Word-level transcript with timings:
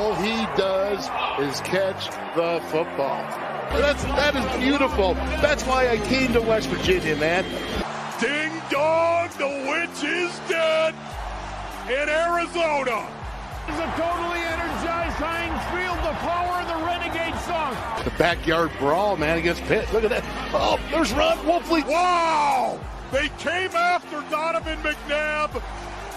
all 0.00 0.14
he 0.14 0.46
does 0.56 1.04
is 1.40 1.60
catch 1.60 2.06
the 2.34 2.60
football. 2.70 3.22
That's 3.70 4.02
that 4.04 4.34
is 4.34 4.60
beautiful. 4.60 5.12
That's 5.44 5.62
why 5.64 5.88
I 5.90 5.98
came 5.98 6.32
to 6.32 6.40
West 6.40 6.68
Virginia, 6.68 7.16
man. 7.16 7.44
Ding 8.18 8.52
dong, 8.70 9.28
the 9.36 9.52
witch 9.68 10.02
is 10.02 10.32
dead 10.48 10.94
in 11.86 12.08
Arizona. 12.08 13.06
It's 13.68 13.78
a 13.78 13.90
totally 14.00 14.40
energized 14.40 15.16
Heinz 15.20 15.62
Field, 15.70 15.98
the 15.98 16.16
power 16.24 16.62
of 16.62 16.66
the 16.66 16.80
Renegade 16.86 17.38
song. 17.42 17.76
The 18.02 18.10
backyard 18.18 18.70
brawl, 18.78 19.18
man, 19.18 19.38
against 19.38 19.62
Pitt. 19.64 19.92
Look 19.92 20.04
at 20.04 20.10
that. 20.10 20.24
Oh, 20.54 20.80
there's 20.90 21.12
Ron 21.12 21.36
Wolfley. 21.38 21.86
Wow! 21.86 22.80
They 23.12 23.28
came 23.38 23.72
after 23.72 24.22
Donovan 24.30 24.78
McNabb, 24.78 25.62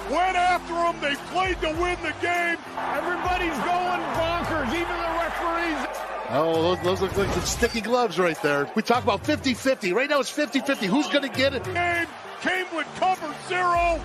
went 0.10 0.36
after 0.36 0.74
him. 0.74 0.96
They 1.02 1.16
played 1.32 1.60
to 1.62 1.70
win 1.82 1.98
the 2.02 2.14
game. 2.22 2.58
Everybody's 2.96 3.58
going 3.64 4.04
bonkers, 4.18 4.70
even 4.74 4.98
the 4.98 5.14
referees. 5.22 6.04
Oh, 6.30 6.76
those, 6.76 6.84
those 6.84 7.02
look 7.02 7.18
like 7.18 7.30
some 7.30 7.44
sticky 7.44 7.82
gloves 7.82 8.18
right 8.18 8.42
there. 8.42 8.70
We 8.76 8.82
talk 8.82 9.04
about 9.04 9.24
50-50. 9.24 9.94
Right 9.94 10.10
now 10.10 10.20
it's 10.20 10.32
50-50. 10.32 10.88
Who's 10.88 11.08
going 11.10 11.30
to 11.30 11.36
get 11.38 11.54
it? 11.54 11.64
Game 11.66 12.08
came 12.42 12.66
with 12.76 12.88
cover 12.96 13.34
zero, 13.48 14.02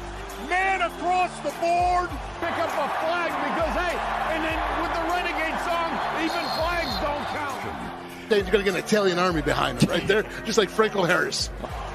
man 0.48 0.82
across 0.82 1.34
the 1.40 1.50
board. 1.60 2.10
Pick 2.40 2.52
up 2.58 2.70
a 2.70 2.88
flag 3.00 3.30
because, 3.48 3.74
hey, 3.74 3.96
and 4.34 4.44
then 4.44 4.58
with 4.82 4.92
the 4.94 5.04
Renegade 5.10 5.58
song, 5.64 5.90
even 6.22 6.44
flags 6.54 6.94
don't 7.02 7.26
count. 7.34 8.28
They're 8.28 8.42
going 8.42 8.64
to 8.64 8.70
get 8.70 8.74
an 8.74 8.84
Italian 8.84 9.18
army 9.18 9.42
behind 9.42 9.80
them 9.80 9.90
right 9.90 10.06
there, 10.06 10.22
just 10.44 10.58
like 10.58 10.68
Franco 10.68 11.04
Harris. 11.04 11.50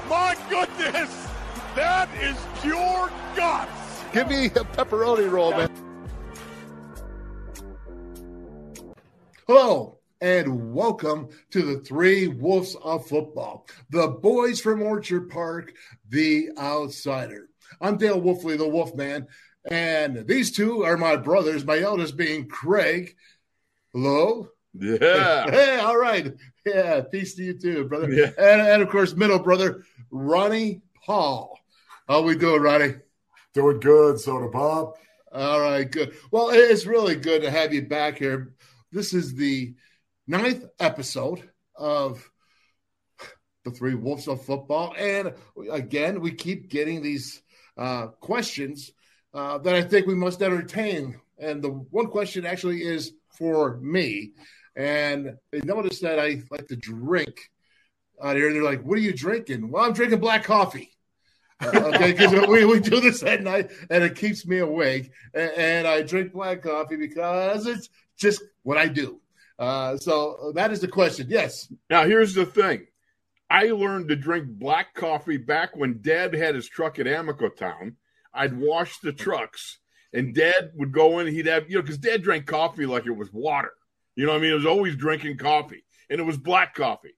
My 0.08 0.36
goodness, 0.50 1.28
that 1.76 2.08
is 2.20 2.36
pure 2.60 3.10
guts. 3.36 3.83
Give 4.14 4.28
me 4.28 4.46
a 4.46 4.50
pepperoni 4.50 5.28
roll, 5.28 5.50
man. 5.50 5.68
Hello, 9.48 9.98
and 10.20 10.72
welcome 10.72 11.30
to 11.50 11.62
the 11.62 11.80
Three 11.80 12.28
Wolves 12.28 12.76
of 12.76 13.08
Football, 13.08 13.66
the 13.90 14.06
boys 14.06 14.60
from 14.60 14.82
Orchard 14.82 15.30
Park, 15.30 15.72
the 16.08 16.50
outsider. 16.56 17.48
I'm 17.80 17.96
Dale 17.96 18.22
Wolfley, 18.22 18.56
the 18.56 18.68
Wolfman, 18.68 19.26
and 19.64 20.28
these 20.28 20.52
two 20.52 20.84
are 20.84 20.96
my 20.96 21.16
brothers, 21.16 21.64
my 21.64 21.80
eldest 21.80 22.16
being 22.16 22.46
Craig. 22.46 23.16
Hello? 23.92 24.48
Yeah. 24.74 25.46
Hey, 25.50 25.80
all 25.80 25.98
right. 25.98 26.32
Yeah, 26.64 27.00
peace 27.00 27.34
to 27.34 27.42
you 27.42 27.58
too, 27.58 27.88
brother. 27.88 28.12
Yeah. 28.12 28.30
And, 28.38 28.60
and 28.62 28.80
of 28.80 28.90
course, 28.90 29.16
middle 29.16 29.40
brother, 29.40 29.82
Ronnie 30.12 30.82
Paul. 31.04 31.58
How 32.06 32.22
we 32.22 32.36
doing, 32.36 32.62
Ronnie? 32.62 32.94
Doing 33.54 33.78
good, 33.78 34.18
Soda 34.18 34.48
Bob. 34.48 34.94
All 35.30 35.60
right, 35.60 35.88
good. 35.88 36.16
Well, 36.32 36.50
it's 36.50 36.86
really 36.86 37.14
good 37.14 37.42
to 37.42 37.50
have 37.52 37.72
you 37.72 37.82
back 37.82 38.18
here. 38.18 38.52
This 38.90 39.14
is 39.14 39.32
the 39.32 39.74
ninth 40.26 40.64
episode 40.80 41.48
of 41.76 42.28
the 43.64 43.70
Three 43.70 43.94
Wolves 43.94 44.26
of 44.26 44.44
Football, 44.44 44.94
and 44.98 45.34
again, 45.70 46.20
we 46.20 46.32
keep 46.32 46.68
getting 46.68 47.00
these 47.00 47.42
uh, 47.78 48.08
questions 48.08 48.90
uh, 49.32 49.58
that 49.58 49.76
I 49.76 49.82
think 49.82 50.08
we 50.08 50.16
must 50.16 50.42
entertain. 50.42 51.20
And 51.38 51.62
the 51.62 51.70
one 51.70 52.06
question 52.06 52.44
actually 52.44 52.82
is 52.82 53.12
for 53.38 53.76
me, 53.76 54.32
and 54.74 55.36
they 55.52 55.60
noticed 55.60 56.02
that 56.02 56.18
I 56.18 56.42
like 56.50 56.66
to 56.68 56.76
drink 56.76 57.50
out 58.20 58.34
here. 58.34 58.52
They're 58.52 58.64
like, 58.64 58.82
"What 58.82 58.98
are 58.98 59.02
you 59.02 59.12
drinking?" 59.12 59.70
Well, 59.70 59.84
I'm 59.84 59.92
drinking 59.92 60.18
black 60.18 60.42
coffee. 60.42 60.93
Uh, 61.64 61.90
okay, 61.94 62.12
because 62.12 62.48
we, 62.48 62.64
we 62.64 62.80
do 62.80 63.00
this 63.00 63.22
at 63.22 63.42
night 63.42 63.70
and 63.90 64.04
it 64.04 64.16
keeps 64.16 64.46
me 64.46 64.58
awake. 64.58 65.10
And, 65.32 65.86
I 65.86 66.02
drink 66.02 66.32
black 66.32 66.62
coffee 66.62 66.96
because 66.96 67.66
it's 67.66 67.88
just 68.16 68.42
what 68.62 68.78
I 68.78 68.88
do. 68.88 69.20
Uh, 69.58 69.96
so 69.96 70.52
that 70.54 70.72
is 70.72 70.80
the 70.80 70.88
question. 70.88 71.26
Yes. 71.28 71.72
Now, 71.88 72.04
here's 72.04 72.34
the 72.34 72.46
thing. 72.46 72.86
I 73.50 73.66
learned 73.66 74.08
to 74.08 74.16
drink 74.16 74.48
black 74.48 74.94
coffee 74.94 75.36
back 75.36 75.76
when 75.76 76.00
Dad 76.00 76.34
had 76.34 76.54
his 76.54 76.68
truck 76.68 76.98
at 76.98 77.06
Amico 77.06 77.48
Town. 77.50 77.96
I'd 78.32 78.58
wash 78.58 78.98
the 78.98 79.12
trucks, 79.12 79.78
and 80.12 80.34
Dad 80.34 80.72
would 80.74 80.92
go 80.92 81.20
in. 81.20 81.28
He'd 81.28 81.46
have, 81.46 81.70
you 81.70 81.76
know, 81.76 81.82
because 81.82 81.98
Dad 81.98 82.22
drank 82.22 82.46
coffee 82.46 82.86
like 82.86 83.06
it 83.06 83.16
was 83.16 83.32
water. 83.32 83.72
You 84.16 84.26
know 84.26 84.34
I 84.34 84.38
mean? 84.38 84.50
He 84.50 84.54
was 84.54 84.66
always 84.66 84.96
drinking 84.96 85.38
coffee, 85.38 85.84
and 86.10 86.20
it 86.20 86.24
was 86.24 86.36
black 86.36 86.74
coffee. 86.74 87.14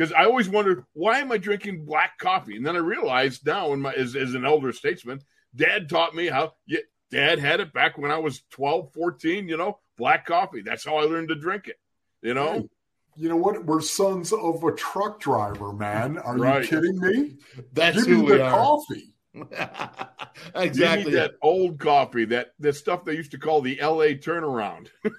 Because 0.00 0.14
I 0.14 0.24
always 0.24 0.48
wondered, 0.48 0.84
why 0.94 1.18
am 1.18 1.30
I 1.30 1.36
drinking 1.36 1.84
black 1.84 2.16
coffee? 2.16 2.56
And 2.56 2.64
then 2.64 2.74
I 2.74 2.78
realized 2.78 3.44
now, 3.44 3.74
in 3.74 3.82
my, 3.82 3.92
as, 3.92 4.16
as 4.16 4.32
an 4.32 4.46
elder 4.46 4.72
statesman, 4.72 5.20
Dad 5.54 5.90
taught 5.90 6.14
me 6.14 6.28
how, 6.28 6.54
yeah, 6.66 6.78
Dad 7.10 7.38
had 7.38 7.60
it 7.60 7.74
back 7.74 7.98
when 7.98 8.10
I 8.10 8.16
was 8.16 8.40
12, 8.52 8.94
14, 8.94 9.46
you 9.46 9.58
know, 9.58 9.78
black 9.98 10.24
coffee. 10.24 10.62
That's 10.62 10.86
how 10.86 10.96
I 10.96 11.02
learned 11.02 11.28
to 11.28 11.34
drink 11.34 11.68
it, 11.68 11.76
you 12.22 12.32
know? 12.32 12.66
You 13.14 13.28
know 13.28 13.36
what? 13.36 13.66
We're 13.66 13.82
sons 13.82 14.32
of 14.32 14.64
a 14.64 14.72
truck 14.72 15.20
driver, 15.20 15.70
man. 15.74 16.16
Are 16.16 16.34
Right. 16.38 16.62
you 16.62 16.68
kidding 16.80 16.98
me? 16.98 17.36
That's 17.74 17.98
Give 17.98 18.06
who 18.06 18.16
me 18.20 18.22
we 18.22 18.38
the 18.38 18.44
are. 18.44 18.50
coffee. 18.52 19.14
You 19.34 19.48
exactly. 20.54 21.10
need 21.12 21.18
that 21.18 21.32
old 21.42 21.78
coffee, 21.78 22.24
that, 22.24 22.52
that 22.60 22.74
stuff 22.74 23.04
they 23.04 23.16
used 23.16 23.32
to 23.32 23.38
call 23.38 23.60
the 23.60 23.78
LA 23.82 24.14
turnaround. 24.16 24.88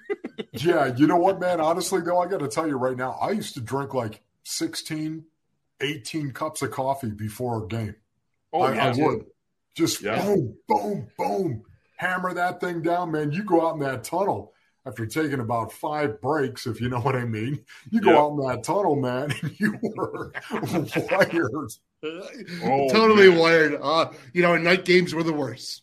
Yeah, 0.54 0.94
you 0.96 1.06
know 1.06 1.16
what, 1.16 1.40
man? 1.40 1.60
Honestly, 1.60 2.00
though, 2.00 2.18
I 2.18 2.26
got 2.26 2.40
to 2.40 2.48
tell 2.48 2.66
you 2.66 2.76
right 2.76 2.96
now, 2.96 3.12
I 3.22 3.30
used 3.30 3.54
to 3.54 3.60
drink 3.60 3.94
like 3.94 4.22
16, 4.44 5.24
18 5.80 6.30
cups 6.32 6.62
of 6.62 6.70
coffee 6.70 7.10
before 7.10 7.64
a 7.64 7.66
game. 7.68 7.94
Oh, 8.52 8.62
I, 8.62 8.74
yeah. 8.74 8.86
I 8.86 8.92
would. 9.06 9.24
Just 9.74 10.02
Yeah. 10.02 10.22
boom, 10.24 10.56
boom, 10.68 11.08
boom. 11.18 11.62
Hammer 11.96 12.34
that 12.34 12.60
thing 12.60 12.82
down, 12.82 13.12
man. 13.12 13.32
You 13.32 13.44
go 13.44 13.66
out 13.66 13.74
in 13.74 13.80
that 13.80 14.04
tunnel 14.04 14.52
after 14.84 15.06
taking 15.06 15.40
about 15.40 15.72
five 15.72 16.20
breaks, 16.20 16.66
if 16.66 16.80
you 16.80 16.88
know 16.88 17.00
what 17.00 17.14
I 17.16 17.24
mean. 17.24 17.64
You 17.90 18.00
go 18.00 18.10
Yeah. 18.10 18.18
out 18.18 18.30
in 18.32 18.36
that 18.48 18.64
tunnel, 18.64 18.96
man, 18.96 19.32
and 19.42 19.58
you 19.60 19.78
were 19.82 20.32
wired. 21.10 21.70
Oh, 22.64 22.88
totally 22.90 23.28
man. 23.30 23.38
wired. 23.38 23.78
Uh, 23.80 24.10
you 24.32 24.42
know, 24.42 24.56
night 24.58 24.84
games 24.84 25.14
were 25.14 25.22
the 25.22 25.32
worst 25.32 25.82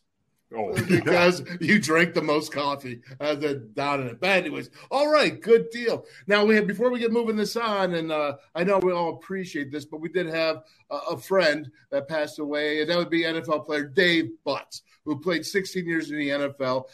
Oh, 0.56 0.74
because 0.88 1.44
you 1.62 1.80
drank 1.80 2.16
the 2.16 2.22
most 2.24 2.52
coffee 2.52 3.02
uh, 3.20 3.36
the, 3.36 3.56
down 3.56 4.02
in 4.02 4.08
it. 4.08 4.20
But 4.20 4.30
anyways, 4.30 4.72
all 4.90 5.12
right, 5.12 5.40
good 5.40 5.70
deal. 5.70 6.06
Now 6.26 6.44
we 6.44 6.56
have 6.56 6.66
before 6.66 6.90
we 6.90 7.00
get 7.00 7.12
moving 7.12 7.36
this 7.36 7.56
on, 7.56 7.94
and 7.94 8.12
uh, 8.12 8.38
I 8.56 8.64
know 8.64 8.80
we 8.80 8.92
all 8.92 9.16
appreciate 9.16 9.72
this, 9.72 9.86
but 9.86 10.02
we 10.02 10.10
did 10.10 10.28
have 10.28 10.64
a, 10.90 10.96
a 11.12 11.18
friend 11.18 11.70
that 11.92 12.08
passed 12.08 12.40
away, 12.40 12.82
and 12.82 12.90
that 12.90 12.98
would 12.98 13.12
be 13.12 13.24
NFL 13.24 13.66
player 13.66 13.84
Dave 13.84 14.32
Butz, 14.46 14.82
who 15.06 15.20
played 15.20 15.46
16 15.46 15.86
years 15.86 16.10
in 16.10 16.18
the 16.18 16.30
NFL. 16.30 16.86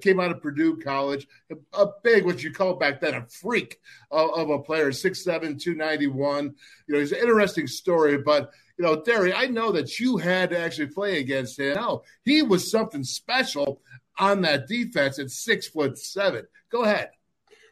Came 0.00 0.20
out 0.20 0.30
of 0.30 0.40
Purdue 0.40 0.76
College, 0.76 1.26
a 1.72 1.86
big, 2.04 2.24
what 2.24 2.40
you 2.40 2.52
call 2.52 2.74
back 2.74 3.00
then, 3.00 3.14
a 3.14 3.26
freak 3.26 3.80
of, 4.12 4.30
of 4.30 4.50
a 4.50 4.60
player, 4.60 4.90
6'7, 4.90 5.60
291. 5.60 6.54
You 6.86 6.94
know, 6.94 7.00
he's 7.00 7.10
an 7.10 7.18
interesting 7.18 7.66
story, 7.66 8.18
but 8.18 8.52
you 8.82 8.88
know, 8.88 9.00
Derry, 9.00 9.32
I 9.32 9.46
know 9.46 9.70
that 9.70 10.00
you 10.00 10.16
had 10.16 10.50
to 10.50 10.58
actually 10.58 10.88
play 10.88 11.20
against 11.20 11.56
him. 11.56 11.76
No, 11.76 12.02
he 12.24 12.42
was 12.42 12.68
something 12.68 13.04
special 13.04 13.80
on 14.18 14.40
that 14.40 14.66
defense 14.66 15.20
at 15.20 15.30
six 15.30 15.68
foot 15.68 15.96
seven. 15.96 16.48
Go 16.68 16.82
ahead. 16.82 17.10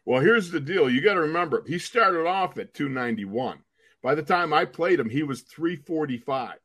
Well, 0.04 0.20
here's 0.20 0.52
the 0.52 0.60
deal. 0.60 0.88
You 0.88 1.00
got 1.00 1.14
to 1.14 1.22
remember, 1.22 1.64
he 1.66 1.80
started 1.80 2.28
off 2.28 2.58
at 2.58 2.74
291. 2.74 3.58
By 4.04 4.14
the 4.14 4.22
time 4.22 4.52
I 4.52 4.64
played 4.64 5.00
him, 5.00 5.10
he 5.10 5.24
was 5.24 5.40
345. 5.42 6.58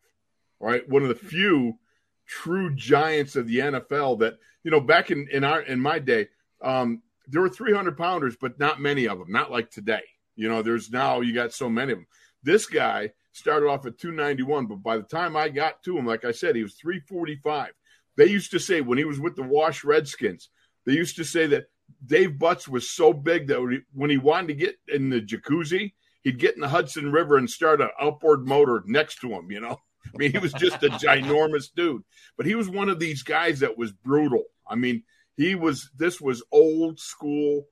All 0.59 0.67
right, 0.67 0.87
one 0.87 1.01
of 1.01 1.09
the 1.09 1.15
few 1.15 1.79
true 2.27 2.75
giants 2.75 3.35
of 3.35 3.47
the 3.47 3.57
NFL 3.57 4.19
that 4.19 4.37
you 4.63 4.69
know 4.69 4.79
back 4.79 5.09
in 5.09 5.27
in 5.31 5.43
our 5.43 5.61
in 5.61 5.79
my 5.79 5.97
day, 5.97 6.27
um, 6.61 7.01
there 7.27 7.41
were 7.41 7.49
300 7.49 7.97
pounders, 7.97 8.37
but 8.39 8.59
not 8.59 8.79
many 8.79 9.07
of 9.07 9.17
them. 9.17 9.31
Not 9.31 9.49
like 9.49 9.71
today. 9.71 10.03
You 10.35 10.49
know, 10.49 10.61
there's 10.61 10.91
now 10.91 11.21
you 11.21 11.33
got 11.33 11.51
so 11.51 11.67
many 11.67 11.93
of 11.93 11.97
them. 11.97 12.07
This 12.43 12.67
guy 12.67 13.11
started 13.35 13.67
off 13.67 13.85
at 13.85 13.97
291, 13.97 14.67
but 14.67 14.83
by 14.83 14.97
the 14.97 15.03
time 15.03 15.35
I 15.35 15.49
got 15.49 15.83
to 15.83 15.97
him, 15.97 16.05
like 16.05 16.25
I 16.25 16.31
said, 16.31 16.55
he 16.55 16.63
was 16.63 16.75
345. 16.75 17.71
They 18.17 18.27
used 18.27 18.51
to 18.51 18.59
say 18.59 18.81
when 18.81 18.97
he 18.97 19.05
was 19.05 19.19
with 19.19 19.35
the 19.35 19.43
Wash 19.43 19.83
Redskins, 19.83 20.49
they 20.85 20.93
used 20.93 21.17
to 21.17 21.25
say 21.25 21.47
that 21.47 21.65
Dave 22.05 22.31
Butz 22.31 22.67
was 22.67 22.89
so 22.89 23.13
big 23.13 23.47
that 23.47 23.61
when 23.93 24.09
he- 24.09 24.17
wanted 24.17 24.47
to 24.47 24.53
get 24.53 24.75
in 24.87 25.09
the 25.09 25.21
jacuzzi, 25.21 25.93
he'd 26.23 26.39
get 26.39 26.55
in 26.55 26.61
the 26.61 26.69
Hudson 26.69 27.11
River 27.11 27.37
and 27.37 27.49
start 27.49 27.81
an 27.81 27.89
outboard 27.99 28.47
motor 28.47 28.83
next 28.85 29.19
to 29.21 29.29
him. 29.29 29.51
You 29.51 29.59
know, 29.59 29.79
I 30.05 30.17
mean, 30.17 30.31
he 30.31 30.37
was 30.37 30.53
just 30.53 30.83
a 30.83 30.89
ginormous 30.89 31.67
dude. 31.75 32.03
But 32.37 32.45
he 32.45 32.55
was 32.55 32.69
one 32.69 32.89
of 32.89 32.99
these 32.99 33.23
guys 33.23 33.59
that 33.59 33.77
was 33.77 33.91
brutal. 33.91 34.43
I 34.67 34.75
mean, 34.75 35.03
he 35.35 35.55
was. 35.55 35.89
This 35.97 36.21
was 36.21 36.43
old 36.51 36.99
school 36.99 37.65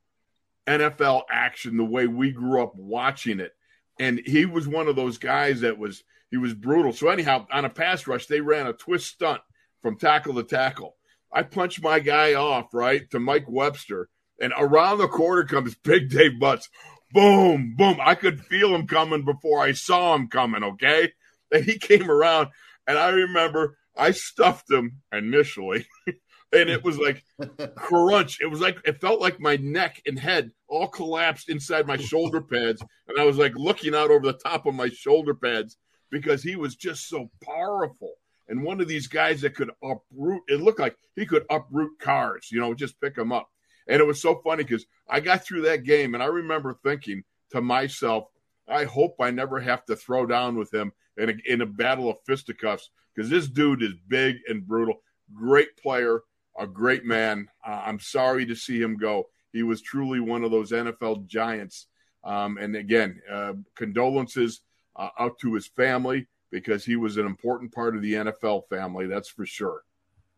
NFL 0.66 1.22
action, 1.30 1.76
the 1.76 1.84
way 1.84 2.06
we 2.06 2.30
grew 2.30 2.62
up 2.62 2.74
watching 2.74 3.40
it, 3.40 3.52
and 3.98 4.20
he 4.24 4.46
was 4.46 4.66
one 4.66 4.88
of 4.88 4.96
those 4.96 5.18
guys 5.18 5.60
that 5.60 5.78
was 5.78 6.02
he 6.30 6.36
was 6.36 6.54
brutal. 6.54 6.92
So 6.92 7.08
anyhow, 7.08 7.46
on 7.52 7.64
a 7.64 7.70
pass 7.70 8.06
rush, 8.06 8.26
they 8.26 8.40
ran 8.40 8.66
a 8.66 8.72
twist 8.72 9.06
stunt 9.06 9.40
from 9.82 9.96
tackle 9.96 10.34
to 10.34 10.42
tackle. 10.42 10.96
I 11.32 11.42
punched 11.42 11.82
my 11.82 12.00
guy 12.00 12.34
off 12.34 12.72
right 12.72 13.08
to 13.10 13.20
Mike 13.20 13.46
Webster, 13.48 14.08
and 14.40 14.52
around 14.56 14.98
the 14.98 15.08
corner 15.08 15.44
comes 15.44 15.74
Big 15.84 16.10
Dave 16.10 16.32
Butz. 16.40 16.64
Boom, 17.12 17.74
boom. 17.76 17.98
I 18.00 18.16
could 18.16 18.44
feel 18.44 18.74
him 18.74 18.86
coming 18.86 19.24
before 19.24 19.60
I 19.60 19.72
saw 19.72 20.14
him 20.14 20.28
coming, 20.28 20.64
okay? 20.64 21.12
And 21.52 21.64
he 21.64 21.78
came 21.78 22.10
around, 22.10 22.48
and 22.86 22.98
I 22.98 23.10
remember 23.10 23.78
I 23.96 24.10
stuffed 24.10 24.70
him 24.70 25.02
initially, 25.12 25.86
and 26.54 26.70
it 26.70 26.82
was 26.84 26.98
like 26.98 27.24
crunch. 27.76 28.38
It 28.40 28.46
was 28.46 28.60
like 28.60 28.78
it 28.84 29.00
felt 29.00 29.20
like 29.20 29.40
my 29.40 29.56
neck 29.56 30.00
and 30.06 30.18
head 30.18 30.50
all 30.68 30.88
collapsed 30.88 31.48
inside 31.48 31.86
my 31.86 31.96
shoulder 31.96 32.40
pads, 32.40 32.82
and 33.08 33.18
I 33.18 33.24
was 33.24 33.38
like 33.38 33.54
looking 33.56 33.94
out 33.94 34.10
over 34.10 34.26
the 34.26 34.38
top 34.38 34.66
of 34.66 34.74
my 34.74 34.88
shoulder 34.88 35.34
pads 35.34 35.76
because 36.10 36.42
he 36.42 36.56
was 36.56 36.76
just 36.76 37.08
so 37.08 37.30
powerful 37.42 38.14
and 38.48 38.62
one 38.62 38.80
of 38.80 38.88
these 38.88 39.06
guys 39.06 39.40
that 39.40 39.54
could 39.54 39.70
uproot. 39.82 40.42
It 40.48 40.60
looked 40.60 40.80
like 40.80 40.96
he 41.16 41.26
could 41.26 41.44
uproot 41.50 41.98
cars, 41.98 42.48
you 42.50 42.60
know, 42.60 42.74
just 42.74 43.00
pick 43.00 43.14
them 43.14 43.32
up. 43.32 43.48
And 43.86 44.00
it 44.00 44.06
was 44.06 44.20
so 44.20 44.40
funny 44.42 44.64
because 44.64 44.86
I 45.08 45.20
got 45.20 45.44
through 45.44 45.62
that 45.62 45.84
game, 45.84 46.14
and 46.14 46.22
I 46.22 46.26
remember 46.26 46.78
thinking 46.82 47.22
to 47.50 47.60
myself, 47.60 48.28
I 48.68 48.84
hope 48.84 49.16
I 49.20 49.30
never 49.30 49.60
have 49.60 49.84
to 49.86 49.96
throw 49.96 50.26
down 50.26 50.56
with 50.56 50.72
him 50.72 50.92
in 51.18 51.30
a, 51.30 51.52
in 51.52 51.60
a 51.60 51.66
battle 51.66 52.08
of 52.08 52.16
fisticuffs 52.26 52.90
because 53.14 53.30
this 53.30 53.46
dude 53.46 53.82
is 53.82 53.92
big 54.08 54.36
and 54.48 54.66
brutal. 54.66 55.00
Great 55.34 55.76
player, 55.76 56.20
a 56.58 56.66
great 56.66 57.04
man. 57.04 57.48
Uh, 57.66 57.82
I'm 57.84 58.00
sorry 58.00 58.46
to 58.46 58.54
see 58.54 58.80
him 58.80 58.96
go. 58.96 59.28
He 59.52 59.62
was 59.62 59.82
truly 59.82 60.20
one 60.20 60.44
of 60.44 60.50
those 60.50 60.72
NFL 60.72 61.26
giants. 61.26 61.86
Um, 62.24 62.56
and 62.58 62.74
again, 62.76 63.20
uh, 63.30 63.54
condolences 63.76 64.62
uh, 64.96 65.08
out 65.18 65.38
to 65.40 65.54
his 65.54 65.66
family 65.66 66.26
because 66.50 66.84
he 66.84 66.96
was 66.96 67.16
an 67.16 67.26
important 67.26 67.72
part 67.72 67.96
of 67.96 68.02
the 68.02 68.14
NFL 68.14 68.68
family, 68.68 69.06
that's 69.06 69.28
for 69.28 69.44
sure. 69.44 69.82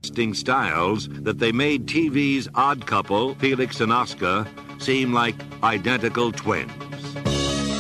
Styles 0.03 1.09
that 1.09 1.39
they 1.39 1.53
made 1.53 1.87
TV's 1.87 2.49
odd 2.55 2.87
couple, 2.87 3.35
Felix 3.37 3.81
and 3.81 3.93
Oscar, 3.93 4.47
seem 4.79 5.13
like 5.13 5.35
identical 5.63 6.33
twins. 6.33 6.73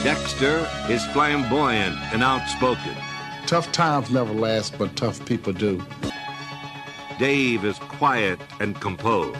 Dexter 0.02 0.68
is 0.88 1.04
flamboyant 1.06 1.96
and 2.12 2.22
outspoken. 2.22 2.94
Tough 3.46 3.70
times 3.72 4.10
never 4.10 4.32
last, 4.32 4.76
but 4.78 4.94
tough 4.96 5.24
people 5.24 5.52
do. 5.52 5.82
Dave 7.18 7.64
is 7.64 7.78
quiet 7.78 8.38
and 8.60 8.78
composed. 8.80 9.38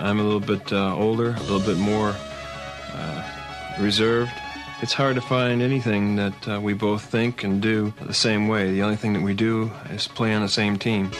I'm 0.00 0.20
a 0.20 0.22
little 0.22 0.40
bit 0.40 0.72
uh, 0.72 0.94
older, 0.94 1.30
a 1.30 1.40
little 1.40 1.60
bit 1.60 1.78
more 1.78 2.14
uh, 2.92 3.76
reserved. 3.80 4.30
It's 4.80 4.92
hard 4.92 5.16
to 5.16 5.20
find 5.20 5.60
anything 5.62 6.16
that 6.16 6.48
uh, 6.48 6.60
we 6.60 6.74
both 6.74 7.02
think 7.02 7.42
and 7.42 7.60
do 7.60 7.92
the 8.02 8.14
same 8.14 8.48
way. 8.48 8.70
The 8.70 8.82
only 8.82 8.96
thing 8.96 9.12
that 9.14 9.22
we 9.22 9.34
do 9.34 9.72
is 9.90 10.06
play 10.06 10.34
on 10.34 10.42
the 10.42 10.48
same 10.48 10.78
team. 10.78 11.10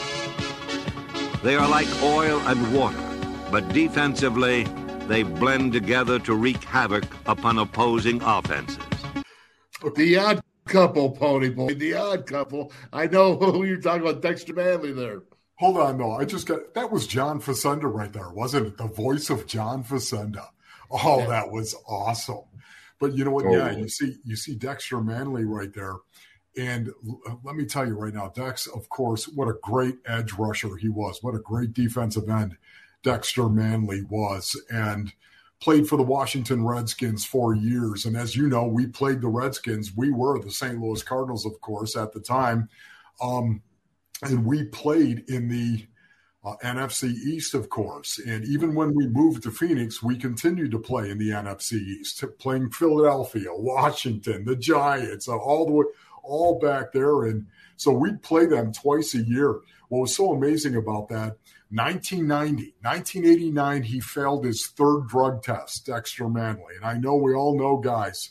They 1.43 1.57
are 1.57 1.69
like 1.69 1.89
oil 2.03 2.39
and 2.41 2.75
water, 2.75 3.03
but 3.51 3.69
defensively, 3.71 4.65
they 5.09 5.23
blend 5.23 5.73
together 5.73 6.19
to 6.21 6.35
wreak 6.35 6.63
havoc 6.63 7.05
upon 7.27 7.59
opposing 7.59 8.23
offenses. 8.23 8.79
The 9.97 10.19
odd 10.19 10.43
couple, 10.69 11.11
Pony 11.11 11.51
Boy. 11.51 11.75
The 11.75 11.95
odd 11.95 12.27
couple. 12.27 12.73
I 12.93 13.07
know 13.07 13.37
who 13.39 13.65
you're 13.65 13.81
talking 13.81 14.03
about, 14.03 14.23
Dexter 14.23 14.55
Manley 14.55 14.93
there. 14.93 15.23
Hold 15.57 15.79
on, 15.79 15.99
though. 15.99 16.13
I 16.13 16.25
just 16.25 16.47
got 16.47 16.75
that 16.75 16.93
was 16.93 17.07
John 17.07 17.41
Facenda 17.41 17.93
right 17.93 18.13
there, 18.13 18.31
wasn't 18.31 18.69
it? 18.69 18.77
The 18.77 18.87
voice 18.87 19.29
of 19.31 19.47
John 19.47 19.83
Facenda. 19.83 20.47
Oh, 20.91 21.27
that 21.29 21.51
was 21.51 21.75
awesome. 21.87 22.45
But 23.01 23.15
you 23.15 23.25
know 23.25 23.31
what? 23.31 23.51
Yeah, 23.51 23.71
you 23.71 23.89
see, 23.89 24.17
you 24.25 24.37
see 24.37 24.55
Dexter 24.55 25.01
Manley 25.01 25.45
right 25.45 25.73
there. 25.73 25.97
And 26.57 26.91
let 27.45 27.55
me 27.55 27.65
tell 27.65 27.87
you 27.87 27.95
right 27.95 28.13
now, 28.13 28.29
Dex, 28.29 28.67
of 28.67 28.89
course, 28.89 29.29
what 29.29 29.47
a 29.47 29.55
great 29.63 29.97
edge 30.07 30.33
rusher 30.33 30.77
he 30.77 30.89
was. 30.89 31.23
What 31.23 31.37
a 31.37 31.41
great 31.41 31.73
defensive 31.73 32.29
end 32.29 32.57
Dexter 33.05 33.49
Manley 33.49 34.03
was. 34.03 34.61
And 34.69 35.13
played 35.61 35.89
for 35.89 35.97
the 35.97 36.03
Washington 36.03 36.65
Redskins 36.65 37.25
for 37.25 37.55
years. 37.55 38.05
And 38.05 38.17
as 38.17 38.37
you 38.37 38.49
know, 38.49 38.67
we 38.67 38.87
played 38.87 39.21
the 39.21 39.29
Redskins. 39.29 39.97
We 39.97 40.11
were 40.11 40.39
the 40.39 40.51
St. 40.51 40.81
Louis 40.81 41.03
Cardinals, 41.03 41.45
of 41.45 41.61
course, 41.61 41.97
at 41.97 42.13
the 42.13 42.21
time. 42.21 42.69
Um, 43.21 43.63
and 44.23 44.45
we 44.45 44.65
played 44.65 45.25
in 45.29 45.49
the 45.49 45.87
uh, 46.45 46.55
NFC 46.63 47.13
East, 47.13 47.55
of 47.55 47.69
course. 47.69 48.19
And 48.19 48.45
even 48.45 48.75
when 48.75 48.95
we 48.95 49.09
moved 49.09 49.43
to 49.43 49.51
Phoenix, 49.51 50.03
we 50.03 50.17
continued 50.17 50.71
to 50.73 50.79
play 50.79 51.11
in 51.11 51.19
the 51.19 51.31
NFC 51.31 51.75
East, 51.75 52.25
playing 52.39 52.71
Philadelphia, 52.71 53.49
Washington, 53.51 54.45
the 54.45 54.57
Giants, 54.57 55.29
all 55.29 55.67
the 55.67 55.73
way, 55.73 55.85
all 56.23 56.59
back 56.61 56.93
there. 56.93 57.25
And 57.25 57.47
so 57.77 57.93
we'd 57.93 58.23
play 58.23 58.47
them 58.47 58.73
twice 58.73 59.15
a 59.15 59.23
year. 59.23 59.61
What 59.89 60.01
was 60.01 60.17
so 60.17 60.33
amazing 60.33 60.75
about 60.77 61.09
that, 61.09 61.39
1990, 61.71 62.75
1989, 62.83 63.83
he 63.83 64.01
failed 64.01 64.45
his 64.45 64.67
third 64.67 65.07
drug 65.09 65.43
test, 65.43 65.87
Dexter 65.87 66.29
Manley. 66.29 66.77
And 66.77 66.85
I 66.85 66.99
know 66.99 67.17
we 67.17 67.35
all 67.35 67.59
know 67.59 67.79
guys 67.79 68.31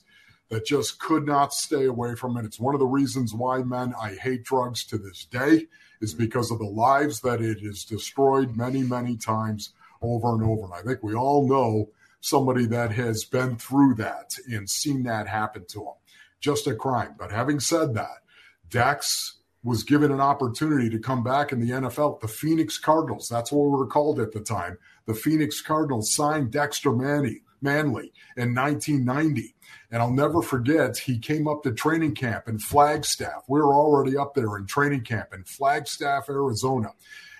that 0.50 0.66
just 0.66 1.00
could 1.00 1.26
not 1.26 1.54
stay 1.54 1.86
away 1.86 2.16
from 2.16 2.38
it. 2.38 2.46
It's 2.46 2.60
one 2.60 2.74
of 2.74 2.80
the 2.80 2.86
reasons 2.86 3.34
why, 3.34 3.64
men, 3.64 3.94
I 4.00 4.16
hate 4.16 4.44
drugs 4.44 4.86
to 4.86 4.98
this 4.98 5.26
day 5.26 5.68
is 6.00 6.14
because 6.14 6.52
of 6.52 6.60
the 6.60 6.66
lives 6.66 7.22
that 7.22 7.42
it 7.42 7.60
has 7.62 7.84
destroyed 7.84 8.56
many, 8.56 8.84
many 8.84 9.18
times 9.18 9.74
over 10.02 10.34
and 10.34 10.44
over. 10.44 10.66
And 10.66 10.74
I 10.74 10.82
think 10.82 11.04
we 11.04 11.16
all 11.16 11.48
know 11.48 11.90
somebody 12.22 12.66
that 12.68 12.92
has 12.92 13.24
been 13.24 13.58
through 13.58 13.96
that 13.96 14.36
and 14.48 14.70
seen 14.70 15.04
that 15.04 15.28
happen 15.28 15.66
to 15.70 15.80
them. 15.80 15.94
Just 16.40 16.68
a 16.68 16.76
crime. 16.76 17.16
But 17.18 17.32
having 17.32 17.60
said 17.60 17.94
that, 17.96 18.24
Dex 18.70 19.37
was 19.64 19.84
given 19.84 20.12
an 20.12 20.22
opportunity 20.22 20.90
to 20.90 21.00
come 21.00 21.24
back 21.24 21.52
in 21.52 21.60
the 21.60 21.72
NFL. 21.72 22.22
The 22.22 22.28
Phoenix 22.28 22.78
Cardinals, 22.78 23.28
that's 23.30 23.52
what 23.52 23.66
we 23.66 23.78
were 23.78 23.88
called 23.88 24.20
at 24.20 24.32
the 24.32 24.40
time. 24.40 24.78
The 25.06 25.14
Phoenix 25.14 25.62
Cardinals 25.62 26.14
signed 26.14 26.52
Dexter 26.52 26.94
Manley, 26.94 27.42
Manley 27.62 28.14
in 28.36 28.54
1990. 28.54 29.56
And 29.92 30.02
I'll 30.02 30.12
never 30.12 30.42
forget, 30.42 30.98
he 30.98 31.18
came 31.18 31.48
up 31.48 31.64
to 31.64 31.72
training 31.72 32.16
camp 32.16 32.48
in 32.48 32.60
Flagstaff. 32.60 33.44
We 33.48 33.60
were 33.60 33.74
already 33.74 34.18
up 34.18 34.36
there 34.36 34.58
in 34.58 34.68
training 34.68 35.02
camp 35.02 35.34
in 35.34 35.44
Flagstaff, 35.44 36.30
Arizona. 36.30 36.94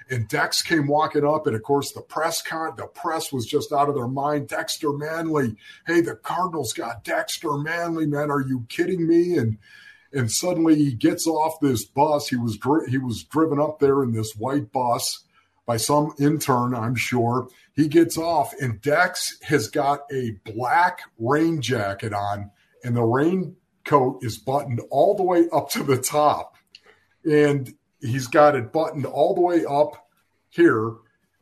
And 0.10 0.30
Dex 0.30 0.62
came 0.62 0.88
walking 0.88 1.26
up, 1.26 1.48
and 1.48 1.56
of 1.56 1.64
course, 1.64 1.92
the 1.92 2.02
press 2.02 2.42
con 2.42 2.74
the 2.78 2.88
press 2.88 3.34
was 3.34 3.46
just 3.46 3.74
out 3.74 3.90
of 3.90 3.96
their 3.96 4.08
mind. 4.08 4.48
Dexter 4.48 4.94
Manley, 4.94 5.58
hey, 5.86 6.00
the 6.00 6.16
Cardinals 6.16 6.72
got 6.72 7.04
Dexter 7.04 7.58
Manley, 7.58 8.06
man. 8.06 8.32
Are 8.32 8.42
you 8.42 8.66
kidding 8.70 9.06
me? 9.06 9.38
And 9.38 9.58
and 10.14 10.32
suddenly 10.32 10.76
he 10.76 10.94
gets 10.94 11.28
off 11.28 11.60
this 11.60 11.86
bus. 11.86 12.28
He 12.30 12.36
was 12.36 12.58
dri- 12.58 12.90
he 12.90 12.98
was 12.98 13.24
driven 13.24 13.60
up 13.60 13.80
there 13.80 14.04
in 14.04 14.14
this 14.14 14.34
white 14.36 14.72
bus 14.72 15.24
by 15.66 15.78
some 15.78 16.14
intern, 16.18 16.74
I'm 16.74 16.96
sure. 16.96 17.50
He 17.74 17.88
gets 17.88 18.18
off, 18.18 18.54
and 18.60 18.82
Dex 18.82 19.38
has 19.44 19.68
got 19.68 20.02
a 20.12 20.38
black 20.46 21.02
rain 21.20 21.62
jacket 21.62 22.14
on, 22.14 22.50
and 22.84 22.96
the 22.96 23.04
raincoat 23.04 24.24
is 24.24 24.38
buttoned 24.38 24.82
all 24.90 25.16
the 25.16 25.24
way 25.24 25.48
up 25.52 25.70
to 25.72 25.84
the 25.84 25.98
top. 25.98 26.56
And 27.30 27.74
he's 28.00 28.28
got 28.28 28.56
it 28.56 28.72
buttoned 28.72 29.06
all 29.06 29.36
the 29.36 29.42
way 29.42 29.66
up 29.66 30.08
here, 30.50 30.94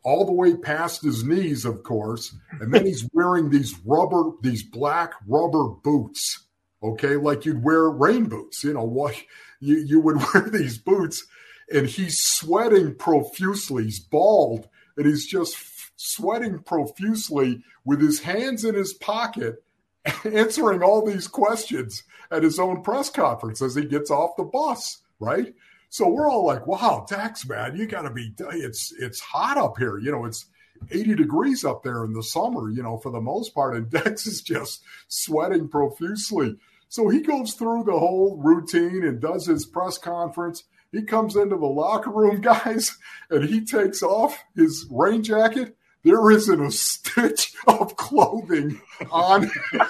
all 0.04 0.26
the 0.26 0.34
way 0.34 0.56
past 0.56 1.04
his 1.04 1.24
knees, 1.24 1.64
of 1.64 1.84
course. 1.84 2.36
And 2.60 2.74
then 2.74 2.86
he's 2.86 3.08
wearing 3.14 3.50
these 3.52 3.80
rubber, 3.86 4.32
these 4.42 4.64
black 4.64 5.14
rubber 5.28 5.68
boots, 5.68 6.45
okay, 6.82 7.16
like 7.16 7.46
you'd 7.46 7.64
wear 7.64 7.90
rain 7.90 8.26
boots. 8.26 8.64
You 8.64 8.74
know 8.74 8.84
what? 8.84 9.16
You, 9.60 9.78
you 9.78 10.00
would 10.00 10.18
wear 10.34 10.50
these 10.50 10.78
boots, 10.78 11.26
and 11.72 11.88
he's 11.88 12.18
sweating 12.18 12.96
profusely. 12.96 13.86
He's 13.86 14.00
bald, 14.00 14.68
and 14.98 15.06
he's 15.06 15.26
just 15.26 15.58
sweating 15.96 16.60
profusely 16.60 17.64
with 17.84 18.02
his 18.02 18.20
hands 18.20 18.66
in 18.66 18.76
his 18.76 18.94
pocket, 18.94 19.64
answering 20.26 20.84
all 20.84 21.06
these 21.06 21.28
questions 21.28 22.04
at 22.32 22.44
his 22.44 22.60
own 22.60 22.82
press 22.82 23.10
conference 23.10 23.62
as 23.62 23.76
he 23.76 23.86
gets 23.86 24.12
off 24.12 24.36
the 24.38 24.44
bus, 24.44 25.02
right? 25.20 25.54
So 25.90 26.10
we're 26.10 26.30
all 26.30 26.46
like, 26.46 26.68
wow, 26.68 27.06
Dex, 27.08 27.48
man, 27.48 27.76
you 27.76 27.86
got 27.86 28.02
to 28.02 28.10
be, 28.10 28.34
it's, 28.38 28.94
it's 29.00 29.20
hot 29.20 29.58
up 29.58 29.78
here. 29.78 29.98
You 29.98 30.12
know, 30.12 30.26
it's 30.26 30.46
80 30.92 31.16
degrees 31.16 31.66
up 31.66 31.84
there 31.84 32.06
in 32.06 32.14
the 32.14 32.24
summer, 32.24 32.70
you 32.70 32.84
know, 32.84 32.98
for 32.98 33.12
the 33.12 33.22
most 33.22 33.54
part. 33.54 33.76
And 33.76 33.90
Dex 33.90 34.28
is 34.28 34.42
just 34.42 34.84
sweating 35.08 35.68
profusely. 35.68 36.56
So 36.90 37.10
he 37.10 37.22
goes 37.22 37.54
through 37.54 37.84
the 37.86 37.98
whole 37.98 38.38
routine 38.38 39.04
and 39.04 39.20
does 39.20 39.48
his 39.48 39.66
press 39.66 39.98
conference. 39.98 40.64
He 40.92 41.02
comes 41.02 41.36
into 41.36 41.58
the 41.58 41.66
locker 41.66 42.12
room, 42.12 42.42
guys, 42.42 42.98
and 43.30 43.44
he 43.46 43.66
takes 43.66 44.02
off 44.02 44.44
his 44.56 44.88
rain 44.90 45.24
jacket 45.24 45.76
there 46.06 46.30
isn't 46.30 46.64
a 46.64 46.72
stitch 46.72 47.54
of 47.66 47.98
clothing 47.98 48.80
on 49.12 49.42
him. 49.42 49.52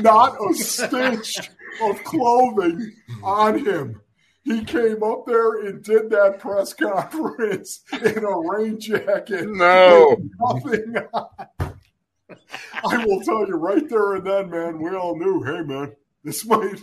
Not 0.00 0.36
a 0.36 0.54
stitch 0.54 1.48
of 1.80 2.02
clothing 2.02 2.92
on 3.22 3.64
him. 3.64 4.00
He 4.42 4.64
came 4.64 5.02
up 5.02 5.26
there 5.26 5.66
and 5.66 5.82
did 5.82 6.10
that 6.10 6.38
press 6.38 6.72
conference 6.72 7.80
in 7.92 8.24
a 8.24 8.38
rain 8.38 8.80
jacket. 8.80 9.48
No. 9.48 10.16
Nothing 10.40 10.96
on. 11.12 11.74
I 12.84 13.04
will 13.04 13.20
tell 13.20 13.46
you 13.46 13.56
right 13.56 13.86
there 13.88 14.14
and 14.14 14.26
then, 14.26 14.50
man, 14.50 14.80
we 14.80 14.90
all 14.96 15.18
knew, 15.18 15.42
hey, 15.42 15.62
man, 15.62 15.94
this 16.24 16.44
might 16.46 16.80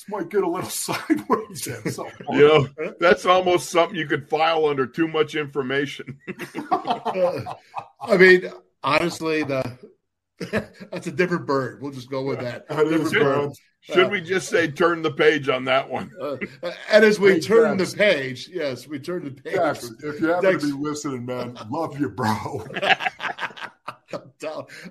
this 0.00 0.04
might 0.08 0.28
get 0.30 0.42
a 0.42 0.48
little 0.48 0.68
sideways 0.70 1.68
at 1.68 1.92
some 1.92 2.06
point. 2.06 2.40
You 2.40 2.68
know, 2.78 2.94
that's 2.98 3.26
almost 3.26 3.70
something 3.70 3.96
you 3.96 4.06
could 4.06 4.28
file 4.28 4.66
under 4.66 4.86
too 4.86 5.08
much 5.08 5.34
information. 5.34 6.18
I 6.70 8.16
mean, 8.18 8.50
honestly, 8.82 9.42
the 9.42 9.78
That's 10.90 11.06
a 11.06 11.12
different 11.12 11.46
bird. 11.46 11.80
We'll 11.82 11.92
just 11.92 12.10
go 12.10 12.22
with 12.24 12.40
that. 12.40 12.66
That 12.68 12.86
is 12.86 13.10
Different 13.10 13.12
good. 13.12 13.22
bird. 13.48 13.52
Should 13.82 14.06
Uh, 14.06 14.08
we 14.10 14.20
just 14.20 14.48
say 14.48 14.70
turn 14.70 15.02
the 15.02 15.10
page 15.12 15.48
on 15.48 15.64
that 15.66 15.88
one? 15.88 16.10
Uh, 16.20 16.36
and 16.90 17.04
as 17.04 17.18
we 17.20 17.32
Hey, 17.32 17.40
turn 17.40 17.76
Dex. 17.78 17.92
the 17.92 17.98
page, 17.98 18.48
yes, 18.52 18.86
we 18.86 18.98
turn 18.98 19.24
the 19.24 19.30
page. 19.30 19.54
Dex, 19.54 19.90
if 20.02 20.20
you 20.20 20.26
happen 20.28 20.50
Dex. 20.52 20.62
to 20.64 20.76
be 20.76 20.82
listening, 20.82 21.24
man, 21.26 21.56
love 21.70 21.98
you, 21.98 22.08
bro. 22.10 22.64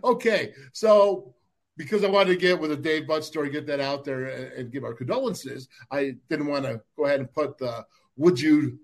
okay, 0.04 0.54
so 0.74 1.34
because 1.78 2.04
I 2.04 2.08
wanted 2.10 2.32
to 2.34 2.36
get 2.40 2.60
with 2.60 2.72
a 2.72 2.76
Dave 2.78 3.04
Butz 3.04 3.24
story, 3.24 3.50
get 3.50 3.66
that 3.68 3.80
out 3.80 4.04
there 4.04 4.26
and, 4.26 4.54
and 4.54 4.72
give 4.72 4.84
our 4.84 4.94
condolences, 4.94 5.68
I 5.92 6.16
didn't 6.30 6.48
want 6.48 6.66
to 6.66 6.82
go 6.98 7.06
ahead 7.06 7.20
and 7.22 7.32
put 7.34 7.58
the 7.58 7.86
would 8.18 8.40
you 8.40 8.80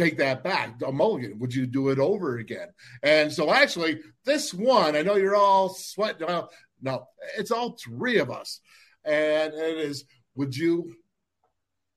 take 0.00 0.18
that 0.18 0.42
back, 0.42 0.80
a 0.86 0.92
mulligan? 0.92 1.38
Would 1.38 1.54
you 1.54 1.66
do 1.66 1.90
it 1.90 1.98
over 1.98 2.38
again? 2.38 2.68
And 3.02 3.32
so 3.32 3.52
actually, 3.52 4.00
this 4.24 4.54
one, 4.54 4.96
I 4.96 5.02
know 5.02 5.16
you're 5.16 5.36
all 5.36 5.68
sweating. 5.68 6.26
Well, 6.26 6.50
no, 6.80 7.06
it's 7.36 7.50
all 7.50 7.76
three 7.76 8.18
of 8.18 8.30
us. 8.30 8.60
And 9.04 9.52
it 9.52 9.78
is, 9.78 10.04
would 10.34 10.56
you 10.56 10.94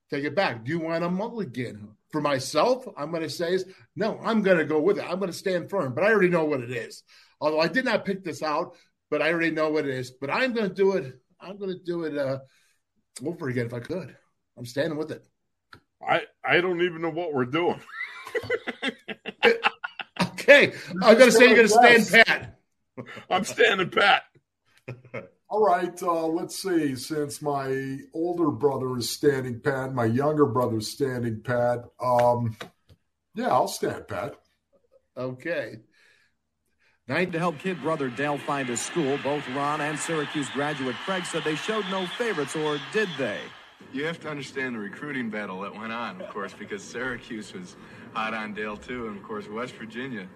take 0.09 0.25
it 0.25 0.35
back? 0.35 0.63
Do 0.63 0.71
you 0.71 0.79
want 0.79 1.03
a 1.03 1.09
mulligan? 1.09 1.95
For 2.11 2.21
myself, 2.21 2.85
I'm 2.95 3.09
going 3.09 3.23
to 3.23 3.29
say 3.29 3.55
is 3.55 3.65
no, 3.95 4.19
I'm 4.23 4.43
going 4.43 4.59
to 4.59 4.65
go 4.65 4.79
with 4.79 4.99
it. 4.99 5.03
I'm 5.03 5.17
going 5.17 5.31
to 5.31 5.37
stand 5.37 5.71
firm, 5.71 5.95
but 5.95 6.03
I 6.03 6.11
already 6.11 6.29
know 6.29 6.45
what 6.45 6.61
it 6.61 6.69
is. 6.69 7.01
Although 7.41 7.59
I 7.59 7.67
did 7.67 7.85
not 7.85 8.05
pick 8.05 8.23
this 8.23 8.43
out, 8.43 8.75
but 9.09 9.23
I 9.23 9.31
already 9.31 9.49
know 9.49 9.71
what 9.71 9.87
it 9.87 9.95
is. 9.95 10.11
But 10.11 10.29
I'm 10.29 10.53
going 10.53 10.69
to 10.69 10.75
do 10.75 10.91
it. 10.91 11.19
I'm 11.41 11.57
going 11.57 11.71
to 11.71 11.83
do 11.83 12.03
it 12.03 12.15
uh, 12.15 12.37
over 13.25 13.49
again 13.49 13.65
if 13.65 13.73
I 13.73 13.79
could. 13.79 14.15
I'm 14.55 14.65
standing 14.65 14.97
with 14.99 15.09
it. 15.09 15.25
I 16.07 16.21
I 16.43 16.61
don't 16.61 16.81
even 16.81 17.01
know 17.01 17.09
what 17.09 17.33
we're 17.33 17.45
doing. 17.45 17.81
Okay, 20.43 20.73
I'm 21.01 21.17
going 21.17 21.29
to 21.29 21.31
say 21.31 21.45
you're 21.47 21.55
going 21.55 21.67
to 21.67 22.03
stand 22.03 22.25
pat. 22.25 22.59
I'm 23.29 23.45
standing 23.45 23.89
pat. 23.89 24.23
All 25.49 25.65
right, 25.65 26.03
uh, 26.03 26.27
let's 26.27 26.61
see. 26.61 26.95
Since 26.95 27.41
my 27.41 27.99
older 28.13 28.51
brother 28.51 28.97
is 28.97 29.09
standing 29.09 29.61
pat, 29.61 29.93
my 29.93 30.05
younger 30.05 30.45
brother's 30.45 30.89
standing 30.91 31.41
pat. 31.41 31.85
Um, 32.01 32.57
yeah, 33.35 33.49
I'll 33.49 33.69
stand 33.69 34.07
pat. 34.07 34.35
Okay. 35.15 35.77
Need 37.07 37.31
to 37.33 37.39
help 37.39 37.59
kid 37.59 37.81
brother 37.81 38.09
Dale 38.09 38.37
find 38.37 38.69
a 38.69 38.77
school, 38.77 39.17
both 39.23 39.47
Ron 39.49 39.79
and 39.81 39.97
Syracuse 39.97 40.49
graduate 40.49 40.95
Craig 41.05 41.25
said 41.25 41.43
they 41.43 41.55
showed 41.55 41.85
no 41.89 42.05
favorites, 42.05 42.55
or 42.55 42.79
did 42.91 43.09
they? 43.17 43.39
You 43.93 44.05
have 44.05 44.19
to 44.21 44.29
understand 44.29 44.73
the 44.73 44.79
recruiting 44.79 45.29
battle 45.29 45.61
that 45.61 45.75
went 45.75 45.93
on, 45.93 46.19
of 46.19 46.27
course, 46.29 46.51
because 46.51 46.81
Syracuse 46.81 47.53
was 47.53 47.75
hot 48.13 48.33
on 48.33 48.55
Dale 48.55 48.75
too, 48.75 49.05
and 49.05 49.15
of 49.15 49.23
course 49.23 49.47
West 49.47 49.75
Virginia, 49.75 50.27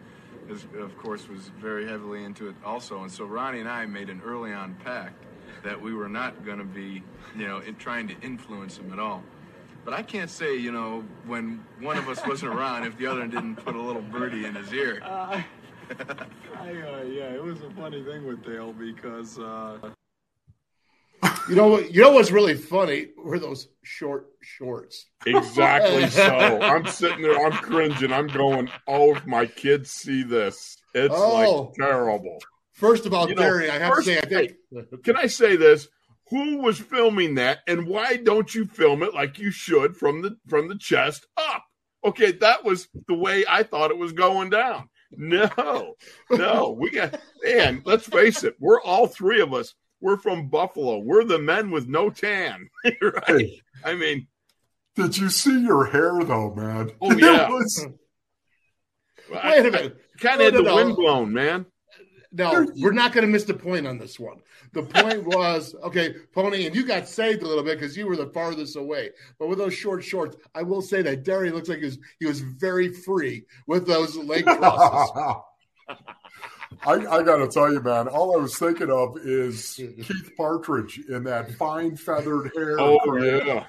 is, 0.47 0.67
of 0.79 0.95
course, 0.95 1.27
was 1.27 1.49
very 1.59 1.87
heavily 1.87 2.23
into 2.23 2.49
it 2.49 2.55
also. 2.63 3.01
And 3.01 3.11
so 3.11 3.25
Ronnie 3.25 3.59
and 3.59 3.67
I 3.67 3.87
made 3.87 4.11
an 4.11 4.21
early 4.23 4.53
on 4.53 4.75
pact 4.83 5.23
that 5.63 5.81
we 5.81 5.95
were 5.95 6.07
not 6.07 6.45
going 6.45 6.59
to 6.59 6.65
be, 6.65 7.01
you 7.35 7.47
know, 7.47 7.57
in, 7.57 7.75
trying 7.75 8.07
to 8.09 8.15
influence 8.21 8.77
him 8.77 8.93
at 8.93 8.99
all. 8.99 9.23
But 9.83 9.95
I 9.95 10.03
can't 10.03 10.29
say, 10.29 10.55
you 10.55 10.71
know, 10.71 11.03
when 11.25 11.65
one 11.79 11.97
of 11.97 12.07
us 12.09 12.25
wasn't 12.27 12.53
around, 12.53 12.85
if 12.85 12.95
the 12.97 13.07
other 13.07 13.25
didn't 13.25 13.55
put 13.55 13.75
a 13.75 13.81
little 13.81 14.03
birdie 14.03 14.45
in 14.45 14.53
his 14.53 14.71
ear. 14.71 15.01
I, 15.03 15.43
uh, 15.89 17.03
yeah, 17.03 17.33
it 17.33 17.43
was 17.43 17.61
a 17.63 17.71
funny 17.71 18.03
thing 18.03 18.27
with 18.27 18.45
Dale 18.45 18.73
because 18.73 19.39
uh, 19.39 19.89
You 21.49 21.55
know 21.55 21.67
what? 21.67 21.93
You 21.93 22.01
know 22.01 22.11
what's 22.11 22.31
really 22.31 22.55
funny 22.55 23.07
were 23.17 23.39
those 23.39 23.67
short 23.83 24.27
shorts. 24.41 25.05
Exactly 25.25 26.07
so. 26.09 26.59
I'm 26.61 26.85
sitting 26.87 27.21
there, 27.21 27.37
I'm 27.45 27.53
cringing. 27.53 28.11
I'm 28.11 28.27
going, 28.27 28.69
oh, 28.87 29.15
if 29.15 29.25
my 29.25 29.45
kids 29.45 29.91
see 29.91 30.23
this, 30.23 30.77
it's 30.93 31.13
Oh. 31.15 31.61
like 31.61 31.73
terrible. 31.75 32.37
First 32.73 33.05
of 33.05 33.13
all, 33.13 33.27
You 33.29 33.35
know, 33.35 33.41
Gary, 33.41 33.69
I 33.71 33.79
have 33.79 33.93
first- 33.95 34.07
to 34.07 34.13
say, 34.13 34.19
I 34.19 34.25
think. 34.25 35.03
Can 35.03 35.15
I 35.15 35.27
say 35.27 35.55
this? 35.55 35.87
Who 36.29 36.57
was 36.57 36.77
filming 36.77 37.35
that, 37.35 37.59
and 37.67 37.87
why 37.87 38.17
don't 38.17 38.53
you 38.53 38.65
film 38.65 39.01
it 39.01 39.13
like 39.13 39.39
you 39.39 39.49
should 39.49 39.95
from 39.95 40.21
the 40.21 40.37
from 40.49 40.67
the 40.67 40.77
chest 40.77 41.25
up? 41.37 41.63
Okay, 42.03 42.33
that 42.33 42.63
was 42.65 42.89
the 43.07 43.13
way 43.15 43.45
I 43.49 43.63
thought 43.63 43.91
it 43.91 43.97
was 43.97 44.11
going 44.11 44.49
down. 44.49 44.89
No, 45.11 45.95
no, 46.29 46.75
we 46.77 46.91
got 46.91 47.17
man. 47.41 47.81
Let's 47.85 48.05
face 48.05 48.43
it, 48.43 48.55
we're 48.59 48.81
all 48.81 49.07
three 49.07 49.39
of 49.39 49.53
us. 49.53 49.73
We're 49.99 50.17
from 50.17 50.47
Buffalo. 50.49 50.99
We're 50.99 51.23
the 51.23 51.39
men 51.39 51.71
with 51.71 51.87
no 51.87 52.09
tan, 52.09 52.69
right? 53.01 53.23
Hey, 53.27 53.61
I 53.83 53.95
mean, 53.95 54.27
did 54.95 55.17
you 55.17 55.29
see 55.29 55.59
your 55.61 55.85
hair 55.85 56.23
though, 56.23 56.53
man? 56.53 56.91
Oh, 57.01 57.11
It 57.11 57.19
yeah. 57.19 57.49
was- 57.49 57.87
Wait 59.29 59.65
a 59.65 59.71
minute. 59.71 59.97
kind 60.19 60.39
No, 60.39 60.47
of 60.47 60.53
had 60.53 60.53
no, 60.53 60.59
the 60.63 60.69
no. 60.69 60.75
wind 60.75 60.95
blown, 60.95 61.33
man. 61.33 61.65
No, 62.31 62.67
we're 62.77 62.91
not 62.91 63.13
going 63.13 63.25
to 63.25 63.31
miss 63.31 63.45
the 63.45 63.53
point 63.53 63.87
on 63.87 63.97
this 63.97 64.19
one. 64.19 64.37
The 64.73 64.83
point 64.83 65.25
was 65.35 65.75
okay, 65.83 66.13
Pony, 66.33 66.65
and 66.65 66.75
you 66.75 66.85
got 66.85 67.07
saved 67.07 67.41
a 67.41 67.47
little 67.47 67.63
bit 67.63 67.79
because 67.79 67.97
you 67.97 68.05
were 68.07 68.15
the 68.17 68.27
farthest 68.27 68.75
away. 68.77 69.09
But 69.39 69.47
with 69.47 69.57
those 69.57 69.73
short 69.73 70.03
shorts, 70.03 70.37
I 70.53 70.61
will 70.61 70.81
say 70.81 71.01
that 71.01 71.23
Derry 71.23 71.51
looks 71.51 71.67
like 71.69 71.79
he 71.79 71.85
was, 71.85 71.97
he 72.19 72.25
was 72.25 72.41
very 72.41 72.93
free 72.93 73.45
with 73.65 73.87
those 73.87 74.15
leg 74.15 74.45
crosses. 74.45 75.35
I, 76.85 76.93
I 76.93 77.23
got 77.23 77.37
to 77.37 77.47
tell 77.47 77.71
you, 77.71 77.81
man, 77.81 78.07
all 78.07 78.37
I 78.37 78.41
was 78.41 78.57
thinking 78.57 78.91
of 78.91 79.17
is 79.19 79.73
Keith 79.75 80.31
Partridge 80.37 80.99
in 81.09 81.23
that 81.23 81.51
fine 81.55 81.95
feathered 81.95 82.51
hair. 82.55 82.79
Oh 82.79 82.99
Craig. 82.99 83.43
yeah, 83.45 83.65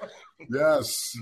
Yes. 0.50 1.17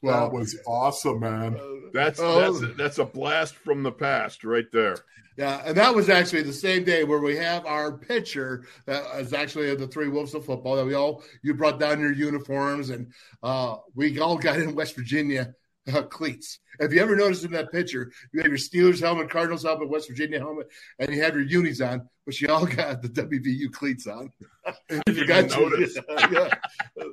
Well, 0.00 0.28
that 0.30 0.36
was 0.36 0.56
awesome, 0.66 1.20
man. 1.20 1.58
that's 1.92 2.18
Oh. 2.20 2.40
that's 2.40 2.62
a, 2.62 2.74
that's 2.74 2.98
a 2.98 3.04
blast 3.04 3.54
from 3.56 3.82
the 3.82 3.92
past 3.92 4.42
right 4.44 4.66
there. 4.72 4.96
Yeah, 5.36 5.62
and 5.64 5.76
that 5.78 5.94
was 5.94 6.10
actually 6.10 6.42
the 6.42 6.52
same 6.52 6.84
day 6.84 7.04
where 7.04 7.20
we 7.20 7.36
have 7.36 7.64
our 7.64 7.96
picture 7.96 8.64
that 8.86 9.02
is 9.18 9.32
actually 9.32 9.70
of 9.70 9.78
the 9.78 9.86
three 9.88 10.08
wolves 10.08 10.34
of 10.34 10.44
football 10.44 10.76
that 10.76 10.84
we 10.84 10.94
all 10.94 11.22
you 11.42 11.54
brought 11.54 11.80
down 11.80 12.00
your 12.00 12.12
uniforms 12.12 12.90
and 12.90 13.12
uh, 13.42 13.76
we 13.94 14.18
all 14.20 14.36
got 14.36 14.58
in 14.58 14.74
West 14.74 14.94
Virginia 14.94 15.54
uh, 15.94 16.02
cleats. 16.02 16.58
If 16.78 16.92
you 16.92 17.00
ever 17.00 17.16
noticed 17.16 17.44
in 17.44 17.52
that 17.52 17.72
picture, 17.72 18.12
you 18.32 18.40
have 18.42 18.50
your 18.50 18.58
Steelers 18.58 19.00
helmet, 19.00 19.30
Cardinals 19.30 19.62
helmet, 19.64 19.88
West 19.88 20.08
Virginia 20.08 20.38
helmet, 20.38 20.68
and 20.98 21.10
you 21.14 21.22
have 21.22 21.34
your 21.34 21.44
unis 21.44 21.80
on, 21.80 22.08
but 22.24 22.40
you 22.40 22.48
all 22.48 22.66
got 22.66 23.02
the 23.02 23.08
WVU 23.08 23.72
cleats 23.72 24.06
on. 24.06 24.30
didn't 24.88 25.16
you 25.16 25.26
got 25.26 25.44
even 25.44 25.70
notice. 25.70 25.98
yeah, 26.30 26.48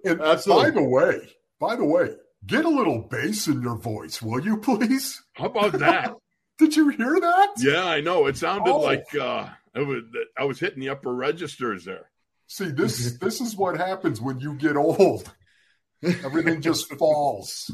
And 0.06 0.22
Absolutely. 0.22 0.72
by 0.72 0.76
the 0.76 0.84
way, 0.84 1.30
by 1.60 1.76
the 1.76 1.86
way, 1.86 2.16
get 2.46 2.66
a 2.66 2.70
little 2.70 3.00
bass 3.02 3.48
in 3.48 3.62
your 3.62 3.78
voice, 3.78 4.22
will 4.22 4.44
you 4.44 4.58
please? 4.58 5.22
How 5.34 5.46
about 5.46 5.74
that? 5.74 6.16
Did 6.58 6.76
you 6.76 6.90
hear 6.90 7.20
that? 7.20 7.50
Yeah, 7.58 7.86
I 7.86 8.02
know. 8.02 8.26
It 8.28 8.38
sounded 8.38 8.72
Oh. 8.72 8.80
like 8.80 9.06
uh, 9.16 9.48
it 9.76 9.86
was, 9.88 10.04
I 10.38 10.44
was 10.46 10.60
hitting 10.60 10.80
the 10.82 10.90
upper 10.90 11.14
registers 11.14 11.86
there. 11.86 12.10
See, 12.48 12.66
this 12.72 13.18
this 13.20 13.40
is 13.42 13.56
what 13.56 13.78
happens 13.78 14.20
when 14.20 14.40
you 14.40 14.56
get 14.56 14.76
old. 14.76 15.32
Everything 16.03 16.62
just 16.62 16.94
falls. 16.98 17.72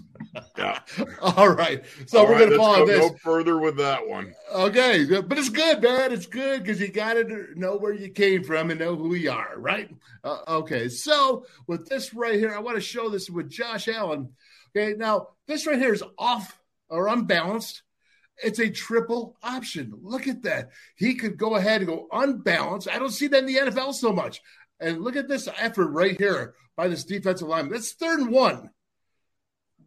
Yeah. 0.57 0.79
all 1.21 1.49
right. 1.49 1.83
So 2.07 2.19
All 2.19 2.25
we're 2.25 2.31
right, 2.33 2.39
going 2.39 2.51
to 2.51 2.57
follow 2.57 2.77
go 2.79 2.85
this. 2.87 3.11
no 3.11 3.17
further 3.23 3.59
with 3.59 3.77
that 3.77 4.07
one. 4.07 4.33
Okay, 4.53 5.05
but 5.21 5.37
it's 5.37 5.49
good, 5.49 5.81
man. 5.81 6.11
It's 6.11 6.25
good 6.25 6.63
because 6.63 6.79
you 6.81 6.87
got 6.87 7.13
to 7.13 7.47
know 7.55 7.77
where 7.77 7.93
you 7.93 8.09
came 8.09 8.43
from 8.43 8.71
and 8.71 8.79
know 8.79 8.95
who 8.95 9.13
you 9.13 9.31
are, 9.31 9.53
right? 9.57 9.89
Uh, 10.23 10.39
okay, 10.47 10.89
so 10.89 11.45
with 11.67 11.87
this 11.87 12.13
right 12.13 12.39
here, 12.39 12.53
I 12.53 12.59
want 12.59 12.77
to 12.77 12.81
show 12.81 13.09
this 13.09 13.29
with 13.29 13.49
Josh 13.49 13.87
Allen. 13.87 14.29
Okay, 14.75 14.95
now 14.97 15.27
this 15.47 15.67
right 15.67 15.77
here 15.77 15.93
is 15.93 16.03
off 16.17 16.59
or 16.89 17.07
unbalanced. 17.07 17.83
It's 18.43 18.59
a 18.59 18.69
triple 18.69 19.37
option. 19.43 19.93
Look 20.01 20.27
at 20.27 20.43
that. 20.43 20.71
He 20.97 21.15
could 21.15 21.37
go 21.37 21.55
ahead 21.55 21.81
and 21.81 21.87
go 21.87 22.07
unbalanced. 22.11 22.89
I 22.89 22.99
don't 22.99 23.11
see 23.11 23.27
that 23.27 23.39
in 23.39 23.45
the 23.45 23.55
NFL 23.71 23.93
so 23.93 24.11
much. 24.11 24.41
And 24.79 25.01
look 25.01 25.15
at 25.15 25.27
this 25.27 25.47
effort 25.57 25.87
right 25.87 26.17
here 26.17 26.53
by 26.75 26.87
this 26.87 27.03
defensive 27.03 27.47
lineman. 27.47 27.73
That's 27.73 27.93
third 27.93 28.19
and 28.19 28.31
one 28.31 28.69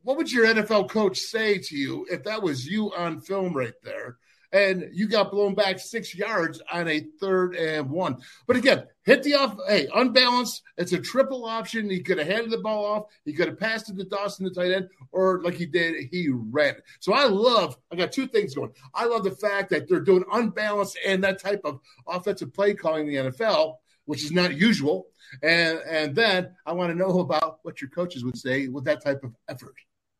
what 0.09 0.17
would 0.17 0.33
your 0.33 0.47
NFL 0.47 0.89
coach 0.89 1.19
say 1.19 1.59
to 1.59 1.77
you 1.77 2.07
if 2.11 2.25
that 2.25 2.43
was 2.43 2.67
you 2.67 2.95
on 2.95 3.21
film 3.21 3.53
right 3.53 3.75
there 3.83 4.17
and 4.53 4.89
you 4.95 5.07
got 5.07 5.31
blown 5.31 5.55
back 5.55 5.79
six 5.79 6.15
yards 6.15 6.63
on 6.73 6.89
a 6.89 7.01
third 7.21 7.55
and 7.55 7.91
one? 7.91 8.17
But 8.47 8.57
again, 8.57 8.87
hit 9.05 9.23
the 9.23 9.35
off, 9.35 9.57
hey, 9.69 9.87
unbalanced. 9.95 10.63
It's 10.79 10.95
a 10.95 10.99
triple 10.99 11.45
option. 11.45 11.91
He 11.91 12.01
could 12.01 12.17
have 12.17 12.27
handed 12.27 12.53
the 12.53 12.59
ball 12.59 12.87
off. 12.87 13.05
He 13.27 13.35
could 13.35 13.49
have 13.49 13.61
passed 13.61 13.91
it 13.91 13.99
to 13.99 14.05
Dawson, 14.05 14.47
the 14.47 14.51
tight 14.51 14.73
end, 14.73 14.89
or 15.13 15.43
like 15.43 15.55
he 15.55 15.67
did, 15.67 16.09
he 16.11 16.31
ran. 16.31 16.77
So 17.01 17.13
I 17.13 17.25
love, 17.25 17.77
I 17.93 17.97
got 17.97 18.11
two 18.11 18.27
things 18.29 18.55
going. 18.55 18.73
I 18.95 19.05
love 19.05 19.25
the 19.25 19.33
fact 19.33 19.69
that 19.71 19.91
they're 19.91 20.01
doing 20.01 20.25
unbalanced 20.33 20.99
and 21.07 21.23
that 21.25 21.39
type 21.39 21.61
of 21.65 21.81
offensive 22.07 22.55
play 22.55 22.73
calling 22.73 23.13
in 23.13 23.27
the 23.27 23.31
NFL, 23.31 23.75
which 24.09 24.25
is 24.25 24.33
not 24.33 24.57
usual. 24.57 25.07
And 25.43 25.79
and 25.87 26.17
then 26.17 26.57
I 26.65 26.73
want 26.73 26.91
to 26.91 26.99
know 26.99 27.21
about 27.21 27.59
what 27.63 27.83
your 27.83 27.91
coaches 27.91 28.25
would 28.25 28.39
say 28.39 28.67
with 28.69 28.85
that 28.85 29.05
type 29.05 29.23
of 29.23 29.35
effort. 29.51 29.75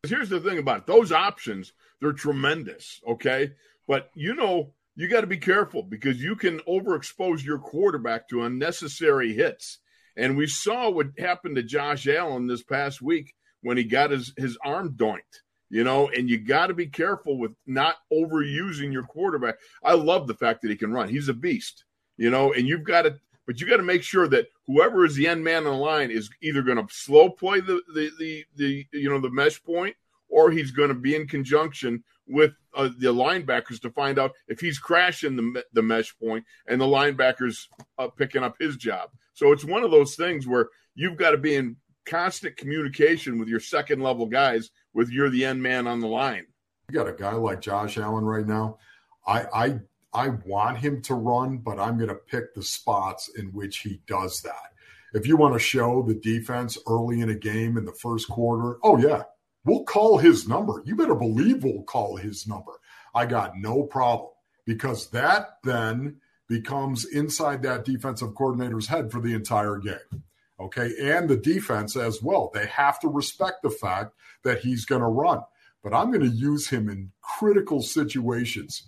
Here's 0.07 0.29
the 0.29 0.39
thing 0.39 0.59
about 0.59 0.81
it. 0.81 0.85
those 0.85 1.11
options, 1.11 1.73
they're 1.99 2.13
tremendous, 2.13 3.01
okay? 3.07 3.53
But 3.87 4.11
you 4.13 4.35
know, 4.35 4.73
you 4.95 5.07
got 5.07 5.21
to 5.21 5.27
be 5.27 5.37
careful 5.37 5.81
because 5.81 6.21
you 6.21 6.35
can 6.35 6.59
overexpose 6.67 7.43
your 7.43 7.57
quarterback 7.57 8.29
to 8.29 8.43
unnecessary 8.43 9.33
hits. 9.33 9.79
And 10.15 10.37
we 10.37 10.45
saw 10.45 10.91
what 10.91 11.17
happened 11.17 11.55
to 11.55 11.63
Josh 11.63 12.07
Allen 12.07 12.45
this 12.45 12.61
past 12.61 13.01
week 13.01 13.33
when 13.61 13.77
he 13.77 13.85
got 13.85 14.11
his, 14.11 14.33
his 14.37 14.55
arm 14.63 14.93
doinked, 14.95 15.41
you 15.69 15.83
know, 15.83 16.09
and 16.09 16.29
you 16.29 16.37
got 16.37 16.67
to 16.67 16.73
be 16.75 16.87
careful 16.87 17.39
with 17.39 17.53
not 17.65 17.95
overusing 18.13 18.93
your 18.93 19.03
quarterback. 19.03 19.55
I 19.83 19.93
love 19.93 20.27
the 20.27 20.35
fact 20.35 20.61
that 20.61 20.69
he 20.69 20.75
can 20.77 20.91
run. 20.91 21.09
He's 21.09 21.29
a 21.29 21.33
beast. 21.33 21.85
you 22.19 22.29
know, 22.29 22.51
and 22.51 22.67
you've 22.67 22.83
got 22.83 23.03
to, 23.03 23.17
but 23.49 23.59
you 23.59 23.65
got 23.65 23.77
to 23.77 23.83
make 23.83 24.03
sure 24.03 24.27
that 24.27 24.47
whoever 24.67 25.03
is 25.05 25.15
the 25.15 25.25
end 25.25 25.43
man 25.43 25.65
on 25.65 25.73
the 25.73 25.79
line 25.79 26.11
is 26.11 26.29
either 26.39 26.61
going 26.61 26.77
to 26.77 26.93
slow 26.93 27.31
play 27.31 27.59
the, 27.59 27.81
the, 27.95 28.11
the, 28.19 28.45
the, 28.57 28.85
you 28.91 29.09
know, 29.09 29.19
the 29.19 29.31
mesh 29.31 29.59
point 29.63 29.95
or 30.29 30.51
he's 30.51 30.69
going 30.69 30.89
to 30.89 30.93
be 30.93 31.15
in 31.15 31.27
conjunction 31.27 32.03
with 32.27 32.51
uh, 32.75 32.89
the 32.99 33.11
linebackers 33.11 33.81
to 33.81 33.89
find 33.89 34.19
out 34.19 34.33
if 34.49 34.59
he's 34.59 34.77
crashing 34.77 35.35
the, 35.35 35.63
the 35.73 35.81
mesh 35.81 36.15
point 36.19 36.45
and 36.67 36.79
the 36.79 36.85
linebackers 36.85 37.65
uh, 37.97 38.07
picking 38.07 38.43
up 38.43 38.55
his 38.59 38.77
job. 38.77 39.09
So 39.33 39.51
it's 39.51 39.65
one 39.65 39.81
of 39.81 39.89
those 39.89 40.15
things 40.15 40.45
where 40.45 40.69
you've 40.93 41.17
got 41.17 41.31
to 41.31 41.37
be 41.39 41.55
in 41.55 41.75
constant 42.05 42.55
communication 42.55 43.39
with 43.39 43.47
your 43.47 43.59
second 43.59 44.03
level 44.03 44.27
guys 44.27 44.69
with 44.93 45.09
you're 45.09 45.31
the 45.31 45.45
end 45.45 45.63
man 45.63 45.87
on 45.87 46.01
the 46.01 46.07
line. 46.07 46.45
You 46.87 46.93
got 46.93 47.07
a 47.07 47.13
guy 47.13 47.33
like 47.33 47.61
Josh 47.61 47.97
Allen 47.97 48.25
right 48.25 48.45
now. 48.45 48.77
I 49.25 49.45
I 49.51 49.79
I 50.13 50.29
want 50.45 50.79
him 50.79 51.01
to 51.03 51.13
run, 51.13 51.57
but 51.57 51.79
I'm 51.79 51.97
going 51.97 52.09
to 52.09 52.15
pick 52.15 52.53
the 52.53 52.63
spots 52.63 53.29
in 53.37 53.47
which 53.47 53.79
he 53.79 54.01
does 54.07 54.41
that. 54.41 54.73
If 55.13 55.27
you 55.27 55.37
want 55.37 55.53
to 55.53 55.59
show 55.59 56.03
the 56.03 56.15
defense 56.15 56.77
early 56.87 57.21
in 57.21 57.29
a 57.29 57.35
game 57.35 57.77
in 57.77 57.85
the 57.85 57.93
first 57.93 58.29
quarter, 58.29 58.77
oh 58.83 58.97
yeah, 58.97 59.23
we'll 59.65 59.83
call 59.83 60.17
his 60.17 60.47
number. 60.47 60.83
You 60.85 60.95
better 60.95 61.15
believe 61.15 61.63
we'll 61.63 61.83
call 61.83 62.15
his 62.15 62.47
number. 62.47 62.73
I 63.13 63.25
got 63.25 63.57
no 63.57 63.83
problem 63.83 64.31
because 64.65 65.09
that 65.09 65.57
then 65.63 66.17
becomes 66.47 67.05
inside 67.05 67.61
that 67.63 67.85
defensive 67.85 68.35
coordinator's 68.35 68.87
head 68.87 69.11
for 69.11 69.21
the 69.21 69.33
entire 69.33 69.77
game. 69.77 70.23
Okay. 70.59 70.91
And 71.01 71.29
the 71.29 71.37
defense 71.37 71.95
as 71.95 72.21
well. 72.21 72.51
They 72.53 72.65
have 72.65 72.99
to 72.99 73.07
respect 73.07 73.63
the 73.63 73.69
fact 73.69 74.13
that 74.43 74.59
he's 74.59 74.85
going 74.85 75.01
to 75.01 75.07
run. 75.07 75.41
But 75.83 75.93
I'm 75.93 76.11
going 76.11 76.29
to 76.29 76.35
use 76.35 76.67
him 76.67 76.89
in 76.89 77.11
critical 77.21 77.81
situations, 77.81 78.83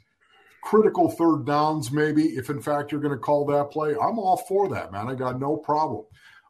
critical 0.61 1.09
third 1.09 1.45
downs, 1.45 1.91
maybe, 1.91 2.23
if 2.23 2.49
in 2.49 2.61
fact 2.61 2.91
you're 2.91 3.01
going 3.01 3.13
to 3.13 3.19
call 3.19 3.45
that 3.47 3.71
play. 3.71 3.91
I'm 3.91 4.19
all 4.19 4.37
for 4.37 4.69
that, 4.69 4.91
man. 4.91 5.07
I 5.07 5.15
got 5.15 5.39
no 5.39 5.57
problem. 5.57 6.05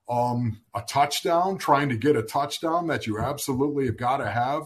Um, 0.10 0.62
a 0.76 0.82
touchdown, 0.82 1.58
trying 1.58 1.90
to 1.90 1.98
get 1.98 2.16
a 2.16 2.24
touchdown 2.24 2.88
that 2.88 3.08
you 3.08 3.20
absolutely 3.20 3.86
have 3.86 3.98
got 3.98 4.18
to 4.18 4.30
have. 4.30 4.64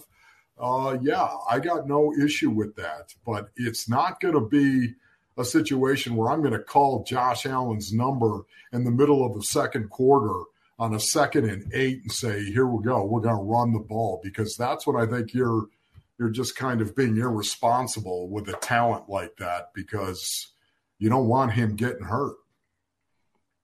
Uh, 0.57 0.97
yeah, 1.01 1.29
I 1.49 1.59
got 1.59 1.87
no 1.87 2.13
issue 2.13 2.49
with 2.49 2.75
that. 2.77 3.13
But 3.25 3.49
it's 3.55 3.87
not 3.87 4.19
going 4.19 4.33
to 4.33 4.47
be 4.47 4.93
a 5.37 5.45
situation 5.45 6.15
where 6.15 6.31
I'm 6.31 6.41
going 6.41 6.53
to 6.53 6.59
call 6.59 7.03
Josh 7.03 7.45
Allen's 7.45 7.93
number 7.93 8.41
in 8.71 8.83
the 8.83 8.91
middle 8.91 9.25
of 9.25 9.35
the 9.35 9.43
second 9.43 9.89
quarter 9.89 10.45
on 10.79 10.93
a 10.93 10.99
second 10.99 11.49
and 11.49 11.71
eight 11.73 12.01
and 12.01 12.11
say, 12.11 12.43
"Here 12.43 12.65
we 12.65 12.83
go, 12.83 13.05
we're 13.05 13.21
going 13.21 13.37
to 13.37 13.43
run 13.43 13.73
the 13.73 13.79
ball," 13.79 14.19
because 14.23 14.55
that's 14.57 14.87
what 14.87 14.95
I 14.95 15.05
think 15.05 15.33
you're 15.33 15.67
you're 16.19 16.29
just 16.29 16.55
kind 16.55 16.81
of 16.81 16.95
being 16.95 17.17
irresponsible 17.17 18.29
with 18.29 18.47
a 18.49 18.53
talent 18.53 19.09
like 19.09 19.35
that 19.37 19.71
because 19.73 20.53
you 20.97 21.09
don't 21.09 21.27
want 21.27 21.53
him 21.53 21.75
getting 21.75 22.05
hurt. 22.05 22.35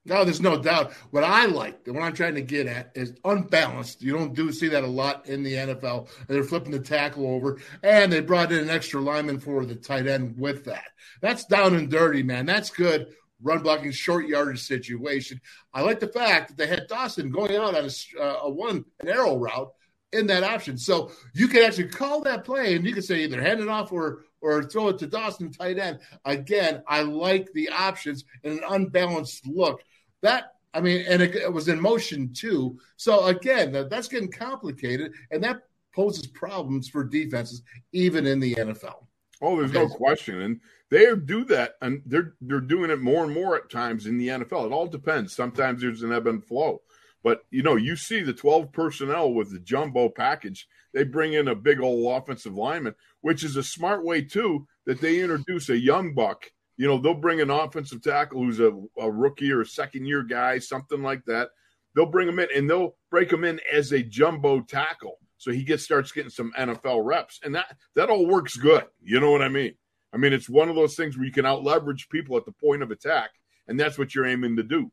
No, 0.04 0.26
there's 0.26 0.42
no 0.42 0.60
doubt. 0.60 0.94
What 1.12 1.24
I 1.24 1.46
like, 1.46 1.86
what 1.86 2.02
I'm 2.02 2.14
trying 2.14 2.34
to 2.34 2.42
get 2.42 2.66
at, 2.66 2.92
is 2.96 3.14
unbalanced. 3.24 4.02
You 4.02 4.14
don't 4.14 4.34
do 4.34 4.52
see 4.52 4.68
that 4.70 4.84
a 4.84 4.88
lot 4.88 5.28
in 5.28 5.44
the 5.44 5.54
NFL. 5.54 6.10
They're 6.28 6.44
flipping 6.44 6.72
the 6.72 6.80
tackle 6.80 7.28
over, 7.28 7.60
and 7.84 8.12
they 8.12 8.20
brought 8.20 8.52
in 8.52 8.64
an 8.64 8.70
extra 8.72 9.00
lineman 9.00 9.40
for 9.40 9.64
the 9.64 9.76
tight 9.76 10.08
end 10.08 10.40
with 10.40 10.66
that. 10.66 10.86
That's 11.22 11.46
down 11.46 11.76
and 11.76 11.90
dirty, 11.90 12.24
man. 12.24 12.48
That's 12.48 12.72
good 12.72 13.14
run 13.44 13.62
blocking 13.62 13.92
short 13.92 14.28
yardage 14.28 14.62
situation. 14.62 15.42
I 15.74 15.82
like 15.82 16.00
the 16.00 16.08
fact 16.08 16.50
that 16.50 16.58
they 16.58 16.68
had 16.68 16.88
Dawson 16.88 17.32
going 17.32 17.56
out 17.56 17.76
on 17.76 17.86
a, 17.86 18.22
uh, 18.22 18.40
a 18.44 18.50
one 18.50 18.86
an 19.00 19.10
arrow 19.10 19.38
route 19.38 19.72
in 20.14 20.28
that 20.28 20.44
option, 20.44 20.78
so 20.78 21.12
you 21.34 21.48
can 21.48 21.64
actually 21.64 21.88
call 21.88 22.22
that 22.22 22.44
play, 22.44 22.76
and 22.76 22.86
you 22.86 22.94
can 22.94 23.04
say 23.04 23.24
either 23.24 23.42
hand 23.42 23.62
it 23.62 23.70
off 23.70 23.92
or 23.92 24.24
or 24.42 24.64
throw 24.64 24.90
it 24.90 24.98
to 25.00 25.08
Dawson 25.08 25.52
tight 25.52 25.78
end. 25.78 26.00
Again, 26.26 26.84
I 26.88 27.04
like 27.04 27.52
the 27.54 27.70
options 27.70 28.26
and 28.44 28.60
an 28.60 28.64
unbalanced 28.68 29.46
look 29.48 29.84
that 30.22 30.54
I 30.74 30.82
mean, 30.82 31.06
and 31.08 31.22
it, 31.22 31.36
it 31.36 31.52
was 31.52 31.68
in 31.68 31.80
motion 31.80 32.34
too. 32.34 32.80
So 32.96 33.26
again, 33.26 33.72
that, 33.74 33.90
that's 33.90 34.08
getting 34.08 34.32
complicated, 34.32 35.14
and 35.30 35.44
that 35.44 35.64
poses 35.94 36.28
problems 36.28 36.88
for 36.88 37.04
defenses 37.04 37.62
even 37.92 38.26
in 38.26 38.40
the 38.40 38.56
NFL. 38.56 39.06
Oh, 39.42 39.58
there's 39.58 39.74
no 39.74 39.88
question, 39.88 40.42
and 40.42 40.62
they 40.90 41.14
do 41.16 41.44
that, 41.46 41.76
and 41.82 42.02
they're 42.06 42.36
they're 42.42 42.62
doing 42.62 42.92
it 42.92 43.02
more 43.02 43.24
and 43.24 43.34
more 43.34 43.56
at 43.56 43.70
times 43.70 44.06
in 44.06 44.18
the 44.18 44.28
NFL. 44.28 44.68
It 44.68 44.72
all 44.72 44.88
depends. 44.88 45.36
Sometimes 45.36 45.82
there's 45.82 46.04
an 46.04 46.14
ebb 46.14 46.28
and 46.28 46.46
flow, 46.46 46.82
but 47.24 47.42
you 47.50 47.64
know, 47.64 47.76
you 47.76 47.96
see 47.96 48.22
the 48.22 48.34
12 48.34 48.72
personnel 48.72 49.34
with 49.34 49.52
the 49.52 49.60
jumbo 49.60 50.10
package. 50.10 50.68
They 50.94 51.04
bring 51.04 51.34
in 51.34 51.48
a 51.48 51.56
big 51.56 51.80
old 51.80 52.22
offensive 52.22 52.56
lineman, 52.56 52.96
which 53.22 53.44
is 53.44 53.56
a 53.56 53.64
smart 53.64 54.04
way 54.04 54.24
too 54.24 54.68
that 54.86 55.02
they 55.02 55.22
introduce 55.22 55.70
a 55.70 55.78
young 55.78 56.14
buck 56.14 56.52
you 56.82 56.88
know, 56.88 56.98
they'll 56.98 57.14
bring 57.14 57.42
an 57.42 57.52
offensive 57.52 58.02
tackle 58.02 58.42
who's 58.42 58.60
a, 58.60 58.72
a 58.98 59.12
rookie 59.12 59.52
or 59.52 59.62
a 59.62 59.66
second 59.68 60.08
year 60.08 60.24
guy, 60.24 60.58
something 60.58 61.04
like 61.04 61.24
that. 61.26 61.50
They'll 61.94 62.08
bring 62.08 62.28
him 62.28 62.40
in 62.40 62.48
and 62.56 62.68
they'll 62.68 62.96
break 63.12 63.32
him 63.32 63.44
in 63.44 63.60
as 63.72 63.92
a 63.92 64.02
jumbo 64.02 64.62
tackle. 64.62 65.20
So 65.38 65.52
he 65.52 65.64
gets 65.64 65.84
starts 65.84 66.12
getting 66.12 66.32
some 66.32 66.52
NFL 66.58 67.06
reps. 67.06 67.40
And 67.44 67.54
that 67.54 67.78
that 67.96 68.10
all 68.10 68.26
works 68.26 68.56
good. 68.56 68.86
You 69.00 69.20
know 69.20 69.30
what 69.30 69.44
I 69.44 69.50
mean? 69.50 69.76
I 70.12 70.18
mean, 70.18 70.34
it's 70.34 70.50
one 70.50 70.70
of 70.70 70.76
those 70.76 70.96
things 70.96 71.16
where 71.16 71.26
you 71.28 71.32
can 71.32 71.46
out 71.46 71.64
leverage 71.64 72.10
people 72.10 72.36
at 72.36 72.46
the 72.46 72.52
point 72.52 72.82
of 72.82 72.90
attack, 72.90 73.30
and 73.68 73.80
that's 73.80 74.00
what 74.00 74.16
you're 74.16 74.26
aiming 74.26 74.56
to 74.56 74.64
do. 74.64 74.92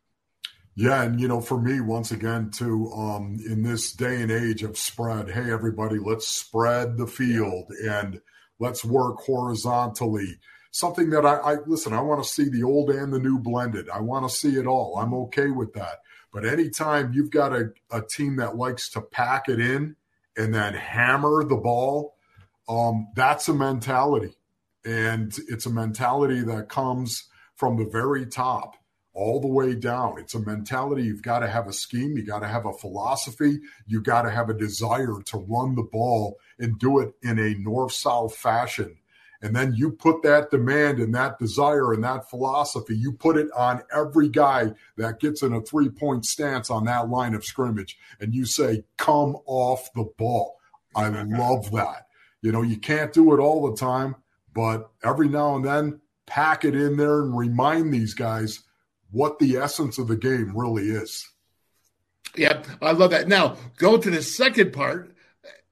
Yeah, 0.81 1.03
and 1.03 1.21
you 1.21 1.27
know, 1.27 1.41
for 1.41 1.61
me, 1.61 1.81
once 1.81 2.13
again, 2.13 2.51
too, 2.51 2.93
um, 2.93 3.41
in 3.45 3.65
this 3.65 3.93
day 3.93 4.23
and 4.23 4.31
age 4.31 4.63
of 4.63 4.79
spread, 4.79 5.29
hey 5.29 5.51
everybody, 5.51 5.99
let's 5.99 6.29
spread 6.29 6.97
the 6.97 7.07
field 7.09 7.73
and 7.85 8.21
let's 8.61 8.85
work 8.85 9.19
horizontally 9.19 10.39
something 10.71 11.11
that 11.11 11.27
I, 11.27 11.37
I 11.37 11.57
listen, 11.67 11.93
I 11.93 12.01
want 12.01 12.23
to 12.23 12.29
see 12.29 12.49
the 12.49 12.63
old 12.63 12.91
and 12.91 13.13
the 13.13 13.19
new 13.19 13.39
blended. 13.39 13.89
I 13.91 14.01
want 14.01 14.29
to 14.29 14.35
see 14.35 14.57
it 14.57 14.67
all. 14.67 14.97
I'm 14.99 15.15
okay 15.15 15.49
with 15.49 15.73
that. 15.75 16.03
But 16.33 16.45
anytime 16.45 17.13
you've 17.13 17.31
got 17.31 17.53
a, 17.53 17.71
a 17.91 18.03
team 18.03 18.37
that 18.37 18.57
likes 18.57 18.89
to 18.91 19.01
pack 19.01 19.49
it 19.49 19.61
in 19.61 19.97
and 20.37 20.55
then 20.55 20.75
hammer 20.75 21.43
the 21.43 21.57
ball, 21.57 22.15
um, 22.69 23.09
that's 23.17 23.49
a 23.49 23.55
mentality. 23.55 24.37
And 24.85 25.37
it's 25.49 25.67
a 25.67 25.71
mentality 25.71 26.43
that 26.43 26.69
comes 26.69 27.25
from 27.57 27.77
the 27.77 27.89
very 27.91 28.27
top 28.27 28.75
all 29.19 29.41
the 29.41 29.49
way 29.49 29.75
down. 29.75 30.19
It's 30.19 30.35
a 30.35 30.41
mentality. 30.41 31.03
You've 31.03 31.23
got 31.23 31.41
to 31.41 31.49
have 31.49 31.67
a 31.67 31.73
scheme. 31.73 32.17
You 32.17 32.25
got 32.25 32.41
to 32.41 32.49
have 32.49 32.67
a 32.67 32.73
philosophy. 32.73 33.59
You 33.87 34.01
got 34.01 34.23
to 34.23 34.31
have 34.31 34.49
a 34.49 34.55
desire 34.55 35.21
to 35.27 35.39
run 35.39 35.75
the 35.75 35.83
ball 35.83 36.39
and 36.59 36.79
do 36.79 37.01
it 37.01 37.15
in 37.23 37.39
a 37.39 37.55
north 37.55 37.93
south 37.93 38.37
fashion 38.37 38.97
and 39.41 39.55
then 39.55 39.73
you 39.75 39.93
put 39.93 40.23
that 40.23 40.51
demand 40.51 40.99
and 40.99 41.15
that 41.15 41.39
desire 41.39 41.93
and 41.93 42.03
that 42.03 42.29
philosophy, 42.29 42.97
you 42.97 43.13
put 43.13 43.37
it 43.37 43.49
on 43.57 43.83
every 43.95 44.29
guy 44.29 44.73
that 44.97 45.21
gets 45.21 45.43
in 45.43 45.53
a 45.53 45.61
three 45.61 45.89
point 45.89 46.25
stance 46.25 46.71
on 46.71 46.85
that 46.87 47.09
line 47.09 47.35
of 47.35 47.45
scrimmage. 47.45 47.97
And 48.21 48.35
you 48.35 48.47
say, 48.47 48.83
come 48.97 49.37
off 49.47 49.93
the 49.95 50.11
ball. 50.19 50.59
I 50.97 51.09
love 51.09 51.71
that. 51.73 52.09
You 52.43 52.51
know, 52.51 52.63
you 52.63 52.79
can't 52.79 53.13
do 53.13 53.33
it 53.33 53.39
all 53.39 53.71
the 53.71 53.77
time, 53.77 54.17
but 54.53 54.91
every 55.05 55.29
now 55.29 55.55
and 55.55 55.65
then, 55.65 56.01
pack 56.27 56.65
it 56.65 56.75
in 56.75 56.97
there 56.97 57.23
and 57.23 57.37
remind 57.37 57.93
these 57.93 58.15
guys 58.15 58.65
what 59.11 59.39
the 59.39 59.57
essence 59.57 59.99
of 59.99 60.09
the 60.09 60.17
game 60.17 60.57
really 60.57 60.89
is. 60.91 61.29
Yeah, 62.37 62.63
I 62.83 62.93
love 62.93 63.11
that. 63.11 63.29
Now, 63.29 63.57
go 63.79 63.97
to 63.97 64.11
the 64.11 64.23
second 64.23 64.73
part 64.73 65.15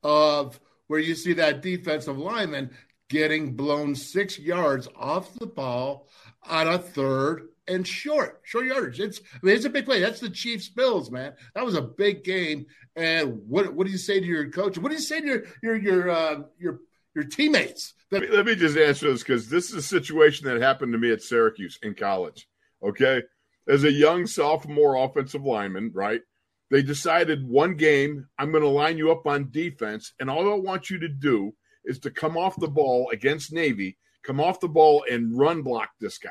of 0.03 0.59
where 0.87 1.01
you 1.01 1.15
see 1.15 1.35
that 1.35 1.63
defensive 1.63 2.19
lineman 2.19 2.71
getting 3.09 3.55
blown 3.55 3.95
six 3.95 4.39
yards 4.39 4.89
off 4.97 5.35
the 5.35 5.47
ball 5.47 6.09
on 6.45 6.67
a 6.69 6.79
third 6.79 7.49
and 7.69 7.87
short, 7.87 8.41
short 8.45 8.67
yardage. 8.67 9.01
It's 9.01 9.21
I 9.35 9.39
mean, 9.43 9.57
it's 9.57 9.65
a 9.65 9.71
big 9.71 9.85
play. 9.85 10.01
That's 10.01 10.21
the 10.21 10.31
Chiefs 10.31 10.69
Bills, 10.69 11.11
man. 11.11 11.35
That 11.55 11.65
was 11.65 11.75
a 11.75 11.83
big 11.83 12.25
game. 12.25 12.67
And 12.95 13.43
what 13.49 13.75
what 13.75 13.87
do 13.87 13.93
you 13.93 13.99
say 13.99 14.21
to 14.21 14.27
your 14.27 14.49
coach? 14.51 14.79
What 14.79 14.89
do 14.89 14.95
you 14.95 15.03
say 15.03 15.21
to 15.21 15.27
your 15.27 15.43
your 15.63 15.77
your 15.77 16.11
uh, 16.11 16.43
your 16.59 16.81
your 17.15 17.25
teammates? 17.25 17.95
That- 18.11 18.31
Let 18.33 18.47
me 18.47 18.55
just 18.55 18.77
answer 18.77 19.11
this 19.11 19.23
because 19.23 19.49
this 19.49 19.71
is 19.71 19.75
a 19.75 19.83
situation 19.83 20.47
that 20.47 20.61
happened 20.61 20.93
to 20.93 20.99
me 20.99 21.11
at 21.11 21.23
Syracuse 21.23 21.79
in 21.83 21.95
college. 21.95 22.49
Okay, 22.87 23.23
as 23.69 23.83
a 23.85 23.91
young 23.91 24.27
sophomore 24.27 24.95
offensive 24.97 25.45
lineman, 25.45 25.91
right? 25.93 26.21
They 26.71 26.83
decided 26.83 27.49
one 27.49 27.77
game, 27.77 28.27
I'm 28.39 28.51
going 28.51 28.63
to 28.63 28.69
line 28.69 28.97
you 28.97 29.11
up 29.11 29.27
on 29.27 29.51
defense, 29.51 30.13
and 30.21 30.31
all 30.31 30.53
I 30.53 30.57
want 30.57 30.91
you 30.91 30.99
to 31.01 31.09
do 31.09 31.53
is 31.85 31.99
to 32.01 32.11
come 32.11 32.37
off 32.37 32.61
the 32.61 32.69
ball 32.69 33.11
against 33.13 33.53
Navy, 33.53 33.99
come 34.25 34.41
off 34.41 34.61
the 34.61 34.69
ball 34.69 35.05
and 35.11 35.37
run 35.37 35.63
block 35.63 35.91
this 36.01 36.19
guy. 36.19 36.31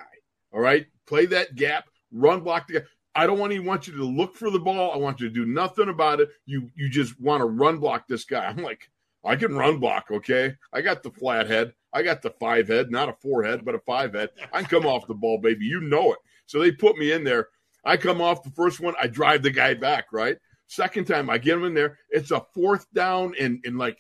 All 0.53 0.61
right, 0.61 0.85
play 1.07 1.25
that 1.27 1.55
gap, 1.55 1.85
run 2.11 2.41
block 2.41 2.67
the 2.67 2.79
guy. 2.79 2.85
I 3.15 3.27
don't 3.27 3.39
want 3.39 3.53
even 3.53 3.65
want 3.65 3.87
you 3.87 3.95
to 3.95 4.05
look 4.05 4.35
for 4.35 4.49
the 4.49 4.59
ball. 4.59 4.91
I 4.93 4.97
want 4.97 5.21
you 5.21 5.27
to 5.27 5.33
do 5.33 5.45
nothing 5.45 5.87
about 5.89 6.19
it. 6.19 6.29
You 6.45 6.69
you 6.75 6.89
just 6.89 7.19
want 7.19 7.41
to 7.41 7.45
run 7.45 7.79
block 7.79 8.07
this 8.07 8.25
guy. 8.25 8.45
I'm 8.45 8.57
like, 8.57 8.89
I 9.23 9.35
can 9.37 9.55
run 9.55 9.79
block, 9.79 10.07
okay? 10.11 10.55
I 10.71 10.81
got 10.81 11.01
the 11.01 11.11
flat 11.11 11.47
head. 11.47 11.73
I 11.93 12.03
got 12.03 12.21
the 12.21 12.31
five 12.31 12.67
head, 12.67 12.91
not 12.91 13.07
a 13.07 13.13
four 13.13 13.43
head, 13.43 13.63
but 13.63 13.73
a 13.73 13.79
five 13.79 14.13
head. 14.13 14.29
I 14.51 14.61
can 14.61 14.69
come 14.69 14.85
off 14.85 15.07
the 15.07 15.13
ball, 15.13 15.37
baby. 15.37 15.65
You 15.65 15.79
know 15.79 16.11
it. 16.11 16.19
So 16.45 16.59
they 16.59 16.71
put 16.71 16.97
me 16.97 17.11
in 17.11 17.23
there. 17.23 17.49
I 17.83 17.97
come 17.97 18.21
off 18.21 18.43
the 18.43 18.51
first 18.51 18.79
one, 18.79 18.95
I 19.01 19.07
drive 19.07 19.43
the 19.43 19.51
guy 19.51 19.73
back, 19.75 20.05
right? 20.11 20.37
Second 20.67 21.05
time, 21.05 21.29
I 21.29 21.37
get 21.37 21.57
him 21.57 21.65
in 21.65 21.73
there. 21.73 21.99
It's 22.09 22.31
a 22.31 22.45
fourth 22.53 22.85
down 22.93 23.35
and, 23.39 23.59
and 23.65 23.77
like 23.77 23.99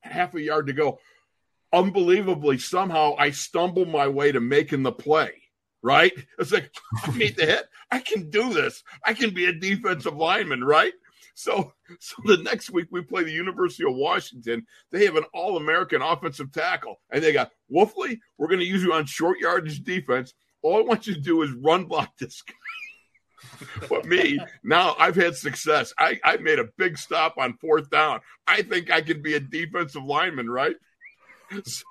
half 0.00 0.34
a 0.34 0.40
yard 0.40 0.66
to 0.66 0.72
go. 0.72 0.98
Unbelievably, 1.72 2.58
somehow 2.58 3.14
I 3.16 3.30
stumble 3.30 3.84
my 3.86 4.08
way 4.08 4.32
to 4.32 4.40
making 4.40 4.82
the 4.82 4.92
play. 4.92 5.32
right? 5.82 6.12
It's 6.38 6.52
like 6.52 6.72
I 7.02 7.10
made 7.12 7.36
the 7.36 7.46
hit. 7.46 7.66
I 7.90 7.98
can 8.00 8.30
do 8.30 8.52
this. 8.52 8.82
I 9.04 9.14
can 9.14 9.32
be 9.34 9.46
a 9.46 9.52
defensive 9.52 10.16
lineman, 10.16 10.64
right? 10.64 10.92
So, 11.34 11.72
so 12.00 12.16
the 12.24 12.38
next 12.38 12.70
week 12.70 12.88
we 12.90 13.02
play 13.02 13.24
the 13.24 13.30
University 13.32 13.84
of 13.84 13.94
Washington. 13.94 14.66
They 14.92 15.04
have 15.06 15.16
an 15.16 15.24
All-American 15.32 16.02
offensive 16.02 16.52
tackle, 16.52 17.00
and 17.10 17.22
they 17.22 17.32
got 17.32 17.50
Wolfley. 17.72 18.18
We're 18.36 18.48
going 18.48 18.60
to 18.60 18.66
use 18.66 18.82
you 18.82 18.92
on 18.92 19.06
short 19.06 19.38
yardage 19.38 19.82
defense. 19.82 20.34
All 20.62 20.78
I 20.78 20.82
want 20.82 21.06
you 21.06 21.14
to 21.14 21.20
do 21.20 21.42
is 21.42 21.50
run 21.52 21.84
block 21.84 22.16
this 22.18 22.42
guy. 22.42 22.54
but 23.88 24.04
me, 24.04 24.38
now 24.62 24.94
I've 24.98 25.16
had 25.16 25.34
success. 25.34 25.94
I, 25.98 26.20
I 26.24 26.36
made 26.36 26.58
a 26.58 26.68
big 26.76 26.98
stop 26.98 27.36
on 27.38 27.54
fourth 27.54 27.90
down. 27.90 28.20
I 28.46 28.62
think 28.62 28.90
I 28.90 29.00
can 29.00 29.22
be 29.22 29.34
a 29.34 29.40
defensive 29.40 30.04
lineman, 30.04 30.50
right? 30.50 30.76
So 31.64 31.82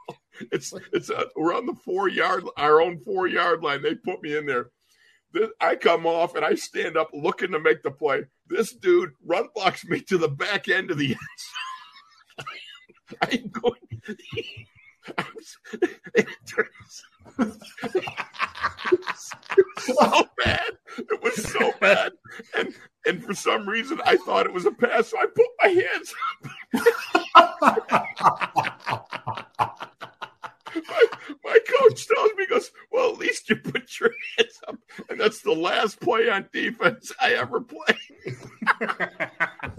it's 0.54 0.74
it's 0.94 1.10
a, 1.10 1.26
we're 1.36 1.54
on 1.54 1.66
the 1.66 1.74
four 1.74 2.08
yard 2.08 2.46
our 2.56 2.82
own 2.82 2.98
four 3.00 3.28
yard 3.28 3.62
line. 3.62 3.82
They 3.82 3.94
put 3.94 4.24
me 4.24 4.38
in 4.38 4.46
there. 4.46 4.70
This, 5.34 5.50
I 5.60 5.76
come 5.76 6.06
off 6.06 6.36
and 6.36 6.46
I 6.46 6.56
stand 6.56 6.96
up 6.96 7.10
looking 7.14 7.52
to 7.52 7.60
make 7.60 7.84
the 7.84 7.92
play. 7.92 8.24
This 8.48 8.74
dude 8.74 9.12
run 9.26 9.50
blocks 9.54 9.84
me 9.84 10.00
to 10.04 10.18
the 10.18 10.30
back 10.30 10.70
end 10.70 10.92
of 10.92 10.98
the 10.98 11.10
end 11.10 11.18
I'm 13.22 13.50
going. 13.50 13.76
it 16.16 16.28
so 19.80 20.28
bad. 20.44 20.72
It 20.98 21.22
was 21.22 21.52
so 21.52 21.72
bad. 21.80 22.12
And 22.58 22.74
and 23.06 23.24
for 23.24 23.34
some 23.34 23.68
reason 23.68 24.02
I 24.06 24.18
thought 24.18 24.46
it 24.46 24.54
was 24.54 24.66
a 24.66 24.72
pass, 24.72 25.08
so 25.08 25.18
I 25.20 25.26
put 25.26 25.48
my 25.64 25.70
hands 25.70 26.14
up. 26.26 27.90
my, 30.76 31.06
my 31.44 31.60
coach 31.80 32.08
tells 32.08 32.32
me, 32.38 32.46
goes, 32.48 32.72
Well, 32.92 33.14
at 33.14 33.20
least 33.20 33.50
you 33.50 33.56
put 33.58 34.00
your 34.00 34.12
hands 34.38 34.60
up. 34.68 34.78
And 35.10 35.20
that's 35.20 35.42
the 35.42 35.54
last 35.54 36.00
play 36.00 36.30
on 36.30 36.48
defense 36.52 37.12
I 37.22 37.34
ever 37.34 37.62
played. 37.62 38.38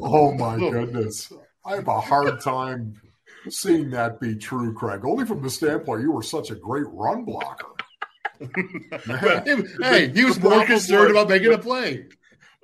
oh 0.01 0.33
my 0.33 0.59
goodness. 0.59 1.33
I 1.64 1.77
have 1.77 1.88
a 1.88 2.01
hard 2.01 2.40
time 2.40 3.01
seeing 3.49 3.90
that 3.90 4.21
be 4.21 4.35
true, 4.35 4.75
Craig. 4.75 5.05
Only 5.05 5.25
from 5.25 5.43
the 5.43 5.51
standpoint 5.51 6.03
you 6.03 6.12
were 6.12 6.23
such 6.23 6.51
a 6.51 6.55
great 6.55 6.87
run 6.88 7.25
blocker. 7.25 7.66
hey, 9.83 10.09
he 10.09 10.24
was 10.24 10.40
more 10.40 10.64
concerned 10.64 11.11
about 11.11 11.29
making 11.29 11.53
a 11.53 11.59
play. 11.59 12.07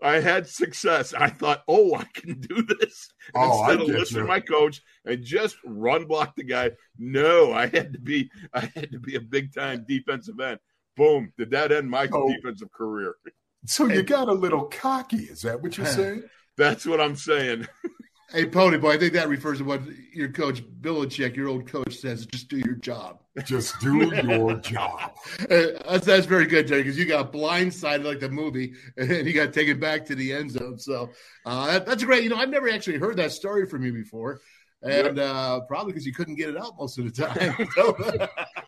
I 0.02 0.20
had 0.20 0.46
success. 0.46 1.14
I 1.14 1.28
thought, 1.28 1.62
oh, 1.68 1.94
I 1.94 2.04
can 2.14 2.40
do 2.40 2.62
this. 2.62 3.12
Oh, 3.34 3.64
Instead 3.64 3.80
of 3.80 3.88
listening 3.88 4.22
to 4.22 4.28
my 4.28 4.40
coach 4.40 4.82
and 5.04 5.24
just 5.24 5.56
run 5.64 6.04
block 6.04 6.36
the 6.36 6.44
guy. 6.44 6.72
No, 6.98 7.52
I 7.52 7.66
had 7.66 7.92
to 7.94 7.98
be 7.98 8.30
I 8.52 8.70
had 8.74 8.92
to 8.92 8.98
be 8.98 9.16
a 9.16 9.20
big 9.20 9.54
time 9.54 9.84
defensive 9.88 10.38
end. 10.38 10.58
Boom. 10.96 11.32
Did 11.38 11.50
that 11.50 11.72
end 11.72 11.90
my 11.90 12.08
oh. 12.12 12.28
defensive 12.28 12.72
career? 12.72 13.14
So 13.64 13.86
you 13.86 14.02
got 14.02 14.28
a 14.28 14.32
little 14.32 14.64
cocky. 14.64 15.24
Is 15.24 15.42
that 15.42 15.62
what 15.62 15.76
you're 15.76 15.86
saying? 16.00 16.24
That's 16.56 16.86
what 16.86 17.00
I'm 17.00 17.16
saying. 17.16 17.66
Hey, 18.32 18.44
Pony 18.44 18.76
Boy, 18.76 18.94
I 18.94 18.98
think 18.98 19.12
that 19.12 19.28
refers 19.28 19.58
to 19.58 19.64
what 19.64 19.82
your 20.12 20.28
coach, 20.28 20.60
Belichick, 20.80 21.36
your 21.36 21.48
old 21.48 21.70
coach, 21.70 21.94
says 21.94 22.26
just 22.26 22.48
do 22.48 22.58
your 22.58 22.74
job. 22.74 23.20
Just 23.44 23.78
do 23.80 24.12
your 24.14 24.54
job. 24.56 25.12
Uh, 25.50 25.78
that's, 25.88 26.06
that's, 26.06 26.26
very 26.26 26.46
good, 26.46 26.66
Jerry, 26.66 26.82
because 26.82 26.98
you 26.98 27.04
got 27.04 27.32
blindsided 27.32 28.04
like 28.04 28.20
the 28.20 28.28
movie 28.28 28.72
and 28.96 29.26
you 29.26 29.32
got 29.32 29.52
taken 29.52 29.78
back 29.78 30.04
to 30.06 30.14
the 30.14 30.32
end 30.32 30.50
zone. 30.50 30.78
So 30.78 31.10
uh, 31.44 31.66
that, 31.66 31.86
that's 31.86 32.02
great. 32.02 32.24
You 32.24 32.30
know, 32.30 32.36
I've 32.36 32.48
never 32.48 32.68
actually 32.68 32.98
heard 32.98 33.16
that 33.18 33.32
story 33.32 33.66
from 33.66 33.84
you 33.84 33.92
before 33.92 34.40
and 34.82 35.16
yep. 35.16 35.18
uh, 35.18 35.60
probably 35.60 35.92
because 35.92 36.06
you 36.06 36.12
couldn't 36.12 36.36
get 36.36 36.50
it 36.50 36.56
out 36.56 36.76
most 36.78 36.98
of 36.98 37.04
the 37.04 37.26
time. 37.26 37.68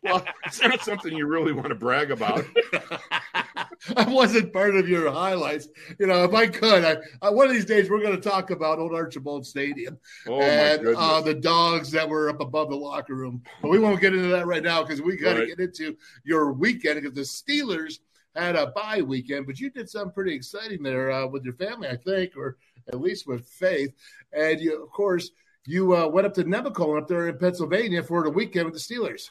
well, 0.03 0.25
it's 0.45 0.61
not 0.61 0.81
something 0.81 1.15
you 1.15 1.27
really 1.27 1.53
want 1.53 1.69
to 1.69 1.75
brag 1.75 2.11
about. 2.11 2.45
I 3.95 4.11
wasn't 4.11 4.53
part 4.53 4.75
of 4.75 4.89
your 4.89 5.11
highlights. 5.11 5.67
You 5.99 6.07
know, 6.07 6.23
if 6.23 6.33
I 6.33 6.47
could, 6.47 6.83
I, 6.83 6.97
I, 7.21 7.29
one 7.29 7.47
of 7.47 7.53
these 7.53 7.65
days 7.65 7.89
we're 7.89 8.01
going 8.01 8.15
to 8.15 8.29
talk 8.29 8.51
about 8.51 8.79
old 8.79 8.93
Archbold 8.93 9.45
Stadium 9.45 9.97
oh, 10.27 10.41
and 10.41 10.87
uh, 10.87 11.21
the 11.21 11.33
dogs 11.33 11.91
that 11.91 12.07
were 12.07 12.29
up 12.29 12.41
above 12.41 12.69
the 12.69 12.75
locker 12.75 13.15
room. 13.15 13.41
But 13.61 13.69
we 13.69 13.79
won't 13.79 14.01
get 14.01 14.13
into 14.13 14.29
that 14.29 14.47
right 14.47 14.63
now 14.63 14.83
because 14.83 15.01
we 15.01 15.15
got 15.15 15.33
to 15.33 15.39
right. 15.39 15.47
get 15.47 15.59
into 15.59 15.95
your 16.23 16.51
weekend 16.51 17.01
because 17.01 17.15
the 17.15 17.21
Steelers 17.21 17.99
had 18.35 18.55
a 18.55 18.67
bye 18.67 19.01
weekend, 19.01 19.47
but 19.47 19.59
you 19.59 19.69
did 19.69 19.89
something 19.89 20.13
pretty 20.13 20.33
exciting 20.33 20.83
there 20.83 21.11
uh, 21.11 21.27
with 21.27 21.43
your 21.43 21.55
family, 21.55 21.89
I 21.89 21.95
think, 21.95 22.37
or 22.37 22.57
at 22.87 22.99
least 22.99 23.27
with 23.27 23.47
Faith. 23.47 23.93
And 24.33 24.59
you, 24.59 24.83
of 24.83 24.89
course, 24.91 25.31
you 25.65 25.95
uh, 25.95 26.07
went 26.07 26.27
up 26.27 26.33
to 26.35 26.43
Nemacolin 26.43 27.01
up 27.01 27.07
there 27.07 27.27
in 27.27 27.37
Pennsylvania 27.37 28.03
for 28.03 28.23
the 28.23 28.29
weekend 28.29 28.65
with 28.65 28.73
the 28.73 28.79
Steelers. 28.79 29.29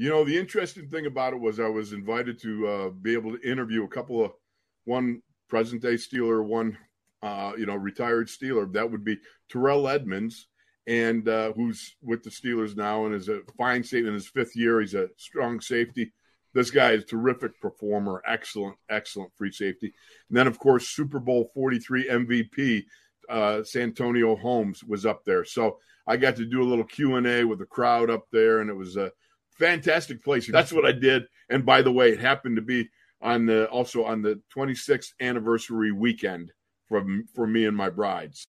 You 0.00 0.08
know, 0.08 0.24
the 0.24 0.38
interesting 0.38 0.88
thing 0.88 1.06
about 1.06 1.32
it 1.32 1.40
was 1.40 1.58
I 1.58 1.66
was 1.66 1.92
invited 1.92 2.40
to 2.42 2.68
uh, 2.68 2.88
be 2.90 3.14
able 3.14 3.36
to 3.36 3.42
interview 3.50 3.82
a 3.82 3.88
couple 3.88 4.24
of 4.24 4.30
one 4.84 5.22
present 5.48 5.82
day 5.82 5.94
Steeler, 5.94 6.44
one 6.44 6.78
uh, 7.20 7.54
you 7.58 7.66
know 7.66 7.74
retired 7.74 8.28
Steeler. 8.28 8.72
That 8.72 8.88
would 8.88 9.04
be 9.04 9.18
Terrell 9.48 9.88
Edmunds, 9.88 10.46
and 10.86 11.28
uh, 11.28 11.52
who's 11.52 11.96
with 12.00 12.22
the 12.22 12.30
Steelers 12.30 12.76
now 12.76 13.06
and 13.06 13.14
is 13.14 13.28
a 13.28 13.40
fine 13.56 13.82
safety 13.82 14.06
in 14.06 14.14
his 14.14 14.28
fifth 14.28 14.54
year. 14.54 14.80
He's 14.80 14.94
a 14.94 15.08
strong 15.16 15.60
safety. 15.60 16.12
This 16.54 16.70
guy 16.70 16.92
is 16.92 17.02
a 17.02 17.06
terrific 17.06 17.60
performer, 17.60 18.22
excellent, 18.24 18.76
excellent 18.88 19.32
free 19.36 19.50
safety. 19.50 19.92
And 20.28 20.38
then, 20.38 20.46
of 20.46 20.60
course, 20.60 20.90
Super 20.90 21.18
Bowl 21.18 21.50
43 21.54 22.08
MVP 22.08 22.84
uh, 23.28 23.64
Santonio 23.64 24.36
Holmes 24.36 24.84
was 24.84 25.04
up 25.04 25.24
there. 25.24 25.44
So 25.44 25.78
I 26.06 26.16
got 26.16 26.36
to 26.36 26.46
do 26.46 26.62
a 26.62 26.68
little 26.68 26.84
Q 26.84 27.16
and 27.16 27.26
A 27.26 27.42
with 27.42 27.58
the 27.58 27.66
crowd 27.66 28.10
up 28.10 28.26
there, 28.30 28.60
and 28.60 28.70
it 28.70 28.76
was 28.76 28.96
a 28.96 29.10
fantastic 29.58 30.22
place. 30.22 30.50
That's 30.50 30.72
what 30.72 30.86
I 30.86 30.92
did. 30.92 31.24
And 31.48 31.64
by 31.64 31.82
the 31.82 31.92
way, 31.92 32.10
it 32.10 32.20
happened 32.20 32.56
to 32.56 32.62
be 32.62 32.88
on 33.20 33.46
the 33.46 33.68
also 33.68 34.04
on 34.04 34.22
the 34.22 34.40
26th 34.56 35.12
anniversary 35.20 35.92
weekend 35.92 36.52
from 36.88 37.24
for 37.34 37.46
me 37.46 37.66
and 37.66 37.76
my 37.76 37.90
brides. 37.90 38.46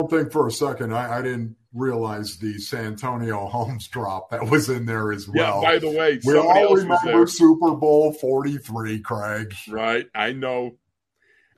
Don't 0.00 0.10
think 0.10 0.32
for 0.32 0.48
a 0.48 0.50
second. 0.50 0.92
I, 0.92 1.18
I 1.18 1.22
didn't 1.22 1.56
realize 1.72 2.38
the 2.38 2.58
Santonio 2.58 3.46
Holmes 3.46 3.86
drop 3.88 4.30
that 4.30 4.50
was 4.50 4.68
in 4.68 4.86
there 4.86 5.12
as 5.12 5.28
well. 5.28 5.62
Yeah, 5.62 5.70
by 5.70 5.78
the 5.78 5.90
way, 5.90 6.20
we 6.24 6.36
all 6.36 6.74
remember 6.74 7.26
Super 7.26 7.72
Bowl 7.76 8.12
43, 8.12 9.00
Craig. 9.00 9.54
Right. 9.68 10.06
I 10.14 10.32
know. 10.32 10.78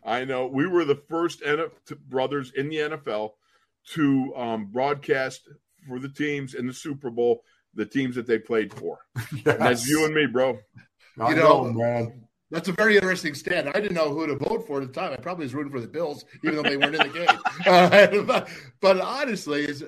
I 0.04 0.24
know 0.24 0.46
we 0.46 0.66
were 0.68 0.84
the 0.84 1.02
first 1.08 1.42
brothers 2.08 2.52
in 2.54 2.68
the 2.68 2.76
NFL 2.76 3.30
to 3.94 4.34
um, 4.36 4.66
broadcast 4.66 5.48
for 5.88 5.98
the 5.98 6.08
teams 6.08 6.54
in 6.54 6.66
the 6.66 6.74
Super 6.74 7.10
Bowl, 7.10 7.42
the 7.76 7.86
teams 7.86 8.16
that 8.16 8.26
they 8.26 8.38
played 8.38 8.72
for. 8.74 8.98
yes. 9.44 9.58
that's 9.58 9.88
you 9.88 10.04
and 10.04 10.14
me, 10.14 10.26
bro. 10.26 10.58
I 11.18 11.30
you 11.30 11.36
know, 11.36 11.64
know, 11.64 11.72
man. 11.72 12.26
That's 12.50 12.68
a 12.68 12.72
very 12.72 12.94
interesting 12.94 13.34
stat. 13.34 13.66
I 13.66 13.80
didn't 13.80 13.94
know 13.94 14.12
who 14.12 14.26
to 14.26 14.36
vote 14.36 14.66
for 14.66 14.80
at 14.80 14.86
the 14.86 15.00
time. 15.00 15.12
I 15.12 15.16
probably 15.16 15.46
was 15.46 15.54
rooting 15.54 15.72
for 15.72 15.80
the 15.80 15.88
Bills, 15.88 16.24
even 16.44 16.56
though 16.56 16.62
they 16.62 16.76
weren't 16.76 16.94
in 16.94 17.10
the 17.10 17.12
game. 17.12 17.38
Uh, 17.66 18.22
but, 18.22 18.48
but 18.80 19.00
honestly, 19.00 19.64
is 19.64 19.84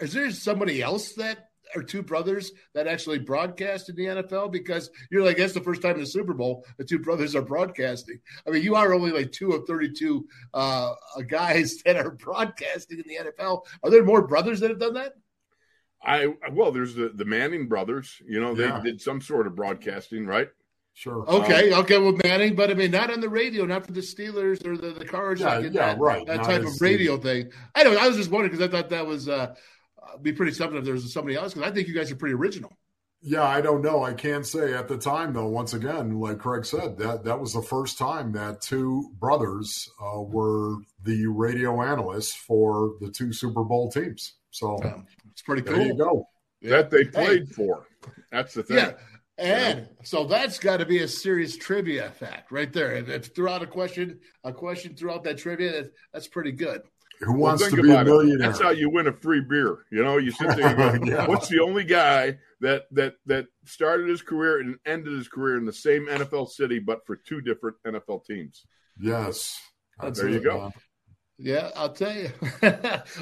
is 0.00 0.12
there 0.12 0.30
somebody 0.30 0.82
else 0.82 1.14
that 1.14 1.48
or 1.74 1.82
two 1.82 2.02
brothers 2.02 2.52
that 2.74 2.86
actually 2.86 3.18
broadcast 3.18 3.88
in 3.88 3.96
the 3.96 4.04
NFL? 4.04 4.50
Because 4.52 4.90
you're 5.10 5.24
like, 5.24 5.38
that's 5.38 5.54
the 5.54 5.60
first 5.60 5.80
time 5.80 5.94
in 5.94 6.00
the 6.00 6.06
Super 6.06 6.34
Bowl 6.34 6.66
the 6.76 6.84
two 6.84 6.98
brothers 6.98 7.34
are 7.34 7.42
broadcasting. 7.42 8.18
I 8.46 8.50
mean, 8.50 8.62
you 8.62 8.74
are 8.74 8.92
only 8.92 9.10
like 9.10 9.32
two 9.32 9.52
of 9.52 9.66
32 9.66 10.26
uh, 10.52 10.94
guys 11.28 11.78
that 11.84 11.96
are 11.96 12.10
broadcasting 12.10 12.98
in 12.98 13.04
the 13.06 13.30
NFL. 13.30 13.62
Are 13.82 13.90
there 13.90 14.04
more 14.04 14.26
brothers 14.26 14.60
that 14.60 14.70
have 14.70 14.80
done 14.80 14.94
that? 14.94 15.14
I 16.02 16.34
well, 16.52 16.72
there's 16.72 16.94
the 16.94 17.08
the 17.08 17.24
Manning 17.24 17.68
brothers. 17.68 18.20
You 18.26 18.40
know, 18.40 18.54
they 18.54 18.64
yeah. 18.64 18.80
did 18.80 19.00
some 19.00 19.20
sort 19.20 19.46
of 19.46 19.54
broadcasting, 19.54 20.26
right? 20.26 20.48
Sure. 20.94 21.28
Okay. 21.28 21.72
Um, 21.72 21.80
okay. 21.80 21.98
Well, 21.98 22.18
Manning, 22.24 22.56
but 22.56 22.70
I 22.70 22.74
mean, 22.74 22.90
not 22.90 23.12
on 23.12 23.20
the 23.20 23.28
radio, 23.28 23.64
not 23.66 23.86
for 23.86 23.92
the 23.92 24.00
Steelers 24.00 24.66
or 24.66 24.76
the 24.76 24.90
the 24.90 25.04
Cards. 25.04 25.40
Yeah, 25.40 25.60
yeah, 25.60 25.68
that, 25.68 25.98
right. 25.98 26.26
That 26.26 26.38
not 26.38 26.46
type 26.46 26.62
of 26.62 26.80
radio 26.80 27.16
the... 27.16 27.22
thing. 27.22 27.52
I 27.74 27.84
know. 27.84 27.96
I 27.96 28.08
was 28.08 28.16
just 28.16 28.30
wondering 28.30 28.52
because 28.52 28.66
I 28.66 28.70
thought 28.70 28.90
that 28.90 29.06
was 29.06 29.28
uh, 29.28 29.54
be 30.22 30.32
pretty 30.32 30.52
something 30.52 30.78
if 30.78 30.84
there's 30.84 31.12
somebody 31.12 31.36
else 31.36 31.54
because 31.54 31.70
I 31.70 31.72
think 31.72 31.88
you 31.88 31.94
guys 31.94 32.10
are 32.10 32.16
pretty 32.16 32.34
original. 32.34 32.72
Yeah, 33.20 33.44
I 33.44 33.60
don't 33.60 33.82
know. 33.82 34.04
I 34.04 34.12
can't 34.12 34.46
say 34.46 34.74
at 34.74 34.86
the 34.86 34.96
time 34.96 35.32
though. 35.32 35.48
Once 35.48 35.72
again, 35.74 36.20
like 36.20 36.38
Craig 36.38 36.64
said, 36.64 36.98
that 36.98 37.24
that 37.24 37.40
was 37.40 37.52
the 37.52 37.62
first 37.62 37.98
time 37.98 38.32
that 38.32 38.60
two 38.60 39.10
brothers 39.18 39.90
uh, 40.00 40.20
were 40.20 40.76
the 41.02 41.26
radio 41.26 41.82
analysts 41.82 42.34
for 42.34 42.94
the 43.00 43.10
two 43.10 43.32
Super 43.32 43.64
Bowl 43.64 43.90
teams. 43.90 44.34
So 44.50 44.78
yeah, 44.84 44.98
it's 45.38 45.42
pretty 45.44 45.62
cool. 45.62 45.76
There 45.76 45.86
you 45.86 45.94
go. 45.94 46.28
That 46.62 46.90
they 46.90 47.04
played 47.04 47.46
hey. 47.46 47.52
for. 47.54 47.86
That's 48.32 48.54
the 48.54 48.64
thing. 48.64 48.78
Yeah. 48.78 48.92
And 49.38 49.78
yeah. 49.78 49.84
so 50.02 50.24
that's 50.24 50.58
got 50.58 50.78
to 50.78 50.84
be 50.84 50.98
a 50.98 51.06
serious 51.06 51.56
trivia 51.56 52.10
fact 52.10 52.50
right 52.50 52.72
there. 52.72 52.96
If, 52.96 53.08
if 53.08 53.34
throughout 53.36 53.62
a 53.62 53.68
question, 53.68 54.18
a 54.42 54.52
question 54.52 54.96
throughout 54.96 55.22
that 55.24 55.38
trivia, 55.38 55.84
that's 56.12 56.26
pretty 56.26 56.50
good. 56.50 56.82
Who 57.20 57.34
wants 57.34 57.62
well, 57.62 57.70
to 57.70 57.82
be 57.82 57.92
a 57.92 58.04
millionaire? 58.04 58.34
It. 58.34 58.50
That's 58.50 58.60
how 58.60 58.70
you 58.70 58.90
win 58.90 59.06
a 59.06 59.12
free 59.12 59.40
beer. 59.40 59.78
You 59.92 60.02
know, 60.02 60.16
you 60.16 60.32
sit 60.32 60.56
there. 60.56 60.74
Go, 60.74 60.98
yeah. 61.04 61.28
What's 61.28 61.46
the 61.46 61.60
only 61.60 61.84
guy 61.84 62.38
that 62.60 62.86
that 62.92 63.14
that 63.26 63.46
started 63.64 64.08
his 64.08 64.22
career 64.22 64.58
and 64.58 64.76
ended 64.84 65.12
his 65.12 65.28
career 65.28 65.56
in 65.56 65.66
the 65.66 65.72
same 65.72 66.08
NFL 66.08 66.48
city, 66.48 66.80
but 66.80 67.06
for 67.06 67.14
two 67.14 67.40
different 67.40 67.76
NFL 67.86 68.24
teams? 68.24 68.66
Yes, 69.00 69.56
That's 70.02 70.18
there 70.18 70.28
it, 70.28 70.34
you 70.34 70.40
go. 70.40 70.58
Man. 70.62 70.72
Yeah, 71.38 71.70
I'll 71.76 71.92
tell 71.92 72.14
you. 72.14 72.28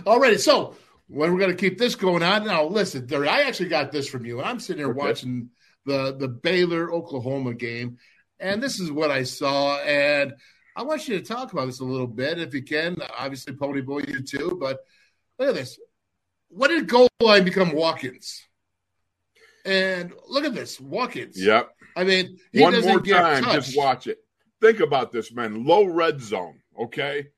Alrighty, 0.06 0.40
so 0.40 0.74
when 1.08 1.32
we're 1.32 1.38
going 1.38 1.50
to 1.50 1.56
keep 1.56 1.78
this 1.78 1.94
going 1.94 2.22
on 2.22 2.44
now, 2.44 2.64
listen, 2.64 3.06
there, 3.06 3.26
I 3.28 3.42
actually 3.42 3.68
got 3.68 3.92
this 3.92 4.08
from 4.08 4.24
you, 4.24 4.42
I'm 4.42 4.60
sitting 4.60 4.80
here 4.80 4.90
okay. 4.90 4.98
watching 4.98 5.50
the 5.86 6.16
the 6.18 6.28
Baylor 6.28 6.92
Oklahoma 6.92 7.54
game, 7.54 7.98
And 8.38 8.62
this 8.62 8.80
is 8.80 8.92
what 8.92 9.10
I 9.10 9.22
saw. 9.22 9.78
And 9.78 10.34
I 10.74 10.82
want 10.82 11.08
you 11.08 11.18
to 11.18 11.24
talk 11.24 11.52
about 11.52 11.66
this 11.66 11.80
a 11.80 11.84
little 11.84 12.06
bit 12.06 12.38
if 12.38 12.52
you 12.52 12.62
can. 12.62 12.96
Obviously, 13.16 13.54
Pony 13.54 13.80
Boy, 13.80 14.02
you 14.06 14.22
too. 14.22 14.58
But 14.60 14.80
look 15.38 15.50
at 15.50 15.54
this. 15.54 15.78
What 16.48 16.68
did 16.68 16.88
goal 16.88 17.08
line 17.20 17.44
become 17.44 17.72
Watkins? 17.72 18.42
And 19.64 20.12
look 20.28 20.44
at 20.44 20.54
this, 20.54 20.78
Watkins. 20.78 21.40
Yep. 21.40 21.70
I 21.96 22.04
mean, 22.04 22.38
one 22.52 22.80
more 22.82 23.00
time, 23.00 23.42
touched. 23.42 23.66
just 23.66 23.76
watch 23.76 24.06
it. 24.06 24.18
Think 24.60 24.80
about 24.80 25.12
this, 25.12 25.32
man. 25.32 25.64
Low 25.64 25.84
red 25.84 26.20
zone. 26.20 26.60
Okay. 26.78 27.28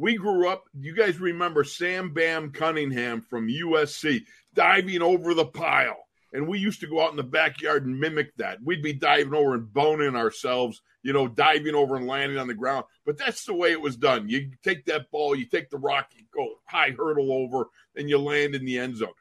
We 0.00 0.16
grew 0.16 0.48
up, 0.48 0.64
you 0.72 0.94
guys 0.94 1.20
remember 1.20 1.62
Sam 1.62 2.14
Bam 2.14 2.52
Cunningham 2.52 3.20
from 3.20 3.48
USC 3.48 4.22
diving 4.54 5.02
over 5.02 5.34
the 5.34 5.44
pile. 5.44 6.06
And 6.32 6.48
we 6.48 6.58
used 6.58 6.80
to 6.80 6.86
go 6.86 7.02
out 7.02 7.10
in 7.10 7.18
the 7.18 7.22
backyard 7.22 7.84
and 7.84 8.00
mimic 8.00 8.34
that. 8.36 8.62
We'd 8.64 8.82
be 8.82 8.94
diving 8.94 9.34
over 9.34 9.52
and 9.52 9.70
boning 9.70 10.16
ourselves, 10.16 10.80
you 11.02 11.12
know, 11.12 11.28
diving 11.28 11.74
over 11.74 11.96
and 11.96 12.06
landing 12.06 12.38
on 12.38 12.46
the 12.46 12.54
ground. 12.54 12.86
But 13.04 13.18
that's 13.18 13.44
the 13.44 13.52
way 13.52 13.72
it 13.72 13.80
was 13.82 13.96
done. 13.96 14.26
You 14.26 14.50
take 14.64 14.86
that 14.86 15.10
ball, 15.10 15.34
you 15.34 15.44
take 15.44 15.68
the 15.68 15.76
rock, 15.76 16.08
you 16.16 16.24
go 16.34 16.48
high 16.64 16.94
hurdle 16.96 17.30
over, 17.30 17.66
and 17.94 18.08
you 18.08 18.16
land 18.16 18.54
in 18.54 18.64
the 18.64 18.78
end 18.78 18.96
zone. 18.96 19.12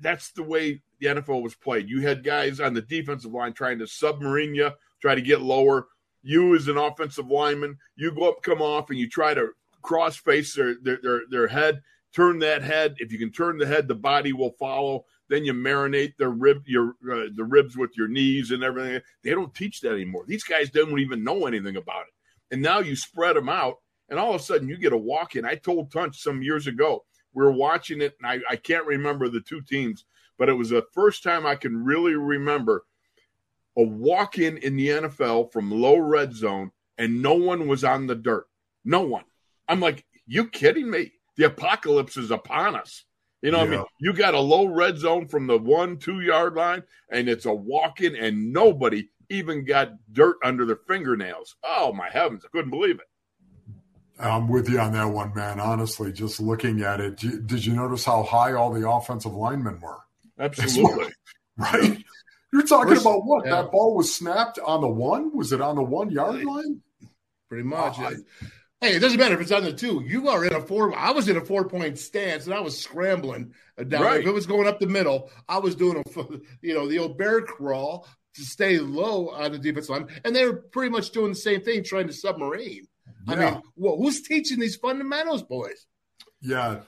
That's 0.00 0.30
the 0.32 0.44
way 0.44 0.80
the 0.98 1.08
NFL 1.08 1.42
was 1.42 1.56
played. 1.56 1.90
You 1.90 2.00
had 2.00 2.24
guys 2.24 2.58
on 2.58 2.72
the 2.72 2.80
defensive 2.80 3.32
line 3.32 3.52
trying 3.52 3.80
to 3.80 3.86
submarine 3.86 4.54
you, 4.54 4.70
try 5.02 5.14
to 5.14 5.20
get 5.20 5.42
lower. 5.42 5.88
You, 6.22 6.56
as 6.56 6.68
an 6.68 6.78
offensive 6.78 7.26
lineman, 7.26 7.76
you 7.96 8.12
go 8.12 8.30
up, 8.30 8.42
come 8.42 8.62
off, 8.62 8.88
and 8.88 8.98
you 8.98 9.10
try 9.10 9.34
to 9.34 9.48
cross 9.84 10.16
face 10.16 10.54
their, 10.56 10.74
their, 10.82 10.98
their, 11.00 11.20
their 11.30 11.46
head, 11.46 11.82
turn 12.12 12.40
that 12.40 12.62
head. 12.62 12.96
If 12.98 13.12
you 13.12 13.18
can 13.18 13.30
turn 13.30 13.58
the 13.58 13.66
head, 13.66 13.86
the 13.86 13.94
body 13.94 14.32
will 14.32 14.56
follow 14.58 15.04
then 15.28 15.44
you 15.44 15.52
marinate 15.54 16.16
the 16.18 16.28
rib 16.28 16.62
your 16.66 16.90
uh, 17.10 17.28
the 17.34 17.44
ribs 17.44 17.76
with 17.76 17.96
your 17.96 18.08
knees 18.08 18.50
and 18.50 18.62
everything. 18.62 19.00
They 19.22 19.30
don't 19.30 19.54
teach 19.54 19.80
that 19.80 19.92
anymore. 19.92 20.24
These 20.26 20.44
guys 20.44 20.70
don't 20.70 20.98
even 20.98 21.24
know 21.24 21.46
anything 21.46 21.76
about 21.76 22.02
it. 22.02 22.54
And 22.54 22.62
now 22.62 22.80
you 22.80 22.94
spread 22.94 23.36
them 23.36 23.48
out, 23.48 23.76
and 24.08 24.18
all 24.18 24.34
of 24.34 24.40
a 24.40 24.44
sudden 24.44 24.68
you 24.68 24.76
get 24.76 24.92
a 24.92 24.98
walk 24.98 25.36
in. 25.36 25.44
I 25.44 25.54
told 25.54 25.90
Tunch 25.90 26.20
some 26.20 26.42
years 26.42 26.66
ago 26.66 27.04
we 27.32 27.42
were 27.42 27.52
watching 27.52 28.00
it, 28.00 28.14
and 28.20 28.30
I, 28.30 28.52
I 28.52 28.56
can't 28.56 28.86
remember 28.86 29.28
the 29.28 29.40
two 29.40 29.62
teams, 29.62 30.04
but 30.38 30.48
it 30.48 30.54
was 30.54 30.70
the 30.70 30.84
first 30.92 31.22
time 31.22 31.46
I 31.46 31.56
can 31.56 31.84
really 31.84 32.14
remember 32.14 32.84
a 33.76 33.82
walk 33.82 34.38
in 34.38 34.58
in 34.58 34.76
the 34.76 34.88
NFL 34.88 35.52
from 35.52 35.70
low 35.70 35.96
red 35.96 36.34
zone, 36.34 36.70
and 36.98 37.22
no 37.22 37.34
one 37.34 37.66
was 37.66 37.82
on 37.82 38.06
the 38.06 38.14
dirt. 38.14 38.46
No 38.84 39.00
one. 39.02 39.24
I'm 39.68 39.80
like, 39.80 40.04
you 40.26 40.48
kidding 40.48 40.90
me? 40.90 41.12
The 41.36 41.44
apocalypse 41.44 42.16
is 42.16 42.30
upon 42.30 42.76
us. 42.76 43.04
You 43.42 43.50
know, 43.50 43.58
yeah. 43.58 43.64
I 43.64 43.68
mean, 43.68 43.84
you 44.00 44.12
got 44.14 44.34
a 44.34 44.40
low 44.40 44.66
red 44.66 44.96
zone 44.96 45.28
from 45.28 45.46
the 45.46 45.58
one, 45.58 45.98
two 45.98 46.20
yard 46.20 46.54
line, 46.54 46.82
and 47.10 47.28
it's 47.28 47.44
a 47.44 47.52
walk 47.52 48.00
in, 48.00 48.16
and 48.16 48.52
nobody 48.52 49.08
even 49.28 49.64
got 49.64 49.92
dirt 50.12 50.36
under 50.42 50.64
their 50.64 50.78
fingernails. 50.88 51.56
Oh, 51.62 51.92
my 51.92 52.08
heavens. 52.08 52.44
I 52.44 52.48
couldn't 52.48 52.70
believe 52.70 53.00
it. 53.00 53.06
I'm 54.18 54.48
with 54.48 54.68
you 54.68 54.78
on 54.78 54.92
that 54.92 55.08
one, 55.08 55.34
man. 55.34 55.60
Honestly, 55.60 56.12
just 56.12 56.40
looking 56.40 56.82
at 56.82 57.00
it, 57.00 57.16
did 57.16 57.66
you 57.66 57.74
notice 57.74 58.04
how 58.04 58.22
high 58.22 58.52
all 58.52 58.72
the 58.72 58.88
offensive 58.88 59.34
linemen 59.34 59.80
were? 59.80 59.98
Absolutely. 60.38 61.12
right? 61.56 62.02
You're 62.52 62.62
talking 62.62 62.96
about 62.96 63.24
what? 63.24 63.44
Yeah. 63.44 63.62
That 63.62 63.72
ball 63.72 63.96
was 63.96 64.14
snapped 64.14 64.60
on 64.60 64.80
the 64.80 64.88
one? 64.88 65.36
Was 65.36 65.52
it 65.52 65.60
on 65.60 65.74
the 65.74 65.82
one 65.82 66.10
yard 66.10 66.44
line? 66.44 66.80
Pretty 67.48 67.64
much. 67.64 67.96
Oh, 67.98 68.14
Hey, 68.80 68.96
it 68.96 69.00
doesn't 69.00 69.18
matter 69.18 69.34
if 69.34 69.40
it's 69.40 69.52
on 69.52 69.64
the 69.64 69.72
two. 69.72 70.02
You 70.06 70.28
are 70.28 70.44
in 70.44 70.52
a 70.52 70.60
four. 70.60 70.96
I 70.96 71.10
was 71.10 71.28
in 71.28 71.36
a 71.36 71.44
four 71.44 71.68
point 71.68 71.98
stance, 71.98 72.44
and 72.46 72.54
I 72.54 72.60
was 72.60 72.78
scrambling 72.78 73.54
uh, 73.78 73.84
down. 73.84 74.02
Right. 74.02 74.20
If 74.20 74.26
it 74.26 74.32
was 74.32 74.46
going 74.46 74.66
up 74.66 74.78
the 74.78 74.86
middle, 74.86 75.30
I 75.48 75.58
was 75.58 75.74
doing 75.74 76.02
a, 76.04 76.24
you 76.60 76.74
know, 76.74 76.86
the 76.88 76.98
old 76.98 77.16
bear 77.16 77.40
crawl 77.40 78.06
to 78.34 78.42
stay 78.42 78.78
low 78.78 79.30
on 79.30 79.52
the 79.52 79.58
defense 79.58 79.88
line, 79.88 80.08
and 80.24 80.34
they 80.36 80.44
were 80.44 80.56
pretty 80.56 80.90
much 80.90 81.10
doing 81.10 81.30
the 81.30 81.36
same 81.36 81.62
thing, 81.62 81.82
trying 81.82 82.08
to 82.08 82.12
submarine. 82.12 82.86
Yeah. 83.26 83.34
I 83.34 83.36
mean, 83.36 83.62
well, 83.76 83.96
who's 83.96 84.22
teaching 84.22 84.58
these 84.58 84.76
fundamentals, 84.76 85.42
boys? 85.42 85.86
Yeah, 86.42 86.80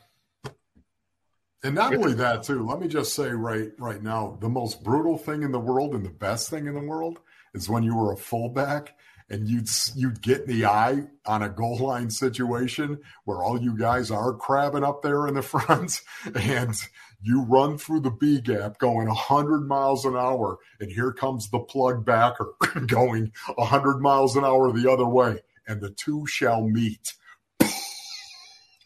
and 1.66 1.74
not 1.74 1.94
only 1.94 2.14
that, 2.14 2.44
too. 2.44 2.64
Let 2.64 2.80
me 2.80 2.88
just 2.88 3.14
say 3.14 3.30
right 3.30 3.72
right 3.78 4.02
now, 4.02 4.38
the 4.40 4.48
most 4.48 4.84
brutal 4.84 5.18
thing 5.18 5.42
in 5.42 5.50
the 5.50 5.58
world 5.58 5.94
and 5.94 6.04
the 6.04 6.10
best 6.10 6.48
thing 6.48 6.66
in 6.66 6.74
the 6.74 6.80
world 6.80 7.18
is 7.54 7.68
when 7.68 7.82
you 7.82 7.96
were 7.96 8.12
a 8.12 8.16
fullback 8.16 8.94
and 9.28 9.48
you'd 9.48 9.68
you'd 9.94 10.22
get 10.22 10.42
in 10.42 10.48
the 10.48 10.64
eye 10.64 11.04
on 11.24 11.42
a 11.42 11.48
goal 11.48 11.78
line 11.78 12.10
situation 12.10 12.98
where 13.24 13.42
all 13.42 13.60
you 13.60 13.76
guys 13.76 14.10
are 14.10 14.32
crabbing 14.32 14.84
up 14.84 15.02
there 15.02 15.26
in 15.26 15.34
the 15.34 15.42
front 15.42 16.00
and 16.34 16.74
you 17.22 17.42
run 17.42 17.78
through 17.78 18.00
the 18.00 18.10
B 18.10 18.40
gap 18.40 18.78
going 18.78 19.08
100 19.08 19.66
miles 19.66 20.04
an 20.04 20.16
hour 20.16 20.58
and 20.80 20.90
here 20.90 21.12
comes 21.12 21.50
the 21.50 21.58
plug 21.58 22.04
backer 22.04 22.52
going 22.86 23.32
100 23.54 23.98
miles 23.98 24.36
an 24.36 24.44
hour 24.44 24.72
the 24.72 24.90
other 24.90 25.06
way 25.06 25.40
and 25.66 25.80
the 25.80 25.90
two 25.90 26.26
shall 26.26 26.62
meet. 26.62 27.14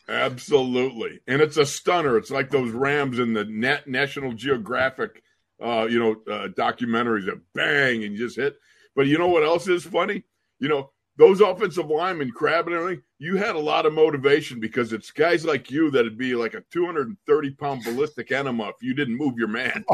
Absolutely. 0.08 1.20
And 1.28 1.40
it's 1.40 1.56
a 1.56 1.66
stunner. 1.66 2.16
It's 2.16 2.32
like 2.32 2.50
those 2.50 2.72
Rams 2.72 3.20
in 3.20 3.32
the 3.32 3.44
National 3.86 4.32
Geographic 4.32 5.22
uh, 5.62 5.86
you 5.90 5.98
know, 5.98 6.12
uh, 6.32 6.48
documentaries 6.48 7.26
that 7.26 7.40
bang 7.54 8.02
and 8.02 8.14
you 8.14 8.18
just 8.18 8.36
hit. 8.36 8.56
But 8.96 9.06
you 9.06 9.18
know 9.18 9.28
what 9.28 9.44
else 9.44 9.68
is 9.68 9.84
funny? 9.84 10.24
you 10.60 10.68
know, 10.68 10.92
those 11.16 11.40
offensive 11.40 11.90
linemen 11.90 12.30
crabbing 12.30 12.72
and 12.72 12.82
everything, 12.82 13.02
you 13.18 13.36
had 13.36 13.56
a 13.56 13.58
lot 13.58 13.84
of 13.84 13.92
motivation 13.92 14.60
because 14.60 14.92
it's 14.92 15.10
guys 15.10 15.44
like 15.44 15.70
you 15.70 15.90
that'd 15.90 16.16
be 16.16 16.34
like 16.34 16.54
a 16.54 16.62
230 16.70 17.50
pound 17.52 17.82
ballistic 17.84 18.30
enema 18.30 18.68
if 18.68 18.76
you 18.80 18.94
didn't 18.94 19.16
move 19.16 19.36
your 19.36 19.48
man. 19.48 19.84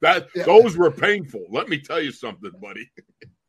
that 0.00 0.26
yeah. 0.34 0.42
those 0.44 0.76
were 0.76 0.90
painful. 0.90 1.46
Let 1.50 1.68
me 1.68 1.78
tell 1.78 2.00
you 2.00 2.12
something, 2.12 2.50
buddy. 2.60 2.90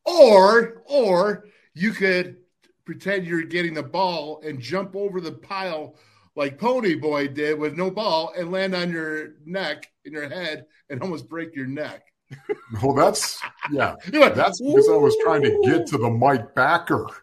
or 0.06 0.84
or 0.86 1.46
you 1.74 1.92
could 1.92 2.38
pretend 2.86 3.26
you're 3.26 3.44
getting 3.44 3.74
the 3.74 3.84
ball 3.84 4.42
and 4.46 4.62
jump 4.62 4.96
over 4.96 5.20
the 5.20 5.34
pile 5.34 5.98
like 6.36 6.60
Pony 6.60 6.96
Boy 6.96 7.28
did 7.28 7.60
with 7.60 7.76
no 7.76 7.92
ball 7.92 8.32
and 8.38 8.52
land 8.52 8.76
on 8.76 8.92
your 8.92 9.34
neck 9.46 9.88
in 10.06 10.14
your 10.14 10.30
head 10.30 10.66
and 10.90 11.02
almost 11.02 11.28
break 11.28 11.56
your 11.56 11.68
neck. 11.68 12.04
Well, 12.82 12.94
that's 12.94 13.42
yeah. 13.72 13.96
That's 14.12 14.62
because 14.62 14.90
I 14.90 14.96
was 14.98 15.16
trying 15.24 15.44
to 15.44 15.60
get 15.64 15.88
to 15.88 15.98
the 15.98 16.10
Mike 16.10 16.54
Backer. 16.54 17.08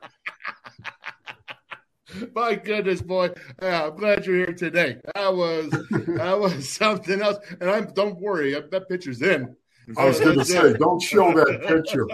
My 2.35 2.55
goodness, 2.55 3.03
boy! 3.03 3.31
Yeah, 3.61 3.87
I'm 3.87 3.97
glad 3.97 4.25
you're 4.25 4.37
here 4.37 4.55
today. 4.55 4.99
That 5.15 5.35
was 5.35 5.71
that 5.91 6.39
was 6.39 6.69
something 6.69 7.21
else. 7.21 7.39
And 7.61 7.69
I'm 7.71 7.93
don't 7.93 8.19
worry, 8.21 8.53
that 8.53 8.89
picture's 8.89 9.21
in. 9.21 9.57
I 9.99 10.07
was 10.07 10.19
going 10.21 10.39
to 10.39 10.45
say, 10.45 10.73
don't 10.75 11.03
show 11.03 11.33
that 11.35 11.67
picture. 11.67 12.07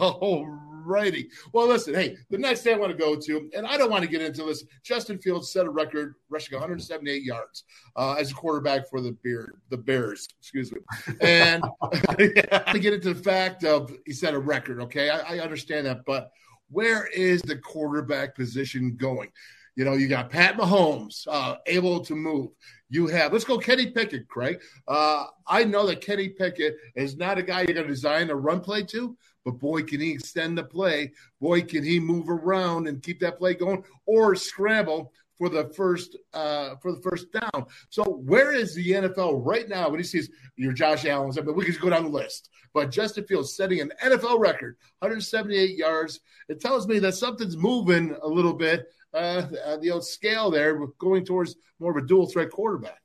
oh, 0.00 0.58
righty. 0.84 1.28
Well, 1.52 1.66
listen, 1.66 1.94
hey, 1.94 2.16
the 2.30 2.38
next 2.38 2.62
day 2.62 2.74
I 2.74 2.78
want 2.78 2.92
to 2.92 2.98
go 2.98 3.16
to, 3.16 3.50
and 3.56 3.66
I 3.66 3.76
don't 3.76 3.90
want 3.90 4.04
to 4.04 4.10
get 4.10 4.22
into 4.22 4.44
this. 4.44 4.64
Justin 4.82 5.18
Fields 5.18 5.52
set 5.52 5.66
a 5.66 5.70
record 5.70 6.14
rushing 6.28 6.54
178 6.56 7.22
yards 7.22 7.64
uh, 7.96 8.14
as 8.18 8.30
a 8.30 8.34
quarterback 8.34 8.88
for 8.88 9.00
the 9.00 9.12
Bear, 9.24 9.54
the 9.70 9.76
Bears. 9.76 10.28
Excuse 10.40 10.72
me. 10.72 10.80
And 11.20 11.62
to 12.18 12.78
get 12.80 12.92
into 12.92 13.14
the 13.14 13.22
fact 13.22 13.64
of 13.64 13.92
he 14.06 14.12
set 14.12 14.34
a 14.34 14.38
record. 14.38 14.80
Okay, 14.80 15.10
I, 15.10 15.36
I 15.36 15.38
understand 15.40 15.86
that, 15.86 16.04
but 16.06 16.30
where 16.70 17.06
is 17.06 17.42
the 17.42 17.56
quarterback 17.56 18.34
position 18.34 18.96
going? 18.96 19.30
You 19.76 19.84
know, 19.84 19.94
you 19.94 20.08
got 20.08 20.30
Pat 20.30 20.56
Mahomes 20.56 21.26
uh, 21.28 21.56
able 21.66 22.00
to 22.00 22.14
move. 22.14 22.50
You 22.90 23.06
have, 23.06 23.32
let's 23.32 23.44
go 23.44 23.56
Kenny 23.56 23.90
Pickett, 23.90 24.28
Craig. 24.28 24.60
Uh, 24.86 25.26
I 25.46 25.64
know 25.64 25.86
that 25.86 26.02
Kenny 26.02 26.28
Pickett 26.28 26.76
is 26.94 27.16
not 27.16 27.38
a 27.38 27.42
guy 27.42 27.62
you're 27.62 27.74
going 27.74 27.86
to 27.86 27.92
design 27.92 28.28
a 28.28 28.34
run 28.34 28.60
play 28.60 28.82
to, 28.84 29.16
but 29.44 29.58
boy, 29.58 29.82
can 29.82 30.00
he 30.00 30.12
extend 30.12 30.56
the 30.56 30.64
play. 30.64 31.12
Boy, 31.40 31.62
can 31.62 31.84
he 31.84 31.98
move 31.98 32.28
around 32.28 32.86
and 32.86 33.02
keep 33.02 33.20
that 33.20 33.38
play 33.38 33.54
going 33.54 33.84
or 34.06 34.34
scramble 34.34 35.12
for 35.42 35.48
the 35.48 35.72
first 35.74 36.16
uh, 36.34 36.76
for 36.80 36.92
the 36.92 37.00
first 37.00 37.32
down. 37.32 37.66
So 37.90 38.04
where 38.04 38.52
is 38.52 38.76
the 38.76 38.92
NFL 38.92 39.44
right 39.44 39.68
now 39.68 39.88
when 39.88 39.98
he 39.98 40.04
sees 40.04 40.30
your 40.54 40.72
Josh 40.72 41.04
Allen's? 41.04 41.34
But 41.34 41.56
we 41.56 41.64
could 41.64 41.80
go 41.80 41.90
down 41.90 42.04
the 42.04 42.10
list. 42.10 42.48
But 42.72 42.92
Justin 42.92 43.24
Fields 43.24 43.56
setting 43.56 43.80
an 43.80 43.90
NFL 44.04 44.38
record, 44.38 44.76
178 45.00 45.76
yards. 45.76 46.20
It 46.48 46.60
tells 46.60 46.86
me 46.86 47.00
that 47.00 47.14
something's 47.14 47.56
moving 47.56 48.16
a 48.22 48.28
little 48.28 48.54
bit. 48.54 48.86
Uh, 49.12 49.42
the 49.80 49.90
old 49.90 50.06
scale 50.06 50.48
there, 50.48 50.78
going 50.98 51.24
towards 51.24 51.56
more 51.80 51.90
of 51.90 52.02
a 52.02 52.06
dual 52.06 52.26
threat 52.28 52.50
quarterback. 52.50 53.01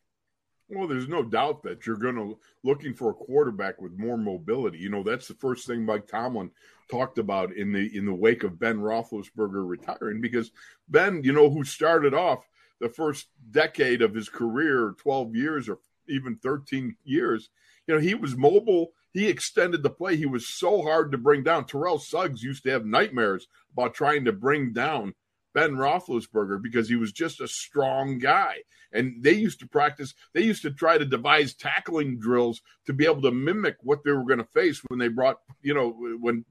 Well, 0.69 0.87
there's 0.87 1.07
no 1.07 1.23
doubt 1.23 1.63
that 1.63 1.85
you're 1.85 1.95
going 1.95 2.15
to 2.15 2.37
looking 2.63 2.93
for 2.93 3.09
a 3.09 3.13
quarterback 3.13 3.81
with 3.81 3.97
more 3.97 4.17
mobility. 4.17 4.79
You 4.79 4.89
know, 4.89 5.01
that's 5.01 5.27
the 5.27 5.33
first 5.35 5.65
thing 5.65 5.85
Mike 5.85 6.07
Tomlin 6.07 6.51
talked 6.91 7.19
about 7.19 7.53
in 7.53 7.71
the 7.71 7.95
in 7.97 8.05
the 8.05 8.13
wake 8.13 8.43
of 8.43 8.59
Ben 8.59 8.77
Roethlisberger 8.77 9.65
retiring, 9.67 10.19
because 10.19 10.51
Ben, 10.89 11.23
you 11.23 11.31
know, 11.31 11.49
who 11.49 11.63
started 11.63 12.13
off 12.13 12.45
the 12.81 12.89
first 12.89 13.27
decade 13.51 14.01
of 14.01 14.13
his 14.13 14.29
career, 14.29 14.93
12 14.99 15.35
years 15.35 15.69
or 15.69 15.79
even 16.09 16.35
13 16.35 16.95
years, 17.05 17.49
you 17.87 17.95
know, 17.95 18.01
he 18.01 18.13
was 18.13 18.35
mobile. 18.35 18.91
He 19.13 19.27
extended 19.27 19.83
the 19.83 19.89
play. 19.89 20.17
He 20.17 20.25
was 20.25 20.47
so 20.47 20.83
hard 20.83 21.11
to 21.11 21.17
bring 21.17 21.43
down. 21.43 21.65
Terrell 21.65 21.97
Suggs 21.97 22.43
used 22.43 22.63
to 22.63 22.71
have 22.71 22.85
nightmares 22.85 23.47
about 23.71 23.93
trying 23.93 24.25
to 24.25 24.33
bring 24.33 24.73
down 24.73 25.15
Ben 25.57 25.71
Roethlisberger 25.71 26.61
because 26.61 26.87
he 26.87 26.95
was 26.95 27.11
just 27.11 27.41
a 27.41 27.47
strong 27.47 28.19
guy. 28.19 28.57
And 28.93 29.23
they 29.23 29.31
used 29.31 29.59
to 29.61 29.67
practice, 29.67 30.13
they 30.35 30.43
used 30.43 30.61
to 30.61 30.69
try 30.69 30.99
to 30.99 31.03
devise 31.03 31.55
tackling 31.55 32.19
drills 32.19 32.61
to 32.85 32.93
be 32.93 33.05
able 33.05 33.23
to 33.23 33.31
mimic 33.31 33.77
what 33.81 34.03
they 34.05 34.11
were 34.11 34.23
going 34.23 34.37
to 34.37 34.47
face 34.53 34.79
when 34.87 34.99
they 34.99 35.07
brought, 35.07 35.37
you 35.63 35.73
know, 35.73 35.97
when 36.21 36.45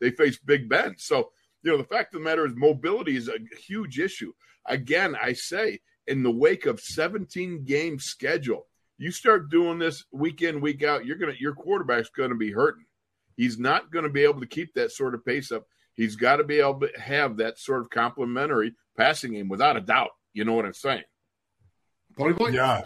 they 0.00 0.10
faced 0.10 0.46
Big 0.46 0.70
Ben. 0.70 0.94
So, 0.96 1.32
you 1.62 1.70
know, 1.70 1.76
the 1.76 1.84
fact 1.84 2.14
of 2.14 2.20
the 2.20 2.24
matter 2.24 2.46
is 2.46 2.54
mobility 2.56 3.14
is 3.14 3.28
a 3.28 3.36
huge 3.58 3.98
issue. 3.98 4.32
Again, 4.64 5.14
I 5.20 5.34
say, 5.34 5.80
in 6.06 6.22
the 6.22 6.30
wake 6.30 6.64
of 6.64 6.80
17 6.80 7.66
game 7.66 7.98
schedule, 7.98 8.68
you 8.96 9.10
start 9.10 9.50
doing 9.50 9.78
this 9.78 10.02
week 10.12 10.40
in, 10.40 10.62
week 10.62 10.82
out, 10.82 11.04
you're 11.04 11.18
gonna 11.18 11.34
your 11.38 11.54
quarterback's 11.54 12.08
gonna 12.08 12.36
be 12.36 12.52
hurting. 12.52 12.86
He's 13.36 13.58
not 13.58 13.92
gonna 13.92 14.08
be 14.08 14.24
able 14.24 14.40
to 14.40 14.46
keep 14.46 14.72
that 14.74 14.92
sort 14.92 15.14
of 15.14 15.26
pace 15.26 15.52
up. 15.52 15.66
He's 16.00 16.16
got 16.16 16.36
to 16.36 16.44
be 16.44 16.60
able 16.60 16.80
to 16.80 16.88
have 16.98 17.36
that 17.36 17.58
sort 17.58 17.82
of 17.82 17.90
complementary 17.90 18.74
passing 18.96 19.32
game 19.32 19.50
without 19.50 19.76
a 19.76 19.82
doubt. 19.82 20.12
You 20.32 20.46
know 20.46 20.54
what 20.54 20.64
I'm 20.64 20.72
saying? 20.72 21.02
Yeah, 22.54 22.84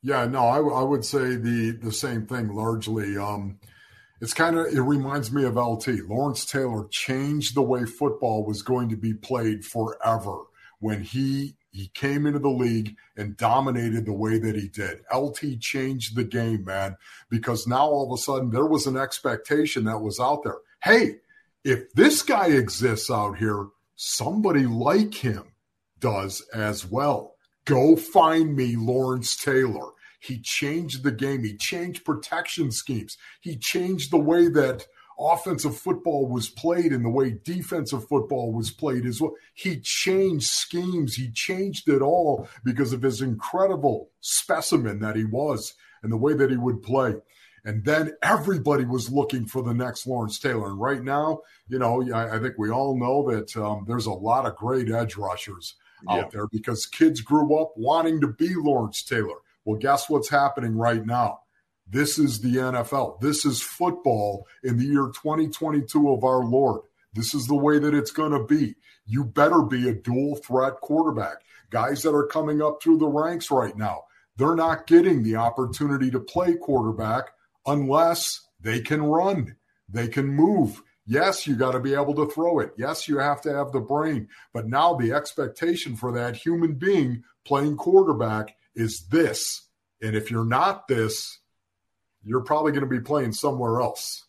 yeah. 0.00 0.24
No, 0.24 0.46
I, 0.46 0.60
I 0.60 0.82
would 0.82 1.04
say 1.04 1.36
the 1.36 1.72
the 1.72 1.92
same 1.92 2.26
thing 2.26 2.48
largely. 2.54 3.18
Um, 3.18 3.58
it's 4.22 4.32
kind 4.32 4.56
of 4.56 4.64
it 4.68 4.80
reminds 4.80 5.30
me 5.30 5.44
of 5.44 5.56
LT. 5.56 6.08
Lawrence 6.08 6.46
Taylor 6.46 6.88
changed 6.90 7.54
the 7.54 7.60
way 7.60 7.84
football 7.84 8.46
was 8.46 8.62
going 8.62 8.88
to 8.88 8.96
be 8.96 9.12
played 9.12 9.66
forever 9.66 10.44
when 10.80 11.02
he 11.02 11.58
he 11.70 11.88
came 11.92 12.24
into 12.24 12.38
the 12.38 12.48
league 12.48 12.96
and 13.18 13.36
dominated 13.36 14.06
the 14.06 14.12
way 14.14 14.38
that 14.38 14.56
he 14.56 14.68
did. 14.68 15.00
LT 15.14 15.60
changed 15.60 16.16
the 16.16 16.24
game, 16.24 16.64
man, 16.64 16.96
because 17.28 17.66
now 17.66 17.86
all 17.86 18.10
of 18.10 18.18
a 18.18 18.22
sudden 18.22 18.48
there 18.48 18.64
was 18.64 18.86
an 18.86 18.96
expectation 18.96 19.84
that 19.84 19.98
was 19.98 20.18
out 20.18 20.44
there. 20.44 20.60
Hey, 20.82 21.16
if 21.64 21.92
this 21.94 22.22
guy 22.22 22.48
exists 22.48 23.10
out 23.10 23.38
here, 23.38 23.68
somebody 23.96 24.66
like 24.66 25.14
him 25.14 25.44
does 25.98 26.46
as 26.52 26.84
well. 26.84 27.36
Go 27.64 27.96
find 27.96 28.54
me 28.54 28.76
Lawrence 28.76 29.36
Taylor. 29.36 29.90
He 30.20 30.40
changed 30.40 31.02
the 31.02 31.12
game. 31.12 31.42
He 31.44 31.56
changed 31.56 32.04
protection 32.04 32.70
schemes. 32.70 33.16
He 33.40 33.56
changed 33.56 34.10
the 34.10 34.18
way 34.18 34.48
that 34.48 34.86
offensive 35.18 35.76
football 35.76 36.28
was 36.28 36.48
played 36.48 36.92
and 36.92 37.04
the 37.04 37.10
way 37.10 37.38
defensive 37.44 38.06
football 38.08 38.52
was 38.52 38.70
played 38.70 39.06
as 39.06 39.20
well. 39.20 39.34
He 39.54 39.80
changed 39.80 40.46
schemes. 40.46 41.14
He 41.14 41.30
changed 41.30 41.88
it 41.88 42.02
all 42.02 42.48
because 42.64 42.92
of 42.92 43.02
his 43.02 43.22
incredible 43.22 44.10
specimen 44.20 45.00
that 45.00 45.16
he 45.16 45.24
was 45.24 45.74
and 46.02 46.12
the 46.12 46.16
way 46.16 46.34
that 46.34 46.50
he 46.50 46.56
would 46.56 46.82
play. 46.82 47.14
And 47.64 47.84
then 47.84 48.12
everybody 48.22 48.84
was 48.84 49.10
looking 49.10 49.46
for 49.46 49.62
the 49.62 49.72
next 49.72 50.06
Lawrence 50.06 50.38
Taylor. 50.38 50.68
And 50.68 50.80
right 50.80 51.02
now, 51.02 51.40
you 51.66 51.78
know, 51.78 52.06
I, 52.12 52.36
I 52.36 52.38
think 52.38 52.54
we 52.58 52.70
all 52.70 52.98
know 52.98 53.30
that 53.30 53.56
um, 53.56 53.84
there's 53.86 54.06
a 54.06 54.12
lot 54.12 54.44
of 54.44 54.56
great 54.56 54.90
edge 54.90 55.16
rushers 55.16 55.74
out 56.08 56.16
yeah. 56.16 56.28
there 56.30 56.46
because 56.48 56.84
kids 56.84 57.22
grew 57.22 57.58
up 57.58 57.72
wanting 57.76 58.20
to 58.20 58.28
be 58.28 58.54
Lawrence 58.54 59.02
Taylor. 59.02 59.36
Well, 59.64 59.78
guess 59.78 60.10
what's 60.10 60.28
happening 60.28 60.76
right 60.76 61.04
now? 61.04 61.40
This 61.88 62.18
is 62.18 62.40
the 62.40 62.56
NFL. 62.56 63.20
This 63.20 63.44
is 63.46 63.62
football 63.62 64.46
in 64.62 64.76
the 64.76 64.84
year 64.84 65.10
2022 65.14 66.10
of 66.10 66.24
our 66.24 66.44
Lord. 66.44 66.82
This 67.14 67.34
is 67.34 67.46
the 67.46 67.54
way 67.54 67.78
that 67.78 67.94
it's 67.94 68.10
going 68.10 68.32
to 68.32 68.44
be. 68.44 68.74
You 69.06 69.24
better 69.24 69.62
be 69.62 69.88
a 69.88 69.94
dual 69.94 70.36
threat 70.36 70.80
quarterback. 70.80 71.36
Guys 71.70 72.02
that 72.02 72.14
are 72.14 72.26
coming 72.26 72.60
up 72.60 72.82
through 72.82 72.98
the 72.98 73.06
ranks 73.06 73.50
right 73.50 73.76
now, 73.76 74.04
they're 74.36 74.56
not 74.56 74.86
getting 74.86 75.22
the 75.22 75.36
opportunity 75.36 76.10
to 76.10 76.20
play 76.20 76.54
quarterback 76.54 77.30
unless 77.66 78.40
they 78.60 78.80
can 78.80 79.02
run, 79.02 79.56
they 79.88 80.08
can 80.08 80.26
move. 80.26 80.82
Yes, 81.06 81.46
you 81.46 81.54
got 81.54 81.72
to 81.72 81.80
be 81.80 81.94
able 81.94 82.14
to 82.14 82.26
throw 82.30 82.60
it. 82.60 82.72
Yes, 82.78 83.08
you 83.08 83.18
have 83.18 83.42
to 83.42 83.52
have 83.54 83.72
the 83.72 83.80
brain. 83.80 84.28
But 84.52 84.66
now 84.66 84.94
the 84.94 85.12
expectation 85.12 85.96
for 85.96 86.12
that 86.12 86.36
human 86.36 86.74
being 86.74 87.24
playing 87.44 87.76
quarterback 87.76 88.56
is 88.74 89.06
this. 89.08 89.68
And 90.02 90.16
if 90.16 90.30
you're 90.30 90.46
not 90.46 90.88
this, 90.88 91.38
you're 92.24 92.42
probably 92.42 92.72
going 92.72 92.88
to 92.88 92.88
be 92.88 93.00
playing 93.00 93.32
somewhere 93.32 93.80
else. 93.80 94.24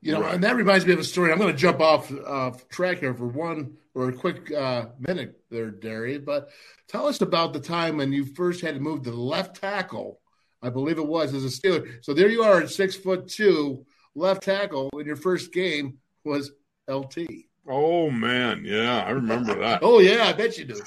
You 0.00 0.12
know, 0.12 0.20
right. 0.20 0.34
and 0.34 0.44
that 0.44 0.54
reminds 0.54 0.86
me 0.86 0.92
of 0.92 1.00
a 1.00 1.04
story. 1.04 1.32
I'm 1.32 1.38
going 1.38 1.52
to 1.52 1.58
jump 1.58 1.80
off 1.80 2.12
uh, 2.12 2.52
track 2.68 2.98
here 3.00 3.12
for 3.12 3.26
one 3.26 3.76
or 3.94 4.10
a 4.10 4.12
quick 4.12 4.52
uh, 4.52 4.86
minute 5.00 5.40
there, 5.50 5.70
Darian. 5.70 6.24
But 6.24 6.50
tell 6.86 7.06
us 7.08 7.20
about 7.20 7.52
the 7.52 7.60
time 7.60 7.96
when 7.96 8.12
you 8.12 8.24
first 8.24 8.60
had 8.60 8.74
to 8.74 8.80
move 8.80 9.02
to 9.02 9.10
the 9.10 9.16
left 9.16 9.60
tackle. 9.60 10.20
I 10.62 10.70
believe 10.70 10.98
it 10.98 11.06
was 11.06 11.34
as 11.34 11.44
a 11.44 11.48
Steeler. 11.48 12.02
So 12.02 12.14
there 12.14 12.28
you 12.28 12.42
are 12.42 12.60
at 12.60 12.70
six 12.70 12.94
foot 12.94 13.28
two, 13.28 13.84
left 14.14 14.42
tackle, 14.42 14.90
in 14.98 15.06
your 15.06 15.16
first 15.16 15.52
game 15.52 15.98
was 16.24 16.52
LT. 16.88 17.18
Oh 17.68 18.10
man, 18.10 18.62
yeah, 18.64 19.04
I 19.04 19.10
remember 19.10 19.54
that. 19.60 19.80
oh 19.82 20.00
yeah, 20.00 20.24
I 20.26 20.32
bet 20.32 20.58
you 20.58 20.64
do. 20.64 20.80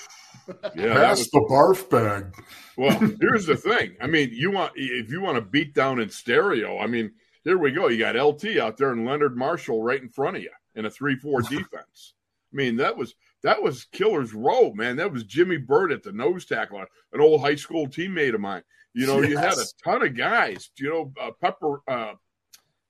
yeah, 0.75 0.93
that's 0.95 1.19
was, 1.19 1.29
the 1.29 1.47
barf 1.49 1.89
bag. 1.89 2.33
well, 2.77 2.97
here's 3.21 3.45
the 3.45 3.55
thing. 3.55 3.95
I 4.01 4.07
mean, 4.07 4.29
you 4.31 4.51
want 4.51 4.73
if 4.75 5.11
you 5.11 5.21
want 5.21 5.35
to 5.35 5.41
beat 5.41 5.73
down 5.73 5.99
in 5.99 6.09
stereo. 6.09 6.79
I 6.79 6.87
mean, 6.87 7.11
here 7.43 7.57
we 7.57 7.71
go. 7.71 7.87
You 7.87 7.99
got 7.99 8.15
LT 8.15 8.57
out 8.57 8.77
there 8.77 8.91
and 8.91 9.05
Leonard 9.05 9.37
Marshall 9.37 9.83
right 9.83 10.01
in 10.01 10.09
front 10.09 10.37
of 10.37 10.43
you 10.43 10.51
in 10.75 10.85
a 10.85 10.89
three-four 10.89 11.41
defense. 11.43 12.13
I 12.51 12.55
mean, 12.55 12.77
that 12.77 12.97
was 12.97 13.13
that 13.43 13.61
was 13.61 13.85
killer's 13.85 14.33
row, 14.33 14.73
man. 14.73 14.95
That 14.97 15.11
was 15.11 15.23
Jimmy 15.23 15.57
Burt 15.57 15.91
at 15.91 16.03
the 16.03 16.11
nose 16.11 16.45
tackle, 16.45 16.83
an 17.13 17.21
old 17.21 17.41
high 17.41 17.55
school 17.55 17.87
teammate 17.87 18.33
of 18.33 18.41
mine. 18.41 18.63
You 18.93 19.07
know, 19.07 19.21
yes. 19.21 19.29
you 19.29 19.37
had 19.37 19.53
a 19.53 19.65
ton 19.83 20.03
of 20.03 20.17
guys. 20.17 20.69
You 20.77 20.89
know, 20.89 21.13
uh, 21.21 21.31
Pepper. 21.41 21.81
Uh, 21.87 22.13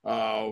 uh, 0.06 0.52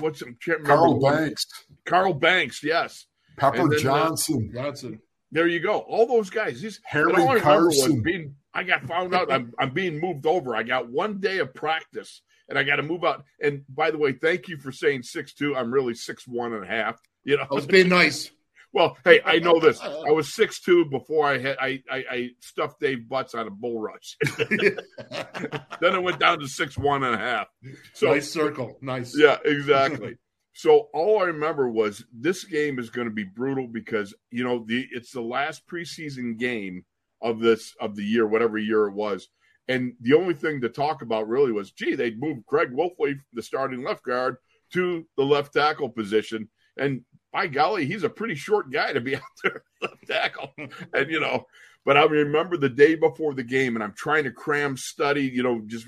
what's 0.00 0.22
him? 0.22 0.36
Carl 0.64 1.00
Banks. 1.00 1.46
Carl 1.84 2.14
Banks, 2.14 2.62
yes. 2.62 3.06
Pepper 3.36 3.68
then, 3.68 3.78
uh, 3.78 3.82
Johnson. 3.82 4.50
Johnson. 4.54 5.00
There 5.30 5.48
you 5.48 5.60
go. 5.60 5.78
All 5.78 6.06
those 6.06 6.28
guys. 6.28 6.60
These 6.60 6.80
Harry 6.84 7.12
all 7.14 7.30
I 7.30 7.40
Carson. 7.40 8.02
Being, 8.02 8.34
I 8.52 8.64
got 8.64 8.86
found 8.86 9.14
out. 9.14 9.32
I'm, 9.32 9.54
I'm 9.58 9.72
being 9.72 9.98
moved 9.98 10.26
over. 10.26 10.54
I 10.54 10.62
got 10.62 10.90
one 10.90 11.20
day 11.20 11.38
of 11.38 11.54
practice, 11.54 12.20
and 12.48 12.58
I 12.58 12.64
got 12.64 12.76
to 12.76 12.82
move 12.82 13.02
out. 13.02 13.24
And 13.40 13.64
by 13.70 13.90
the 13.90 13.98
way, 13.98 14.12
thank 14.12 14.48
you 14.48 14.58
for 14.58 14.72
saying 14.72 15.04
six 15.04 15.32
two. 15.32 15.56
I'm 15.56 15.72
really 15.72 15.94
six 15.94 16.28
one 16.28 16.52
and 16.52 16.64
a 16.64 16.68
half. 16.68 17.00
You 17.24 17.38
know, 17.38 17.46
I 17.50 17.54
was 17.54 17.66
being 17.66 17.88
nice. 17.88 18.30
Well, 18.72 18.96
hey, 19.04 19.20
I 19.24 19.38
know 19.38 19.60
this. 19.60 19.80
I 19.82 20.10
was 20.10 20.34
six 20.34 20.60
two 20.60 20.86
before 20.86 21.26
I 21.26 21.38
had 21.38 21.56
I, 21.60 21.82
I, 21.90 22.04
I 22.10 22.28
stuffed 22.40 22.80
Dave 22.80 23.04
Butz 23.10 23.34
on 23.34 23.46
a 23.46 23.50
bull 23.50 23.80
rush. 23.80 24.16
then 25.80 25.94
it 25.94 26.02
went 26.02 26.18
down 26.18 26.38
to 26.40 26.48
six 26.48 26.78
one 26.78 27.04
and 27.04 27.14
a 27.14 27.18
half. 27.18 27.48
So 27.94 28.08
nice 28.08 28.30
circle, 28.30 28.78
nice. 28.80 29.14
Yeah, 29.16 29.36
exactly. 29.44 30.16
so 30.54 30.88
all 30.94 31.20
I 31.20 31.24
remember 31.24 31.68
was 31.68 32.04
this 32.12 32.44
game 32.44 32.78
is 32.78 32.90
going 32.90 33.08
to 33.08 33.14
be 33.14 33.24
brutal 33.24 33.68
because 33.68 34.14
you 34.30 34.42
know 34.42 34.64
the 34.66 34.86
it's 34.92 35.12
the 35.12 35.20
last 35.20 35.66
preseason 35.66 36.38
game 36.38 36.84
of 37.20 37.40
this 37.40 37.74
of 37.80 37.94
the 37.94 38.04
year, 38.04 38.26
whatever 38.26 38.58
year 38.58 38.86
it 38.86 38.94
was. 38.94 39.28
And 39.68 39.94
the 40.00 40.14
only 40.14 40.34
thing 40.34 40.60
to 40.62 40.68
talk 40.68 41.02
about 41.02 41.28
really 41.28 41.52
was, 41.52 41.70
gee, 41.70 41.94
they'd 41.94 42.20
moved 42.20 42.46
Craig 42.46 42.70
Wolfley, 42.72 43.14
the 43.32 43.42
starting 43.42 43.84
left 43.84 44.04
guard, 44.04 44.36
to 44.72 45.06
the 45.16 45.22
left 45.22 45.52
tackle 45.52 45.88
position. 45.88 46.48
And 46.76 47.02
by 47.32 47.46
golly, 47.46 47.86
he's 47.86 48.02
a 48.02 48.10
pretty 48.10 48.34
short 48.34 48.70
guy 48.70 48.92
to 48.92 49.00
be 49.00 49.16
out 49.16 49.22
there 49.42 49.64
left 49.80 50.06
tackle. 50.06 50.52
and 50.92 51.10
you 51.10 51.20
know, 51.20 51.46
but 51.84 51.96
I 51.96 52.04
remember 52.04 52.56
the 52.56 52.68
day 52.68 52.94
before 52.94 53.34
the 53.34 53.42
game, 53.42 53.74
and 53.74 53.82
I'm 53.82 53.94
trying 53.94 54.24
to 54.24 54.30
cram 54.30 54.76
study, 54.76 55.22
you 55.22 55.42
know, 55.42 55.62
just 55.66 55.86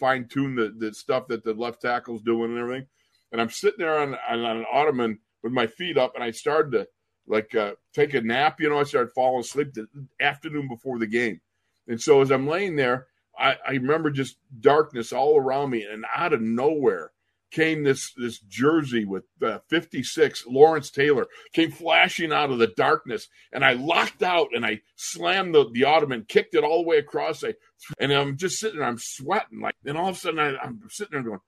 fine 0.00 0.26
tune 0.28 0.56
the, 0.56 0.74
the 0.76 0.92
stuff 0.92 1.28
that 1.28 1.44
the 1.44 1.54
left 1.54 1.82
tackle's 1.82 2.22
doing 2.22 2.50
and 2.50 2.58
everything. 2.58 2.86
And 3.32 3.40
I'm 3.40 3.50
sitting 3.50 3.78
there 3.78 3.98
on, 3.98 4.16
on, 4.28 4.40
on 4.40 4.56
an 4.58 4.66
ottoman 4.72 5.18
with 5.42 5.52
my 5.52 5.66
feet 5.66 5.98
up, 5.98 6.14
and 6.14 6.24
I 6.24 6.30
started 6.32 6.72
to 6.72 6.88
like 7.28 7.54
uh, 7.54 7.72
take 7.94 8.14
a 8.14 8.20
nap. 8.20 8.60
You 8.60 8.70
know, 8.70 8.80
I 8.80 8.84
started 8.84 9.12
falling 9.14 9.40
asleep 9.40 9.74
the 9.74 9.86
afternoon 10.20 10.68
before 10.68 10.98
the 10.98 11.06
game. 11.06 11.40
And 11.88 12.00
so 12.00 12.20
as 12.20 12.30
I'm 12.30 12.48
laying 12.48 12.76
there, 12.76 13.06
I, 13.38 13.56
I 13.66 13.72
remember 13.72 14.10
just 14.10 14.36
darkness 14.60 15.12
all 15.12 15.38
around 15.38 15.70
me, 15.70 15.84
and 15.84 16.04
out 16.14 16.32
of 16.32 16.40
nowhere, 16.40 17.12
came 17.50 17.82
this 17.84 18.12
this 18.16 18.38
jersey 18.40 19.04
with 19.04 19.24
uh, 19.42 19.58
56 19.68 20.46
Lawrence 20.46 20.90
Taylor 20.90 21.26
came 21.52 21.70
flashing 21.70 22.32
out 22.32 22.50
of 22.50 22.58
the 22.58 22.66
darkness 22.76 23.28
and 23.52 23.64
I 23.64 23.74
locked 23.74 24.22
out 24.22 24.48
and 24.54 24.64
I 24.64 24.80
slammed 24.96 25.54
the, 25.54 25.68
the 25.72 25.84
ottoman 25.84 26.24
kicked 26.28 26.54
it 26.54 26.64
all 26.64 26.82
the 26.82 26.88
way 26.88 26.98
across. 26.98 27.44
I, 27.44 27.54
and 27.98 28.12
I'm 28.12 28.36
just 28.36 28.58
sitting 28.58 28.78
there 28.78 28.88
I'm 28.88 28.98
sweating 28.98 29.60
like 29.60 29.74
and 29.84 29.96
all 29.96 30.08
of 30.08 30.16
a 30.16 30.18
sudden 30.18 30.40
I, 30.40 30.56
I'm 30.56 30.80
sitting 30.88 31.12
there 31.12 31.22
going 31.22 31.40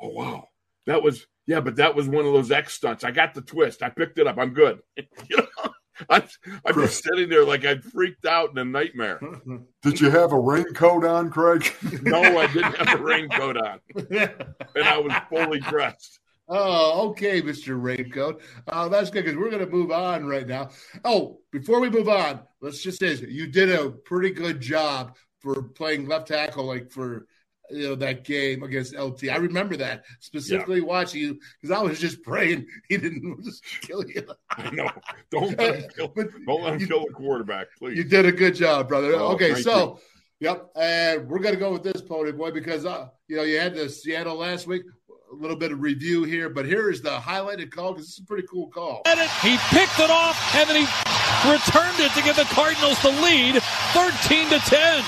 oh 0.00 0.08
wow. 0.08 0.48
That 0.86 1.02
was 1.02 1.26
yeah 1.46 1.60
but 1.60 1.76
that 1.76 1.94
was 1.94 2.08
one 2.08 2.26
of 2.26 2.32
those 2.32 2.50
X 2.50 2.74
stunts. 2.74 3.04
I 3.04 3.10
got 3.10 3.34
the 3.34 3.42
twist. 3.42 3.82
I 3.82 3.90
picked 3.90 4.18
it 4.18 4.26
up. 4.26 4.38
I'm 4.38 4.54
good. 4.54 4.80
You 5.28 5.36
know 5.36 5.72
I'm, 6.10 6.22
I'm 6.64 6.74
just 6.74 7.02
sitting 7.02 7.28
there 7.28 7.44
like 7.44 7.64
I'd 7.64 7.84
freaked 7.84 8.26
out 8.26 8.50
in 8.50 8.58
a 8.58 8.64
nightmare. 8.64 9.20
Did 9.82 10.00
you 10.00 10.10
have 10.10 10.32
a 10.32 10.38
raincoat 10.38 11.04
on, 11.04 11.30
Craig? 11.30 11.70
no, 12.02 12.38
I 12.38 12.46
didn't 12.48 12.76
have 12.76 13.00
a 13.00 13.02
raincoat 13.02 13.56
on, 13.56 13.80
and 14.10 14.84
I 14.84 14.98
was 14.98 15.12
fully 15.28 15.60
dressed. 15.60 16.20
Oh, 16.48 17.08
okay, 17.10 17.40
Mr. 17.40 17.80
Raincoat. 17.80 18.42
Uh, 18.66 18.88
that's 18.88 19.10
good 19.10 19.24
because 19.24 19.38
we're 19.38 19.50
going 19.50 19.64
to 19.64 19.70
move 19.70 19.90
on 19.90 20.26
right 20.26 20.46
now. 20.46 20.70
Oh, 21.04 21.38
before 21.50 21.80
we 21.80 21.88
move 21.88 22.08
on, 22.08 22.40
let's 22.60 22.82
just 22.82 22.98
say 22.98 23.14
you 23.14 23.46
did 23.46 23.70
a 23.70 23.90
pretty 23.90 24.30
good 24.30 24.60
job 24.60 25.16
for 25.40 25.62
playing 25.62 26.06
left 26.06 26.28
tackle, 26.28 26.64
like 26.64 26.90
for 26.90 27.26
you 27.70 27.88
know 27.88 27.94
that 27.96 28.24
game 28.24 28.62
against 28.62 28.96
LT. 28.96 29.28
I 29.30 29.36
remember 29.36 29.76
that 29.76 30.04
specifically 30.20 30.78
yeah. 30.78 30.86
watching 30.86 31.20
you 31.20 31.40
because 31.60 31.76
I 31.76 31.82
was 31.82 31.98
just 31.98 32.22
praying 32.22 32.66
he 32.88 32.96
didn't 32.96 33.42
just 33.44 33.64
kill 33.82 34.04
you. 34.06 34.26
I 34.50 34.70
know. 34.70 34.90
Don't 35.30 35.58
let 35.58 35.76
him 35.76 35.90
kill, 35.94 36.08
but 36.08 36.28
don't 36.46 36.62
let 36.62 36.74
him 36.74 36.80
you, 36.80 36.86
kill 36.86 37.06
the 37.06 37.12
quarterback, 37.12 37.68
please. 37.78 37.96
You 37.96 38.04
did 38.04 38.26
a 38.26 38.32
good 38.32 38.54
job, 38.54 38.88
brother. 38.88 39.14
Oh, 39.14 39.32
okay, 39.32 39.54
so 39.54 40.00
you. 40.40 40.48
yep, 40.48 40.70
and 40.76 41.28
we're 41.28 41.40
gonna 41.40 41.56
go 41.56 41.72
with 41.72 41.82
this 41.82 42.02
pony 42.02 42.32
boy 42.32 42.50
because 42.50 42.84
uh, 42.84 43.08
you 43.28 43.36
know 43.36 43.42
you 43.42 43.58
had 43.58 43.74
the 43.74 43.88
Seattle 43.88 44.36
last 44.36 44.66
week. 44.66 44.82
A 45.30 45.34
little 45.34 45.56
bit 45.56 45.72
of 45.72 45.80
review 45.80 46.24
here, 46.24 46.50
but 46.50 46.66
here 46.66 46.90
is 46.90 47.00
the 47.00 47.16
highlighted 47.16 47.70
call 47.70 47.94
because 47.94 48.04
this 48.04 48.18
is 48.18 48.20
a 48.22 48.26
pretty 48.26 48.46
cool 48.50 48.68
call. 48.68 49.00
He 49.40 49.56
picked 49.70 49.98
it 49.98 50.10
off 50.10 50.54
and 50.54 50.68
then 50.68 50.76
he 50.76 51.50
returned 51.50 51.98
it 52.00 52.12
to 52.12 52.22
give 52.22 52.36
the 52.36 52.44
Cardinals 52.52 53.00
the 53.00 53.12
lead, 53.22 53.62
thirteen 53.94 54.50
to 54.50 54.58
ten. 54.58 55.02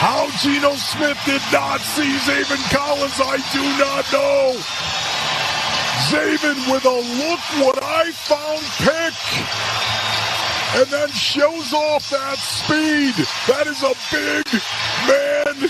How 0.00 0.30
Geno 0.38 0.74
Smith 0.76 1.18
did 1.26 1.42
not 1.52 1.78
see 1.82 2.10
Zaven 2.24 2.56
Collins, 2.72 3.20
I 3.20 3.36
do 3.52 3.60
not 3.76 4.10
know. 4.10 4.56
Zaven 6.08 6.72
with 6.72 6.86
a 6.86 7.00
look 7.20 7.40
what 7.60 7.78
I 7.82 8.10
found 8.12 8.62
pick. 8.80 9.12
And 10.72 10.86
then 10.86 11.10
shows 11.10 11.74
off 11.74 12.08
that 12.08 12.38
speed. 12.38 13.14
That 13.46 13.66
is 13.66 13.82
a 13.82 13.92
big 14.10 14.46
man 15.06 15.68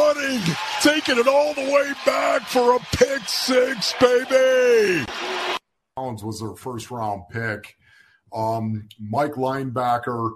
running, 0.00 0.56
taking 0.80 1.18
it 1.18 1.28
all 1.28 1.54
the 1.54 1.70
way 1.70 1.92
back 2.04 2.42
for 2.48 2.74
a 2.74 2.80
pick 2.96 3.22
six, 3.28 3.94
baby. 4.00 5.06
Collins 5.96 6.24
was 6.24 6.40
their 6.40 6.56
first 6.56 6.90
round 6.90 7.22
pick. 7.30 7.76
Um, 8.32 8.88
Mike 8.98 9.34
linebacker 9.34 10.32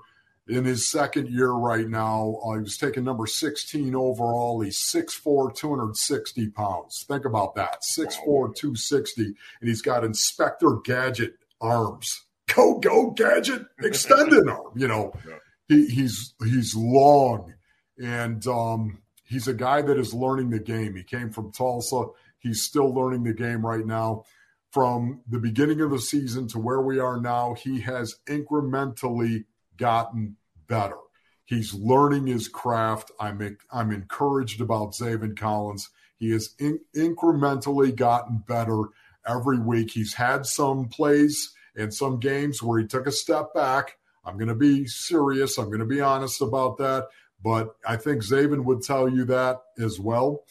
in 0.46 0.64
his 0.64 0.90
second 0.90 1.28
year 1.28 1.50
right 1.50 1.88
now. 1.88 2.38
Uh, 2.44 2.54
he 2.54 2.60
was 2.60 2.76
taking 2.76 3.04
number 3.04 3.26
16 3.26 3.94
overall. 3.94 4.60
He's 4.60 4.78
6'4, 4.78 5.54
260 5.54 6.50
pounds. 6.50 7.04
Think 7.08 7.24
about 7.24 7.54
that 7.54 7.78
6'4, 7.98 8.54
260. 8.54 9.24
And 9.24 9.34
he's 9.68 9.82
got 9.82 10.04
Inspector 10.04 10.68
Gadget 10.84 11.34
arms. 11.60 12.24
Go, 12.54 12.78
go, 12.78 13.10
Gadget, 13.10 13.62
extended 13.80 14.46
arm. 14.48 14.72
You 14.76 14.86
know, 14.86 15.14
he, 15.68 15.86
he's 15.86 16.34
he's 16.44 16.76
long 16.76 17.54
and 17.98 18.46
um, 18.46 18.98
he's 19.24 19.48
a 19.48 19.54
guy 19.54 19.80
that 19.82 19.98
is 19.98 20.12
learning 20.12 20.50
the 20.50 20.60
game. 20.60 20.94
He 20.94 21.02
came 21.02 21.30
from 21.30 21.52
Tulsa. 21.52 22.04
He's 22.38 22.62
still 22.62 22.92
learning 22.92 23.24
the 23.24 23.32
game 23.32 23.64
right 23.64 23.84
now. 23.84 24.24
From 24.70 25.22
the 25.28 25.38
beginning 25.38 25.80
of 25.80 25.90
the 25.90 26.00
season 26.00 26.48
to 26.48 26.58
where 26.58 26.80
we 26.80 26.98
are 26.98 27.20
now, 27.20 27.54
he 27.54 27.80
has 27.80 28.16
incrementally 28.26 29.44
gotten 29.76 30.36
better. 30.66 30.96
He's 31.44 31.74
learning 31.74 32.26
his 32.26 32.48
craft. 32.48 33.10
I'm 33.20 33.56
I'm 33.70 33.92
encouraged 33.92 34.60
about 34.60 34.94
Zaven 34.94 35.36
Collins. 35.36 35.90
He 36.16 36.30
has 36.30 36.54
in, 36.58 36.80
incrementally 36.96 37.94
gotten 37.94 38.42
better 38.46 38.84
every 39.26 39.58
week. 39.58 39.90
He's 39.90 40.14
had 40.14 40.46
some 40.46 40.88
plays 40.88 41.52
and 41.76 41.92
some 41.92 42.18
games 42.18 42.62
where 42.62 42.80
he 42.80 42.86
took 42.86 43.06
a 43.06 43.12
step 43.12 43.52
back. 43.52 43.98
I'm 44.24 44.36
going 44.38 44.48
to 44.48 44.54
be 44.54 44.86
serious. 44.86 45.58
I'm 45.58 45.66
going 45.66 45.80
to 45.80 45.84
be 45.84 46.00
honest 46.00 46.40
about 46.40 46.78
that. 46.78 47.08
But 47.42 47.76
I 47.86 47.96
think 47.96 48.22
Zaven 48.22 48.64
would 48.64 48.82
tell 48.82 49.08
you 49.08 49.24
that 49.26 49.60
as 49.78 50.00
well. 50.00 50.44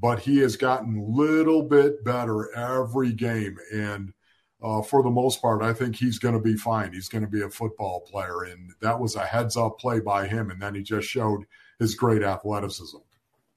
But 0.00 0.20
he 0.20 0.38
has 0.38 0.56
gotten 0.56 0.96
a 0.96 1.04
little 1.04 1.62
bit 1.62 2.04
better 2.04 2.54
every 2.56 3.12
game. 3.12 3.58
And 3.72 4.14
uh, 4.62 4.82
for 4.82 5.02
the 5.02 5.10
most 5.10 5.40
part, 5.40 5.62
I 5.62 5.72
think 5.72 5.96
he's 5.96 6.18
going 6.18 6.34
to 6.34 6.40
be 6.40 6.56
fine. 6.56 6.92
He's 6.92 7.08
going 7.08 7.24
to 7.24 7.30
be 7.30 7.42
a 7.42 7.50
football 7.50 8.00
player. 8.00 8.42
And 8.42 8.72
that 8.80 8.98
was 8.98 9.14
a 9.14 9.24
heads 9.24 9.56
up 9.56 9.78
play 9.78 10.00
by 10.00 10.26
him. 10.26 10.50
And 10.50 10.60
then 10.60 10.74
he 10.74 10.82
just 10.82 11.08
showed 11.08 11.46
his 11.78 11.94
great 11.94 12.22
athleticism. 12.22 12.98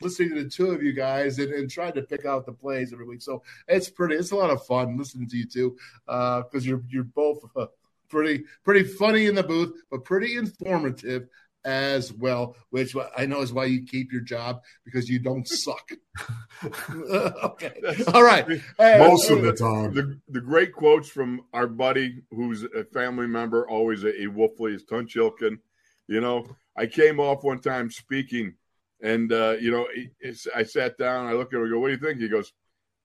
Listening 0.02 0.36
to 0.36 0.44
the 0.44 0.50
two 0.50 0.72
of 0.72 0.82
you 0.82 0.94
guys 0.94 1.40
and, 1.40 1.54
and 1.54 1.70
trying 1.70 1.94
to 1.94 2.02
pick 2.02 2.26
out 2.26 2.46
the 2.46 2.52
plays 2.52 2.94
every 2.94 3.06
week. 3.06 3.22
So 3.22 3.44
it's 3.68 3.90
pretty, 3.90 4.16
it's 4.16 4.32
a 4.32 4.36
lot 4.36 4.50
of 4.50 4.66
fun 4.66 4.98
listening 4.98 5.30
to 5.30 5.38
you 5.38 5.46
two 5.46 5.78
because 6.06 6.46
uh, 6.56 6.60
you're, 6.60 6.84
you're 6.90 7.04
both 7.04 7.40
uh, 7.56 7.68
pretty, 8.10 8.44
pretty 8.64 8.84
funny 8.84 9.28
in 9.28 9.36
the 9.36 9.44
booth, 9.44 9.74
but 9.90 10.04
pretty 10.04 10.38
informative 10.38 11.28
as 11.64 12.12
well, 12.14 12.56
which 12.70 12.96
I 13.16 13.26
know 13.26 13.42
is 13.42 13.54
why 13.54 13.66
you 13.66 13.86
keep 13.86 14.12
your 14.12 14.22
job 14.22 14.62
because 14.86 15.10
you 15.10 15.20
don't 15.20 15.48
suck. 15.48 15.92
okay. 17.44 17.74
All 18.14 18.24
right. 18.24 18.48
Most 18.80 19.30
of 19.30 19.42
the 19.42 19.54
time. 19.54 19.94
The, 19.94 20.20
the 20.30 20.42
great 20.42 20.74
quotes 20.74 21.10
from 21.10 21.42
our 21.54 21.68
buddy 21.68 22.24
who's 22.32 22.64
a 22.64 22.84
family 22.86 23.28
member, 23.28 23.68
always 23.70 24.04
a, 24.04 24.10
a 24.10 24.28
Wolfley, 24.28 24.76
is 24.76 24.84
Tunch 24.84 25.16
Ilkin. 25.16 25.60
You 26.08 26.22
know, 26.22 26.46
I 26.78 26.88
came 26.88 27.20
off 27.20 27.44
one 27.44 27.60
time 27.60 27.90
speaking, 27.90 28.56
and, 29.02 29.32
uh, 29.32 29.56
you 29.60 29.72
know, 29.72 29.88
I 30.56 30.64
sat 30.64 30.98
down, 30.98 31.28
I 31.28 31.34
looked 31.34 31.54
at 31.54 31.60
him, 31.60 31.68
I 31.68 31.70
go, 31.70 31.80
What 31.80 31.88
do 31.88 31.94
you 31.94 32.00
think? 32.00 32.20
He 32.20 32.28
goes, 32.28 32.52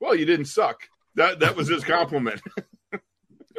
Well, 0.01 0.15
you 0.15 0.25
didn't 0.25 0.47
suck. 0.47 0.81
That, 1.15 1.41
that 1.41 1.57
was 1.57 1.69
his 1.69 1.85
compliment. 1.85 2.41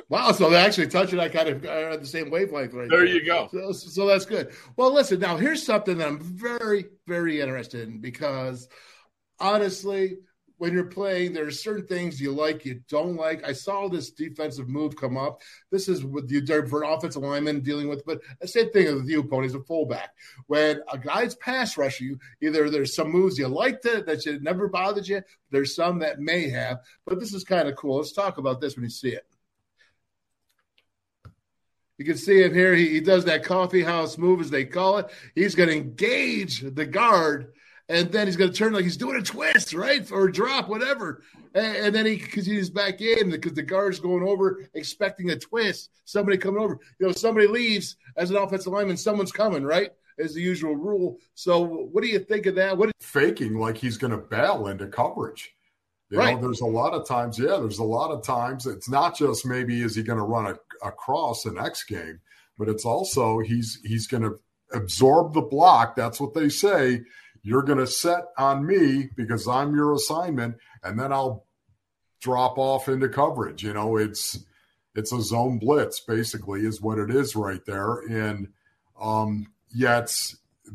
Wow, 0.09 0.31
so 0.31 0.49
they 0.49 0.55
actually 0.55 0.87
touch 0.87 1.11
it. 1.11 1.19
I 1.19 1.27
kind 1.27 1.49
of 1.49 1.65
are 1.65 1.91
on 1.91 1.99
the 1.99 2.07
same 2.07 2.29
wavelength 2.29 2.73
right 2.73 2.89
there. 2.89 2.99
There 2.99 3.07
you 3.07 3.25
go. 3.25 3.49
So, 3.51 3.71
so 3.73 4.07
that's 4.07 4.25
good. 4.25 4.53
Well, 4.77 4.93
listen, 4.93 5.19
now 5.19 5.35
here's 5.35 5.65
something 5.65 5.97
that 5.97 6.07
I'm 6.07 6.19
very, 6.19 6.85
very 7.05 7.41
interested 7.41 7.87
in 7.89 7.99
because 7.99 8.69
honestly, 9.39 10.17
when 10.57 10.73
you're 10.73 10.85
playing, 10.85 11.33
there 11.33 11.45
are 11.45 11.51
certain 11.51 11.85
things 11.85 12.19
you 12.19 12.31
like, 12.31 12.65
you 12.65 12.81
don't 12.89 13.15
like. 13.15 13.47
I 13.47 13.53
saw 13.53 13.87
this 13.87 14.09
defensive 14.09 14.67
move 14.67 14.95
come 14.95 15.17
up. 15.17 15.41
This 15.71 15.87
is 15.87 16.03
with 16.03 16.31
you 16.31 16.45
for 16.67 16.83
an 16.83 16.89
offensive 16.89 17.21
lineman 17.21 17.59
dealing 17.61 17.89
with, 17.89 18.03
but 18.05 18.21
the 18.41 18.47
same 18.47 18.71
thing 18.71 18.93
with 18.95 19.07
you, 19.07 19.23
Pony's 19.23 19.53
a 19.53 19.61
fullback. 19.61 20.11
When 20.47 20.81
a 20.91 20.97
guy's 20.97 21.35
pass 21.35 21.77
rushing 21.77 22.07
you, 22.07 22.19
either 22.41 22.69
there's 22.69 22.95
some 22.95 23.11
moves 23.11 23.37
you 23.37 23.47
liked 23.47 23.85
it 23.85 24.05
that 24.07 24.23
should 24.23 24.43
never 24.43 24.67
bothered 24.67 25.07
you, 25.07 25.21
there's 25.51 25.75
some 25.75 25.99
that 25.99 26.19
may 26.19 26.49
have, 26.49 26.79
but 27.05 27.19
this 27.19 27.33
is 27.33 27.43
kind 27.43 27.67
of 27.67 27.75
cool. 27.75 27.97
Let's 27.97 28.13
talk 28.13 28.37
about 28.37 28.59
this 28.59 28.75
when 28.75 28.83
you 28.83 28.89
see 28.89 29.09
it. 29.09 29.27
You 31.97 32.05
can 32.05 32.17
see 32.17 32.43
him 32.43 32.53
here. 32.53 32.75
He, 32.75 32.89
he 32.89 32.99
does 32.99 33.25
that 33.25 33.43
coffee 33.43 33.83
house 33.83 34.17
move, 34.17 34.39
as 34.39 34.49
they 34.49 34.65
call 34.65 34.99
it. 34.99 35.07
He's 35.33 35.55
going 35.55 35.69
to 35.69 35.75
engage 35.75 36.61
the 36.61 36.85
guard, 36.85 37.53
and 37.89 38.11
then 38.11 38.27
he's 38.27 38.35
going 38.35 38.51
to 38.51 38.57
turn 38.57 38.73
like 38.73 38.83
he's 38.83 38.97
doing 38.97 39.17
a 39.17 39.23
twist, 39.23 39.73
right? 39.73 40.09
Or 40.11 40.29
drop, 40.29 40.69
whatever. 40.69 41.23
And, 41.55 41.77
and 41.77 41.95
then 41.95 42.05
he 42.05 42.17
continues 42.17 42.69
back 42.69 43.01
in 43.01 43.31
because 43.31 43.53
the 43.53 43.63
guard's 43.63 43.99
going 43.99 44.27
over, 44.27 44.63
expecting 44.75 45.31
a 45.31 45.35
twist. 45.35 45.89
Somebody 46.05 46.37
coming 46.37 46.61
over. 46.61 46.79
You 46.99 47.07
know, 47.07 47.13
somebody 47.13 47.47
leaves 47.47 47.97
as 48.15 48.29
an 48.29 48.37
offensive 48.37 48.73
lineman, 48.73 48.97
someone's 48.97 49.31
coming, 49.31 49.63
right? 49.63 49.91
As 50.19 50.35
the 50.35 50.41
usual 50.41 50.75
rule. 50.75 51.17
So, 51.33 51.61
what 51.61 52.03
do 52.03 52.09
you 52.09 52.19
think 52.19 52.45
of 52.45 52.55
that? 52.55 52.77
What 52.77 52.91
faking 53.01 53.57
like 53.57 53.77
he's 53.77 53.97
going 53.97 54.11
to 54.11 54.17
bail 54.17 54.67
into 54.67 54.87
coverage? 54.87 55.55
You 56.09 56.19
right. 56.19 56.35
know, 56.35 56.41
there's 56.41 56.61
a 56.61 56.65
lot 56.65 56.93
of 56.93 57.05
times, 57.05 57.37
yeah, 57.37 57.57
there's 57.57 57.79
a 57.79 57.83
lot 57.83 58.11
of 58.11 58.23
times 58.23 58.65
it's 58.65 58.87
not 58.87 59.17
just 59.17 59.45
maybe 59.45 59.81
is 59.81 59.95
he 59.95 60.03
going 60.03 60.19
to 60.19 60.23
run 60.23 60.47
a, 60.47 60.55
across 60.83 61.45
an 61.45 61.57
X 61.57 61.83
game, 61.83 62.19
but 62.57 62.69
it's 62.69 62.85
also 62.85 63.39
he's 63.39 63.79
he's 63.83 64.07
going 64.07 64.23
to 64.23 64.39
absorb 64.73 65.33
the 65.33 65.41
block. 65.41 65.95
That's 65.95 66.19
what 66.19 66.33
they 66.33 66.49
say. 66.49 67.01
You're 67.43 67.63
going 67.63 67.79
to 67.79 67.87
set 67.87 68.25
on 68.37 68.65
me 68.65 69.09
because 69.15 69.47
I'm 69.47 69.75
your 69.75 69.93
assignment, 69.93 70.57
and 70.83 70.99
then 70.99 71.13
I'll 71.13 71.45
drop 72.21 72.57
off 72.57 72.89
into 72.89 73.09
coverage. 73.09 73.63
You 73.63 73.73
know, 73.73 73.97
it's 73.97 74.39
it's 74.95 75.11
a 75.11 75.21
zone 75.21 75.59
blitz 75.59 75.99
basically 75.99 76.65
is 76.65 76.81
what 76.81 76.97
it 76.97 77.11
is 77.11 77.35
right 77.35 77.63
there, 77.65 77.99
and 78.09 78.49
um, 78.99 79.47
yet 79.73 80.13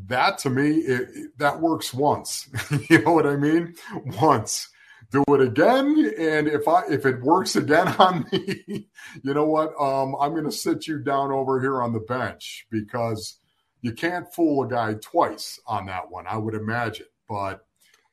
that 0.07 0.39
to 0.39 0.51
me 0.51 0.71
it, 0.71 1.39
that 1.39 1.61
works 1.61 1.93
once. 1.93 2.49
you 2.89 3.03
know 3.03 3.13
what 3.13 3.27
I 3.27 3.37
mean? 3.37 3.75
Once 4.21 4.69
do 5.13 5.23
it 5.29 5.41
again 5.41 6.13
and 6.19 6.49
if 6.49 6.67
i 6.67 6.83
if 6.89 7.07
it 7.07 7.21
works 7.21 7.55
again 7.55 7.89
on 7.99 8.25
me 8.33 8.89
you 9.23 9.35
know 9.35 9.47
what 9.47 9.69
um, 9.79 10.17
i'm 10.21 10.33
going 10.33 10.45
to 10.45 10.53
sit 10.53 10.87
you 10.87 10.99
down 10.99 11.31
over 11.31 11.61
here 11.61 11.83
on 11.83 11.93
the 11.93 12.01
bench 12.01 12.67
because 12.71 13.39
you 13.83 13.93
can't 13.93 14.33
fool 14.33 14.65
a 14.65 14.69
guy 14.69 14.95
twice 14.95 15.61
on 15.67 15.87
that 15.87 16.11
one 16.11 16.27
i 16.27 16.37
would 16.37 16.55
imagine 16.55 17.07
but 17.29 17.67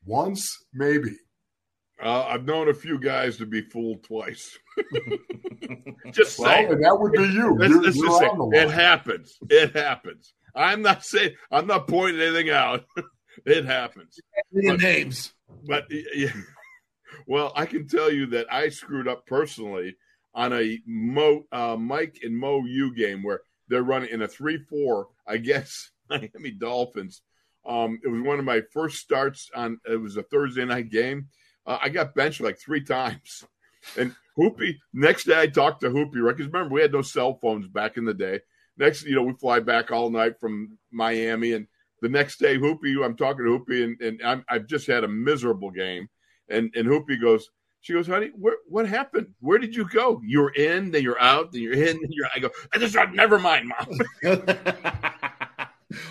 once 0.06 0.66
maybe 0.74 1.12
uh, 2.02 2.24
I've 2.28 2.46
known 2.46 2.70
a 2.70 2.74
few 2.74 2.98
guys 2.98 3.36
to 3.38 3.46
be 3.46 3.62
fooled 3.62 4.04
twice. 4.04 4.58
just 6.12 6.40
well, 6.40 6.50
saying. 6.50 6.80
that 6.80 6.98
would 6.98 7.12
be 7.12 7.24
you. 7.24 7.58
You're, 7.60 7.92
you're 7.92 8.54
it 8.54 8.72
happens. 8.72 9.38
It 9.50 9.76
happens. 9.76 10.34
I'm 10.56 10.82
not 10.82 11.04
saying. 11.04 11.36
I'm 11.52 11.68
not 11.68 11.88
pointing 11.88 12.22
anything 12.22 12.52
out. 12.52 12.86
it 13.46 13.66
happens. 13.66 14.18
But, 14.54 14.80
names. 14.80 15.34
But 15.68 15.88
yeah, 15.90 16.32
well, 17.28 17.52
I 17.56 17.66
can 17.66 17.88
tell 17.88 18.12
you 18.12 18.26
that 18.28 18.52
I 18.52 18.70
screwed 18.70 19.08
up 19.08 19.26
personally 19.26 19.96
on 20.34 20.54
a 20.54 20.80
Mo, 20.86 21.44
uh, 21.52 21.76
Mike 21.76 22.20
and 22.24 22.38
Mo 22.38 22.66
U 22.66 22.94
game 22.96 23.24
where 23.24 23.42
they're 23.68 23.84
running 23.84 24.10
in 24.10 24.22
a 24.22 24.28
3 24.28 24.58
4, 24.58 25.08
I 25.28 25.38
guess, 25.38 25.92
Miami 26.10 26.52
Dolphins. 26.52 27.22
Um, 27.66 28.00
it 28.04 28.08
was 28.08 28.22
one 28.22 28.40
of 28.40 28.46
my 28.46 28.62
first 28.74 28.98
starts 28.98 29.50
on, 29.56 29.80
it 29.90 29.98
was 30.02 30.18
a 30.18 30.24
Thursday 30.24 30.66
night 30.66 30.90
game. 30.90 31.28
Uh, 31.66 31.78
I 31.82 31.90
got 31.90 32.16
benched 32.16 32.42
like 32.42 32.60
three 32.60 32.84
times. 32.84 33.46
And 33.98 34.16
Hoopy, 34.38 34.76
next 34.94 35.26
day 35.26 35.40
I 35.40 35.48
talked 35.48 35.82
to 35.82 35.90
Hoopy? 35.90 36.26
Because 36.26 36.48
remember, 36.48 36.74
we 36.74 36.82
had 36.82 36.94
no 36.94 37.02
cell 37.02 37.36
phones 37.36 37.68
back 37.68 37.98
in 37.98 38.06
the 38.06 38.14
day. 38.14 38.40
Next, 38.78 39.04
you 39.04 39.16
know, 39.16 39.24
we 39.24 39.34
fly 39.34 39.60
back 39.60 39.92
all 39.92 40.10
night 40.10 40.40
from 40.40 40.78
Miami 40.92 41.54
and 41.54 41.68
the 42.02 42.10
next 42.10 42.40
day, 42.40 42.58
Hoopy, 42.58 43.04
I'm 43.04 43.16
talking 43.16 43.46
to 43.46 43.60
Hoopy, 43.60 43.84
and, 43.84 44.02
and 44.02 44.22
I'm, 44.24 44.46
I've 44.50 44.68
just 44.68 44.88
had 44.88 45.04
a 45.04 45.08
miserable 45.08 45.72
game. 45.72 46.08
And 46.50 46.74
and 46.76 46.88
Hoopy 46.88 47.22
goes, 47.22 47.50
she 47.82 47.94
goes, 47.94 48.08
honey, 48.08 48.32
where, 48.36 48.58
what 48.68 48.88
happened? 48.88 49.28
Where 49.40 49.58
did 49.58 49.76
you 49.76 49.88
go? 49.88 50.22
You're 50.26 50.50
in, 50.50 50.92
then 50.92 51.04
you're 51.04 51.20
out, 51.22 51.52
then 51.52 51.62
you're 51.62 51.74
in, 51.74 52.00
then 52.02 52.10
you're. 52.10 52.28
I 52.36 52.40
go, 52.40 52.50
I 52.74 52.78
just 52.78 52.96
never 53.14 53.40
mind, 53.40 53.70
mom. 53.70 54.00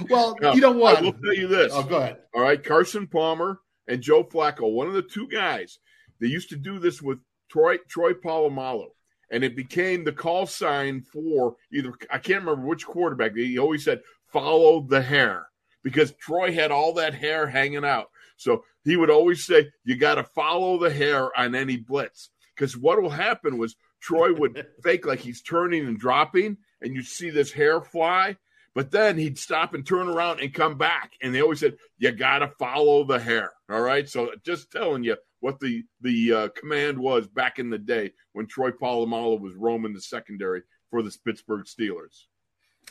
well, 0.08 0.36
now, 0.40 0.54
you 0.54 0.60
know 0.60 0.72
what? 0.72 0.98
I 0.98 1.02
will 1.02 1.12
tell 1.12 1.34
you 1.34 1.46
this. 1.46 1.72
Oh, 1.74 1.82
go 1.82 1.98
ahead. 1.98 2.18
All 2.34 2.42
right, 2.42 2.62
Carson 2.62 3.06
Palmer 3.06 3.60
and 3.86 4.00
Joe 4.00 4.24
Flacco, 4.24 4.72
one 4.72 4.86
of 4.86 4.94
the 4.94 5.02
two 5.02 5.28
guys. 5.28 5.78
They 6.20 6.26
used 6.26 6.48
to 6.50 6.56
do 6.56 6.78
this 6.78 7.00
with 7.00 7.18
Troy 7.48 7.76
Troy 7.88 8.12
Polamalu 8.12 8.88
and 9.30 9.44
it 9.44 9.56
became 9.56 10.04
the 10.04 10.12
call 10.12 10.46
sign 10.46 11.02
for 11.02 11.56
either 11.72 11.92
I 12.10 12.18
can't 12.18 12.44
remember 12.44 12.66
which 12.66 12.86
quarterback. 12.86 13.34
He 13.34 13.58
always 13.58 13.84
said 13.84 14.02
follow 14.32 14.80
the 14.80 15.02
hair 15.02 15.46
because 15.82 16.12
Troy 16.12 16.52
had 16.52 16.70
all 16.70 16.94
that 16.94 17.14
hair 17.14 17.46
hanging 17.46 17.84
out. 17.84 18.10
So 18.38 18.64
he 18.84 18.96
would 18.96 19.10
always 19.10 19.44
say 19.44 19.70
you 19.84 19.96
got 19.96 20.14
to 20.14 20.24
follow 20.24 20.78
the 20.78 20.90
hair 20.90 21.36
on 21.38 21.54
any 21.54 21.76
blitz 21.76 22.30
because 22.56 22.76
what 22.76 23.00
will 23.02 23.10
happen 23.10 23.58
was 23.58 23.76
Troy 24.00 24.32
would 24.32 24.66
fake 24.82 25.06
like 25.06 25.20
he's 25.20 25.42
turning 25.42 25.86
and 25.86 25.98
dropping, 25.98 26.56
and 26.80 26.94
you 26.94 27.02
see 27.02 27.30
this 27.30 27.52
hair 27.52 27.80
fly. 27.80 28.36
But 28.74 28.92
then 28.92 29.18
he'd 29.18 29.38
stop 29.38 29.74
and 29.74 29.84
turn 29.84 30.08
around 30.08 30.40
and 30.40 30.54
come 30.54 30.78
back. 30.78 31.12
And 31.20 31.34
they 31.34 31.42
always 31.42 31.58
said, 31.58 31.76
you 31.98 32.12
got 32.12 32.40
to 32.40 32.48
follow 32.58 33.02
the 33.02 33.18
hair. 33.18 33.50
All 33.68 33.80
right. 33.80 34.08
So 34.08 34.30
just 34.44 34.70
telling 34.70 35.02
you, 35.02 35.16
what 35.40 35.60
the 35.60 35.84
the 36.00 36.32
uh, 36.32 36.48
command 36.48 36.98
was 36.98 37.26
back 37.26 37.58
in 37.58 37.70
the 37.70 37.78
day 37.78 38.12
when 38.32 38.46
Troy 38.46 38.70
Polamalu 38.70 39.40
was 39.40 39.54
roaming 39.54 39.94
the 39.94 40.00
secondary 40.00 40.62
for 40.90 41.02
the 41.02 41.16
Pittsburgh 41.24 41.64
Steelers. 41.64 42.26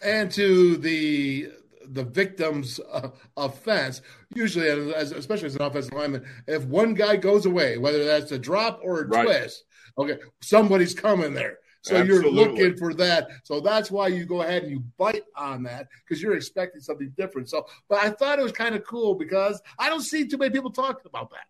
And 0.03 0.31
to 0.31 0.77
the 0.77 1.51
the 1.91 2.03
victim's 2.03 2.79
uh, 2.91 3.09
offense, 3.35 4.01
usually, 4.33 4.67
as, 4.93 5.11
especially 5.11 5.47
as 5.47 5.55
an 5.55 5.61
offensive 5.61 5.93
lineman, 5.93 6.25
if 6.47 6.63
one 6.65 6.93
guy 6.93 7.15
goes 7.15 7.45
away, 7.45 7.77
whether 7.77 8.03
that's 8.03 8.31
a 8.31 8.39
drop 8.39 8.79
or 8.83 9.01
a 9.01 9.07
right. 9.07 9.25
twist, 9.25 9.63
okay, 9.97 10.17
somebody's 10.41 10.93
coming 10.93 11.33
there. 11.33 11.57
So 11.81 11.95
Absolutely. 11.95 12.31
you're 12.31 12.49
looking 12.49 12.77
for 12.77 12.93
that. 12.95 13.29
So 13.43 13.61
that's 13.61 13.89
why 13.89 14.07
you 14.09 14.25
go 14.25 14.41
ahead 14.41 14.63
and 14.63 14.71
you 14.71 14.83
bite 14.97 15.23
on 15.35 15.63
that 15.63 15.87
because 16.03 16.21
you're 16.21 16.35
expecting 16.35 16.81
something 16.81 17.13
different. 17.15 17.49
So, 17.49 17.65
but 17.87 18.03
I 18.03 18.09
thought 18.09 18.39
it 18.39 18.43
was 18.43 18.51
kind 18.51 18.75
of 18.75 18.83
cool 18.83 19.15
because 19.15 19.61
I 19.79 19.87
don't 19.87 20.01
see 20.01 20.27
too 20.27 20.37
many 20.37 20.51
people 20.51 20.71
talking 20.71 21.05
about 21.05 21.29
that. 21.31 21.45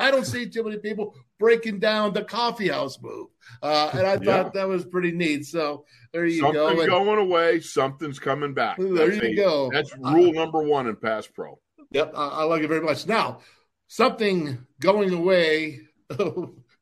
I 0.00 0.10
don't 0.10 0.26
see 0.26 0.48
too 0.48 0.64
many 0.64 0.78
people 0.78 1.14
breaking 1.38 1.78
down 1.78 2.12
the 2.12 2.24
coffee 2.24 2.68
house 2.68 2.98
move. 3.00 3.28
Uh, 3.62 3.90
and 3.92 4.06
I 4.06 4.16
thought 4.16 4.46
yeah. 4.46 4.50
that 4.54 4.68
was 4.68 4.84
pretty 4.84 5.12
neat. 5.12 5.46
So 5.46 5.84
there 6.12 6.26
you 6.26 6.42
go. 6.42 6.52
Something's 6.52 6.88
going 6.88 7.18
away, 7.18 7.60
something's 7.60 8.18
coming 8.18 8.54
back. 8.54 8.78
There 8.78 9.10
that's 9.10 9.22
you 9.22 9.36
go. 9.36 9.70
That's 9.72 9.96
rule 9.96 10.30
uh, 10.30 10.32
number 10.32 10.62
one 10.62 10.86
in 10.86 10.96
Pass 10.96 11.26
Pro. 11.26 11.58
Yep, 11.92 12.12
I, 12.16 12.28
I 12.28 12.42
like 12.44 12.62
it 12.62 12.68
very 12.68 12.80
much. 12.80 13.06
Now, 13.06 13.40
something 13.88 14.58
going 14.80 15.12
away. 15.12 15.80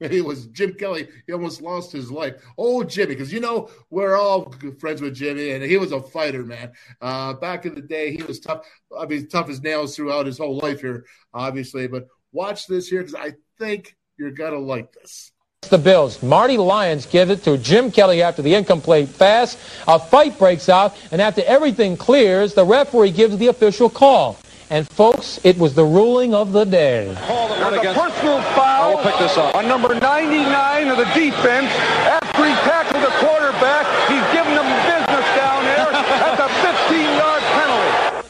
Maybe 0.01 0.19
it 0.19 0.25
was 0.25 0.47
Jim 0.49 0.75
Kelly. 0.75 1.09
He 1.27 1.33
almost 1.33 1.61
lost 1.61 1.91
his 1.91 2.09
life. 2.09 2.35
Oh, 2.57 2.85
Jimmy, 2.85 3.15
because 3.15 3.33
you 3.33 3.41
know 3.41 3.69
we're 3.91 4.15
all 4.17 4.55
friends 4.79 5.01
with 5.01 5.17
Jimmy, 5.17 5.51
and 5.51 5.63
he 5.65 5.77
was 5.77 5.91
a 5.91 6.01
fighter, 6.01 6.45
man. 6.45 6.71
Uh, 7.01 7.35
back 7.35 7.67
in 7.67 7.75
the 7.75 7.83
day, 7.83 8.15
he 8.15 8.23
was 8.23 8.39
tough. 8.39 8.65
I 8.97 9.07
mean, 9.07 9.29
tough 9.29 9.49
as 9.49 9.61
nails 9.61 9.97
throughout 9.97 10.27
his 10.27 10.39
whole 10.39 10.57
life 10.59 10.83
here, 10.83 11.05
obviously. 11.35 11.89
But 11.89 12.07
Watch 12.39 12.69
this 12.69 12.87
here 12.87 13.01
because 13.01 13.17
I 13.17 13.35
think 13.59 13.97
you're 14.17 14.31
going 14.31 14.53
to 14.53 14.61
like 14.61 14.93
this. 14.93 15.33
The 15.63 15.77
Bills. 15.77 16.23
Marty 16.23 16.57
Lyons 16.57 17.05
gives 17.05 17.33
it 17.33 17.43
to 17.43 17.59
Jim 17.59 17.91
Kelly 17.91 18.23
after 18.23 18.43
the 18.43 18.55
incomplete 18.55 19.19
pass. 19.19 19.57
A 19.89 19.99
fight 19.99 20.39
breaks 20.39 20.69
out, 20.69 20.97
and 21.11 21.21
after 21.21 21.43
everything 21.47 21.97
clears, 21.97 22.55
the 22.55 22.65
referee 22.65 23.11
gives 23.11 23.37
the 23.39 23.49
official 23.49 23.91
call. 23.91 24.39
And 24.71 24.89
folks, 24.89 25.41
it 25.43 25.59
was 25.59 25.75
the 25.75 25.85
ruling 25.85 26.33
of 26.33 26.53
the 26.53 26.63
day. 26.63 27.13
Call 27.27 27.53
a 27.53 27.59
personal 27.93 28.41
foul. 28.55 28.95
We'll 28.95 29.03
pick 29.03 29.19
this 29.19 29.37
up. 29.37 29.57
On 29.57 29.67
number 29.67 29.93
99 29.93 30.89
of 30.91 30.97
the 30.97 31.07
defense, 31.07 31.73
after 32.07 32.47
he 32.47 32.55
tackled 32.63 33.03
the 33.03 33.11
quarterback, 33.19 33.85
he's 34.07 34.23
giving 34.33 34.55
them 34.55 34.71
business 34.87 35.27
down 35.35 35.65
there. 35.65 35.91
That's 35.91 36.39
a 36.39 36.47
15-yard 36.63 37.43
penalty. 37.59 38.23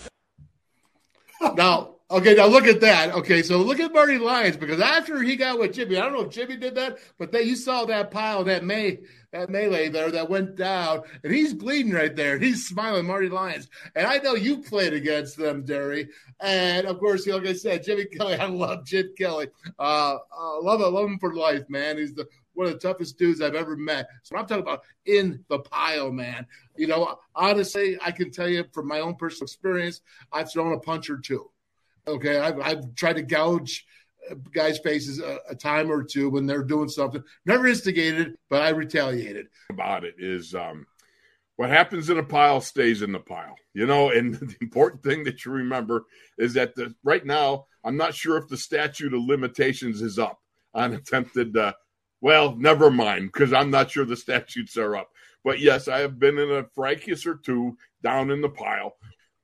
Now, 1.57 1.98
Okay, 2.11 2.35
now 2.35 2.47
look 2.47 2.65
at 2.65 2.81
that. 2.81 3.13
Okay, 3.13 3.43
so 3.43 3.59
look 3.59 3.81
at 3.81 3.93
Marty 3.93 4.17
Lyons 4.17 4.57
because 4.57 4.81
after 4.81 5.21
he 5.21 5.37
got 5.37 5.59
with 5.59 5.75
Jimmy, 5.75 5.99
I 5.99 6.05
don't 6.05 6.15
know 6.15 6.23
if 6.23 6.31
Jimmy 6.31 6.57
did 6.57 6.75
that, 6.77 6.97
but 7.19 7.33
then 7.33 7.47
you 7.47 7.55
saw 7.55 7.85
that 7.85 8.11
pile, 8.11 8.45
that 8.45 8.65
may 8.65 9.01
that 9.33 9.51
melee 9.51 9.91
there 9.91 10.11
that 10.11 10.31
went 10.31 10.57
down, 10.57 11.03
and 11.23 11.35
he's 11.35 11.53
bleeding 11.53 11.93
right 11.93 12.17
there. 12.17 12.39
He's 12.49 12.67
smiling, 12.67 13.07
Marty 13.07 13.29
Lyons. 13.29 13.69
And 13.95 14.07
I 14.07 14.17
know 14.19 14.35
you 14.35 14.63
played 14.63 14.95
against 14.95 15.37
them, 15.37 15.67
Derry. 15.67 16.09
And 16.41 16.87
of 16.87 16.99
course, 16.99 17.27
like 17.27 17.47
I 17.47 17.53
said, 17.53 17.85
Jimmy 17.85 18.07
Kelly, 18.07 18.37
I 18.41 18.47
love 18.47 18.87
Jim 18.87 19.13
Kelly. 19.19 19.49
Uh, 19.79 20.17
uh 20.35 20.63
love 20.63 20.81
it, 20.81 20.87
love 20.87 21.11
him 21.11 21.19
for 21.19 21.35
life, 21.35 21.69
man. 21.69 21.99
He's 21.99 22.15
the 22.15 22.27
one 22.55 22.69
of 22.69 22.73
the 22.73 22.79
toughest 22.79 23.19
dudes 23.19 23.43
I've 23.43 23.55
ever 23.55 23.77
met. 23.77 24.09
So 24.23 24.35
I'm 24.35 24.47
talking 24.47 24.63
about 24.63 24.83
in 25.05 25.45
the 25.49 25.59
pile, 25.59 26.11
man. 26.11 26.47
You 26.75 26.87
know, 26.87 27.19
honestly, 27.35 27.99
I 28.03 28.13
can 28.13 28.31
tell 28.31 28.49
you 28.49 28.65
from 28.73 28.89
my 28.89 29.01
own 29.01 29.15
personal 29.15 29.45
experience, 29.45 30.01
I've 30.33 30.51
thrown 30.51 30.73
a 30.73 30.81
punch 30.81 31.11
or 31.11 31.19
two. 31.19 31.51
Okay, 32.09 32.39
I've, 32.39 32.61
I've 32.61 32.95
tried 32.95 33.17
to 33.17 33.23
gouge 33.23 33.87
guys' 34.53 34.79
faces 34.79 35.21
a, 35.21 35.39
a, 35.51 35.55
time 35.55 35.91
or 35.91 36.03
two 36.03 36.31
when 36.31 36.47
they're 36.47 36.63
doing 36.63 36.89
something. 36.89 37.23
Never 37.47 37.67
instigated, 37.67 38.37
but 38.49 38.63
I 38.63 38.71
retaliated. 38.71 39.47
About 39.71 40.05
it 40.05 40.17
is 40.19 40.55
um, 40.55 40.87
what 41.57 41.71
happens 41.71 42.11
in 42.11 42.19
a 42.19 42.23
pile 42.23 42.61
stays 42.61 43.03
in 43.03 43.13
the 43.13 43.21
pile, 43.21 43.57
you 43.75 43.87
know. 43.87 44.11
And 44.19 44.35
the 44.35 44.57
important 44.61 45.03
thing 45.03 45.25
that 45.25 45.45
you 45.45 45.53
remember 45.53 46.07
is 46.39 46.55
that 46.55 46.75
the, 46.75 46.95
right 47.03 47.25
now, 47.25 47.67
I'm 47.85 47.97
not 47.97 48.15
sure 48.15 48.37
if 48.37 48.49
the 48.49 48.57
statute 48.57 49.15
of 49.15 49.23
limitations 49.23 50.03
is 50.03 50.19
up 50.19 50.41
on 50.75 50.95
attempted. 50.95 51.57
Uh, 51.57 51.73
well, 52.21 52.57
never 52.57 52.91
mind, 52.91 53.31
because 53.33 53.53
I'm 53.53 53.71
not 53.71 53.91
sure 53.91 54.05
the 54.05 54.17
statutes 54.17 54.77
are 54.77 54.97
up. 54.97 55.11
But 55.45 55.61
yes, 55.61 55.87
I 55.87 56.01
have 56.01 56.19
been 56.19 56.37
in 56.37 56.51
a 56.51 56.65
fracas 56.75 57.25
or 57.25 57.37
two 57.37 57.77
down 58.03 58.31
in 58.31 58.41
the 58.41 58.49
pile 58.49 58.97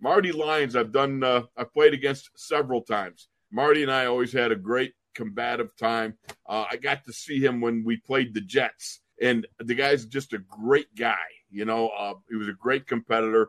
Marty 0.04 0.32
Lyons, 0.32 0.76
I've 0.76 0.92
done, 0.92 1.24
uh, 1.24 1.44
I've 1.56 1.72
played 1.72 1.94
against 1.94 2.28
several 2.36 2.82
times. 2.82 3.28
Marty 3.50 3.82
and 3.82 3.90
I 3.90 4.04
always 4.04 4.34
had 4.34 4.52
a 4.52 4.54
great 4.54 4.92
combative 5.14 5.74
time. 5.78 6.18
Uh, 6.46 6.66
I 6.70 6.76
got 6.76 7.04
to 7.04 7.12
see 7.14 7.42
him 7.42 7.62
when 7.62 7.84
we 7.86 7.96
played 7.96 8.34
the 8.34 8.42
Jets, 8.42 9.00
and 9.22 9.46
the 9.60 9.74
guy's 9.74 10.04
just 10.04 10.34
a 10.34 10.38
great 10.38 10.94
guy. 10.94 11.24
You 11.50 11.64
know, 11.64 11.88
uh, 11.88 12.12
he 12.28 12.36
was 12.36 12.48
a 12.48 12.52
great 12.52 12.86
competitor. 12.86 13.48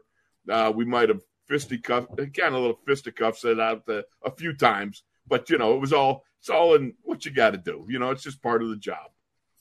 Uh, 0.50 0.72
we 0.74 0.86
might 0.86 1.10
have 1.10 1.20
fisticuffs, 1.46 2.08
kind 2.18 2.40
of 2.40 2.54
a 2.54 2.60
little 2.60 2.80
fisticuffs 2.88 3.44
it 3.44 3.60
out 3.60 3.86
the, 3.86 4.06
a 4.24 4.32
few 4.32 4.56
times, 4.56 5.04
but 5.28 5.50
you 5.50 5.58
know, 5.58 5.76
it 5.76 5.82
was 5.82 5.92
all 5.92 6.24
it's 6.40 6.50
all 6.50 6.76
in 6.76 6.94
what 7.02 7.26
you 7.26 7.32
got 7.32 7.52
to 7.52 7.58
do. 7.58 7.86
You 7.90 8.00
know, 8.00 8.12
it's 8.12 8.24
just 8.24 8.42
part 8.42 8.64
of 8.64 8.70
the 8.70 8.78
job. 8.78 9.12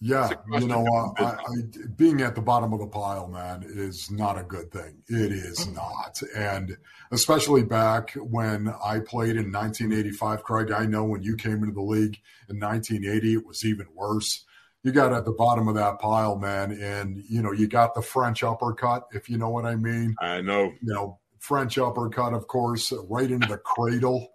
Yeah, 0.07 0.29
you 0.53 0.69
know, 0.69 0.85
uh, 1.19 1.23
I, 1.25 1.25
I, 1.25 1.87
being 1.97 2.21
at 2.21 2.35
the 2.35 2.43
bottom 2.43 2.75
of 2.75 2.79
the 2.79 2.87
pile, 2.87 3.27
man, 3.27 3.65
is 3.67 4.11
not 4.11 4.39
a 4.39 4.43
good 4.43 4.71
thing. 4.71 5.03
It 5.09 5.33
is 5.33 5.67
not, 5.69 6.21
and 6.37 6.77
especially 7.11 7.63
back 7.63 8.13
when 8.13 8.69
I 8.85 8.99
played 8.99 9.37
in 9.37 9.51
1985, 9.51 10.43
Craig. 10.43 10.71
I 10.73 10.85
know 10.85 11.05
when 11.05 11.23
you 11.23 11.37
came 11.37 11.63
into 11.63 11.73
the 11.73 11.81
league 11.81 12.21
in 12.51 12.61
1980, 12.61 13.33
it 13.33 13.47
was 13.47 13.65
even 13.65 13.87
worse. 13.95 14.45
You 14.83 14.93
got 14.93 15.15
at 15.15 15.25
the 15.25 15.33
bottom 15.33 15.69
of 15.69 15.75
that 15.77 16.01
pile, 16.01 16.37
man, 16.37 16.73
and 16.73 17.25
you 17.27 17.41
know 17.41 17.53
you 17.53 17.67
got 17.67 17.95
the 17.95 18.03
French 18.03 18.43
uppercut, 18.43 19.05
if 19.13 19.31
you 19.31 19.39
know 19.39 19.49
what 19.49 19.65
I 19.65 19.75
mean. 19.75 20.17
I 20.21 20.43
know. 20.43 20.65
You 20.83 20.93
know, 20.93 21.19
French 21.39 21.79
uppercut, 21.79 22.35
of 22.35 22.47
course, 22.47 22.93
right 23.09 23.31
into 23.31 23.49
the 23.49 23.57
cradle 23.57 24.34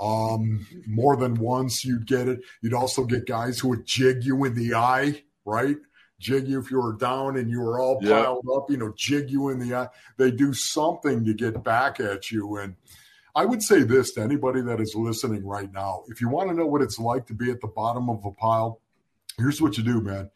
um, 0.00 0.66
more 0.86 1.16
than 1.16 1.34
once, 1.34 1.84
you'd 1.84 2.06
get 2.06 2.28
it. 2.28 2.40
You'd 2.62 2.74
also 2.74 3.04
get 3.04 3.26
guys 3.26 3.58
who 3.58 3.68
would 3.68 3.86
jig 3.86 4.24
you 4.24 4.44
in 4.44 4.54
the 4.54 4.74
eye, 4.74 5.22
right? 5.44 5.76
Jig 6.20 6.48
you 6.48 6.58
if 6.60 6.70
you 6.70 6.80
were 6.80 6.94
down 6.94 7.36
and 7.36 7.50
you 7.50 7.60
were 7.60 7.80
all 7.80 8.00
piled 8.00 8.44
yeah. 8.48 8.56
up, 8.56 8.70
you 8.70 8.76
know, 8.76 8.92
jig 8.96 9.30
you 9.30 9.50
in 9.50 9.58
the 9.58 9.74
eye. 9.74 9.88
They 10.16 10.30
do 10.30 10.52
something 10.52 11.24
to 11.24 11.34
get 11.34 11.62
back 11.62 12.00
at 12.00 12.30
you. 12.30 12.56
And 12.56 12.74
I 13.34 13.44
would 13.44 13.62
say 13.62 13.82
this 13.82 14.12
to 14.12 14.22
anybody 14.22 14.60
that 14.62 14.80
is 14.80 14.94
listening 14.94 15.44
right 15.44 15.72
now 15.72 16.04
if 16.08 16.20
you 16.20 16.28
want 16.28 16.50
to 16.50 16.56
know 16.56 16.66
what 16.66 16.82
it's 16.82 16.98
like 16.98 17.26
to 17.26 17.34
be 17.34 17.50
at 17.50 17.60
the 17.60 17.68
bottom 17.68 18.08
of 18.08 18.24
a 18.24 18.32
pile, 18.32 18.80
here's 19.36 19.62
what 19.62 19.78
you 19.78 19.84
do, 19.84 20.00
man. 20.00 20.30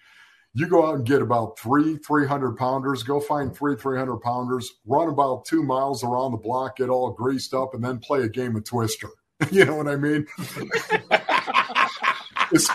You 0.54 0.68
go 0.68 0.86
out 0.86 0.96
and 0.96 1.06
get 1.06 1.22
about 1.22 1.58
three 1.58 1.96
300 1.96 2.56
pounders, 2.58 3.02
go 3.02 3.20
find 3.20 3.56
three 3.56 3.74
300 3.74 4.18
pounders, 4.18 4.70
run 4.84 5.08
about 5.08 5.46
two 5.46 5.62
miles 5.62 6.04
around 6.04 6.32
the 6.32 6.38
block, 6.38 6.76
get 6.76 6.90
all 6.90 7.10
greased 7.10 7.54
up, 7.54 7.74
and 7.74 7.82
then 7.82 7.98
play 7.98 8.22
a 8.22 8.28
game 8.28 8.54
of 8.54 8.64
Twister 8.64 9.08
You 9.50 9.64
know 9.64 9.76
what 9.76 9.88
I 9.88 9.96
mean? 9.96 10.26
it's, 12.52 12.68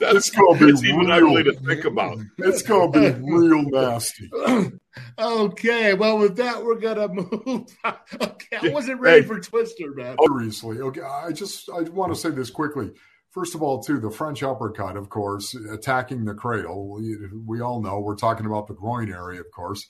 it's 0.00 0.30
gonna 0.30 0.58
be 0.58 0.66
it's 0.66 0.84
even 0.84 1.10
ugly 1.10 1.44
to 1.44 1.52
think 1.54 1.84
about. 1.84 2.18
It's 2.38 2.62
gonna 2.62 2.90
be 2.90 3.10
real 3.20 3.62
nasty. 3.62 4.30
okay, 5.18 5.94
well, 5.94 6.18
with 6.18 6.36
that, 6.36 6.64
we're 6.64 6.80
gonna 6.80 7.08
move. 7.08 7.66
okay, 7.84 8.58
I 8.62 8.68
wasn't 8.68 9.00
ready 9.00 9.22
hey, 9.22 9.26
for 9.26 9.40
Twister, 9.40 9.92
man. 9.94 10.16
Seriously, 10.26 10.80
okay. 10.80 11.02
I 11.02 11.32
just 11.32 11.68
I 11.70 11.82
want 11.82 12.12
to 12.12 12.18
say 12.18 12.30
this 12.30 12.50
quickly. 12.50 12.90
First 13.30 13.54
of 13.54 13.62
all, 13.62 13.82
too, 13.82 13.98
the 13.98 14.10
French 14.10 14.42
uppercut, 14.42 14.96
of 14.96 15.08
course, 15.08 15.54
attacking 15.54 16.26
the 16.26 16.34
cradle. 16.34 16.96
We, 16.96 17.16
we 17.46 17.60
all 17.62 17.80
know 17.80 17.98
we're 18.00 18.16
talking 18.16 18.44
about 18.44 18.66
the 18.66 18.74
groin 18.74 19.10
area, 19.10 19.40
of 19.40 19.50
course. 19.50 19.86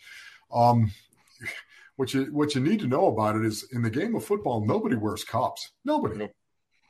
Um, 0.53 0.93
what 1.97 2.15
you 2.15 2.25
what 2.27 2.55
you 2.55 2.61
need 2.61 2.81
to 2.81 2.87
know 2.87 3.07
about 3.07 3.37
it 3.37 3.45
is 3.45 3.67
in 3.73 3.83
the 3.83 3.91
game 3.91 4.15
of 4.15 4.25
football, 4.25 4.65
nobody 4.65 4.97
wears 4.97 5.25
cups. 5.25 5.71
Nobody. 5.85 6.29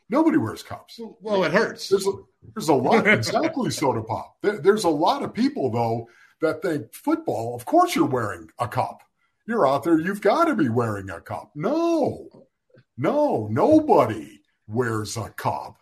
Nobody 0.09 0.37
wears 0.37 0.63
cups. 0.63 1.01
Well, 1.21 1.45
it 1.45 1.53
hurts. 1.53 1.89
There's 1.89 2.07
a, 2.07 2.13
there's 2.55 2.69
a 2.69 2.75
lot 2.75 3.07
exactly 3.07 3.71
soda 3.71 4.03
pop. 4.03 4.37
There, 4.43 4.59
there's 4.59 4.85
a 4.85 4.91
lot 4.91 5.23
of 5.23 5.33
people 5.33 5.71
though 5.71 6.09
that 6.41 6.63
think 6.63 6.93
football. 6.93 7.55
Of 7.55 7.65
course, 7.65 7.95
you're 7.97 8.07
wearing 8.07 8.49
a 8.59 8.69
cup. 8.69 9.03
You're 9.47 9.67
out 9.67 9.85
there. 9.85 9.99
You've 9.99 10.21
got 10.21 10.45
to 10.45 10.55
be 10.55 10.69
wearing 10.69 11.11
a 11.11 11.21
cup. 11.21 11.51
No, 11.55 12.29
no, 12.97 13.49
nobody 13.51 14.41
wears 14.69 15.17
a 15.17 15.31
cup. 15.31 15.79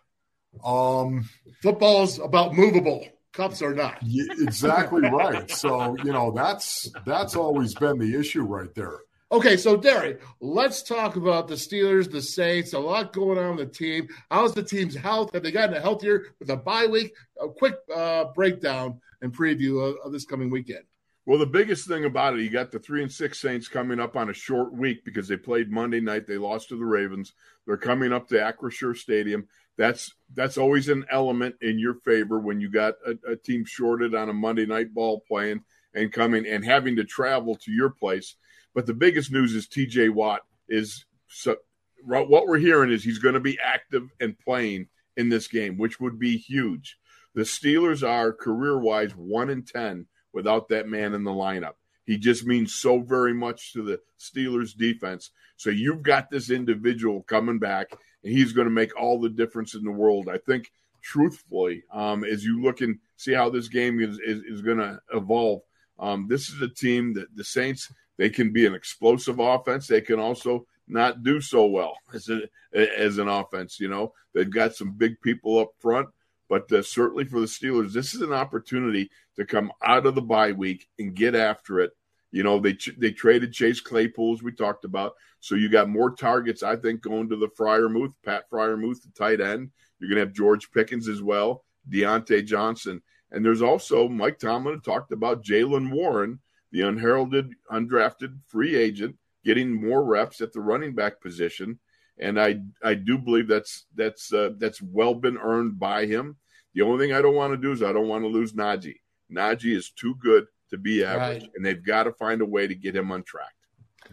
Um, 0.64 1.29
Football's 1.62 2.18
about 2.18 2.55
movable. 2.55 3.07
Cups 3.33 3.62
are 3.62 3.75
not. 3.75 3.99
Exactly 4.03 5.03
right. 5.03 5.51
So 5.51 5.97
you 6.05 6.12
know 6.12 6.33
that's 6.33 6.91
that's 7.07 7.37
always 7.37 7.75
been 7.75 7.99
the 7.99 8.18
issue 8.18 8.43
right 8.43 8.75
there. 8.75 8.99
Okay, 9.33 9.57
so 9.57 9.76
Derry, 9.76 10.16
let's 10.41 10.83
talk 10.83 11.14
about 11.14 11.47
the 11.47 11.55
Steelers, 11.55 12.11
the 12.11 12.20
Saints. 12.20 12.72
A 12.72 12.78
lot 12.81 13.12
going 13.12 13.39
on 13.39 13.55
with 13.55 13.68
the 13.68 13.72
team. 13.72 14.09
How's 14.28 14.55
the 14.55 14.62
team's 14.62 14.97
health? 14.97 15.33
Have 15.35 15.45
they 15.45 15.53
gotten 15.53 15.81
healthier 15.81 16.26
with 16.41 16.51
a 16.51 16.57
bye 16.57 16.87
week? 16.87 17.14
A 17.41 17.49
quick 17.49 17.76
uh, 17.95 18.24
breakdown 18.35 19.01
and 19.22 19.33
preview 19.33 19.89
of, 19.89 19.99
of 20.05 20.11
this 20.11 20.24
coming 20.24 20.51
weekend. 20.51 20.83
Well, 21.26 21.39
the 21.39 21.47
biggest 21.47 21.87
thing 21.87 22.07
about 22.07 22.35
it, 22.35 22.41
you 22.41 22.51
got 22.51 22.72
the 22.72 22.81
three 22.81 23.05
and 23.05 23.12
six 23.12 23.41
Saints 23.41 23.68
coming 23.68 24.01
up 24.01 24.16
on 24.16 24.31
a 24.31 24.35
short 24.35 24.72
week 24.72 25.05
because 25.05 25.28
they 25.28 25.37
played 25.37 25.70
Monday 25.70 26.01
night. 26.01 26.26
They 26.26 26.37
lost 26.37 26.70
to 26.70 26.76
the 26.76 26.85
Ravens. 26.85 27.33
They're 27.68 27.76
coming 27.76 28.12
up 28.12 28.26
to 28.28 28.35
Acrisure 28.35 28.97
Stadium. 28.97 29.47
That's 29.78 30.12
that's 30.35 30.59
always 30.59 30.89
an 30.89 31.07
element 31.09 31.55
in 31.61 31.78
your 31.78 31.95
favor 31.95 32.41
when 32.41 32.61
you 32.61 32.68
got 32.68 32.95
a, 33.07 33.33
a 33.33 33.37
team 33.37 33.64
shorted 33.64 34.12
on 34.12 34.28
a 34.28 34.33
Monday 34.33 34.66
night 34.66 34.93
ball 34.93 35.22
playing 35.28 35.62
and 35.95 36.12
coming 36.12 36.49
and 36.49 36.64
having 36.64 36.97
to 36.97 37.05
travel 37.05 37.55
to 37.55 37.70
your 37.70 37.91
place. 37.91 38.35
But 38.75 38.87
the 38.87 38.95
biggest 38.95 39.33
news 39.33 39.55
is 39.55 39.66
TJ 39.66 40.11
Watt 40.11 40.43
is 40.68 41.05
so, 41.29 41.57
what 42.05 42.47
we're 42.47 42.59
hearing 42.59 42.91
is 42.91 43.05
he's 43.05 43.18
going 43.18 43.35
to 43.35 43.41
be 43.41 43.59
active 43.62 44.09
and 44.21 44.39
playing 44.39 44.89
in 45.16 45.29
this 45.29 45.49
game, 45.49 45.77
which 45.77 46.01
would 46.01 46.18
be 46.18 46.37
huge. 46.37 46.99
The 47.35 47.43
Steelers 47.43 48.07
are 48.07 48.33
career 48.33 48.79
wise 48.79 49.12
one 49.12 49.51
and 49.51 49.66
ten 49.66 50.07
without 50.33 50.68
that 50.68 50.89
man 50.89 51.14
in 51.14 51.25
the 51.25 51.31
lineup. 51.31 51.75
He 52.05 52.16
just 52.16 52.45
means 52.45 52.75
so 52.75 53.01
very 53.01 53.35
much 53.35 53.73
to 53.73 53.83
the 53.83 54.01
Steelers 54.18 54.77
defense. 54.77 55.31
So 55.57 55.71
you've 55.71 56.03
got 56.03 56.31
this 56.31 56.51
individual 56.51 57.23
coming 57.23 57.59
back, 57.59 57.93
and 58.25 58.33
he's 58.33 58.53
going 58.53 58.66
to 58.66 58.73
make 58.73 58.99
all 58.99 59.21
the 59.21 59.29
difference 59.29 59.75
in 59.75 59.85
the 59.85 59.93
world. 59.93 60.29
I 60.29 60.39
think, 60.39 60.73
truthfully, 61.03 61.85
um, 61.93 62.25
as 62.25 62.45
you 62.45 62.62
look 62.62 62.81
and 62.81 62.99
see 63.16 63.33
how 63.33 63.51
this 63.51 63.68
game 63.68 64.01
is, 64.01 64.18
is, 64.25 64.43
is 64.43 64.62
going 64.62 64.79
to 64.79 65.01
evolve, 65.14 65.62
um, 65.99 66.27
this 66.29 66.49
is 66.49 66.61
a 66.62 66.68
team 66.68 67.14
that 67.14 67.37
the 67.37 67.45
Saints 67.45 67.93
they 68.21 68.29
can 68.29 68.53
be 68.53 68.66
an 68.66 68.75
explosive 68.75 69.39
offense. 69.39 69.87
They 69.87 70.03
can 70.03 70.21
also 70.21 70.66
not 70.87 71.23
do 71.23 71.41
so 71.41 71.64
well 71.64 71.97
as 72.14 72.29
a, 72.29 72.43
as 72.75 73.16
an 73.16 73.29
offense. 73.29 73.81
You 73.81 73.89
know, 73.89 74.12
they've 74.35 74.53
got 74.53 74.75
some 74.75 74.93
big 74.93 75.18
people 75.23 75.59
up 75.59 75.71
front, 75.79 76.11
but 76.47 76.71
uh, 76.71 76.83
certainly 76.83 77.25
for 77.25 77.41
the 77.41 77.47
Steelers, 77.47 77.95
this 77.95 78.12
is 78.12 78.21
an 78.21 78.35
opportunity 78.35 79.11
to 79.37 79.47
come 79.47 79.73
out 79.83 80.05
of 80.05 80.14
the 80.14 80.21
bye 80.21 80.53
week 80.53 80.87
and 80.99 81.14
get 81.14 81.35
after 81.35 81.81
it. 81.81 81.93
You 82.31 82.43
know, 82.43 82.61
they 82.61 82.77
they 82.99 83.11
traded 83.11 83.55
Chase 83.55 83.81
Claypool 83.81 84.35
as 84.35 84.43
we 84.43 84.53
talked 84.53 84.85
about, 84.85 85.14
so 85.41 85.55
you 85.55 85.71
got 85.71 85.89
more 85.89 86.11
targets. 86.11 86.62
I 86.62 86.77
think 86.77 87.01
going 87.01 87.31
to 87.31 87.37
the 87.37 87.49
Freiermuth, 87.49 88.12
Pat 88.23 88.51
Freiermuth, 88.53 89.01
the 89.01 89.09
tight 89.16 89.41
end. 89.41 89.71
You're 89.99 90.11
going 90.11 90.21
to 90.21 90.27
have 90.27 90.37
George 90.37 90.71
Pickens 90.73 91.09
as 91.09 91.23
well, 91.23 91.64
Diontae 91.89 92.45
Johnson, 92.45 93.01
and 93.31 93.43
there's 93.43 93.62
also 93.62 94.09
Mike 94.11 94.39
Tomlin 94.39 94.83
talked 94.83 95.11
about 95.11 95.43
Jaylen 95.43 95.91
Warren 95.91 96.39
the 96.73 96.83
unheralded, 96.83 97.53
undrafted 97.71 98.39
free 98.47 98.77
agent, 98.77 99.16
getting 99.45 99.73
more 99.73 100.05
reps 100.05 100.41
at 100.41 100.53
the 100.53 100.61
running 100.61 100.95
back 100.95 101.21
position. 101.21 101.79
And 102.18 102.41
I 102.41 102.61
I 102.83 102.95
do 102.95 103.18
believe 103.18 103.49
that's 103.49 103.87
that's 103.95 104.33
uh, 104.33 104.51
that's 104.59 104.83
well 104.83 105.14
been 105.14 105.39
earned 105.39 105.79
by 105.79 106.07
him. 106.07 106.37
The 106.75 106.83
only 106.83 107.05
thing 107.05 107.14
I 107.14 107.23
don't 107.23 107.35
want 107.35 107.53
to 107.53 107.57
do 107.57 107.73
is 107.73 107.83
I 107.83 107.93
don't 107.93 108.09
want 108.09 108.25
to 108.25 108.29
lose 108.29 108.53
Najee. 108.53 109.01
Najee 109.33 109.77
is 109.77 109.91
too 109.91 110.14
good 110.16 110.47
to 110.71 110.79
be 110.79 111.05
average, 111.05 111.43
right. 111.43 111.51
and 111.55 111.64
they've 111.64 111.85
got 111.85 112.05
to 112.05 112.12
find 112.12 112.41
a 112.43 112.47
way 112.47 112.66
to 112.66 112.75
get 112.75 112.95
him 112.95 113.11
untracked. 113.11 113.55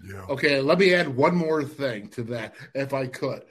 Yeah. 0.03 0.25
Okay, 0.29 0.61
let 0.61 0.79
me 0.79 0.93
add 0.93 1.15
one 1.15 1.35
more 1.35 1.63
thing 1.63 2.09
to 2.09 2.23
that, 2.23 2.55
if 2.73 2.93
I 2.93 3.07
could. 3.07 3.43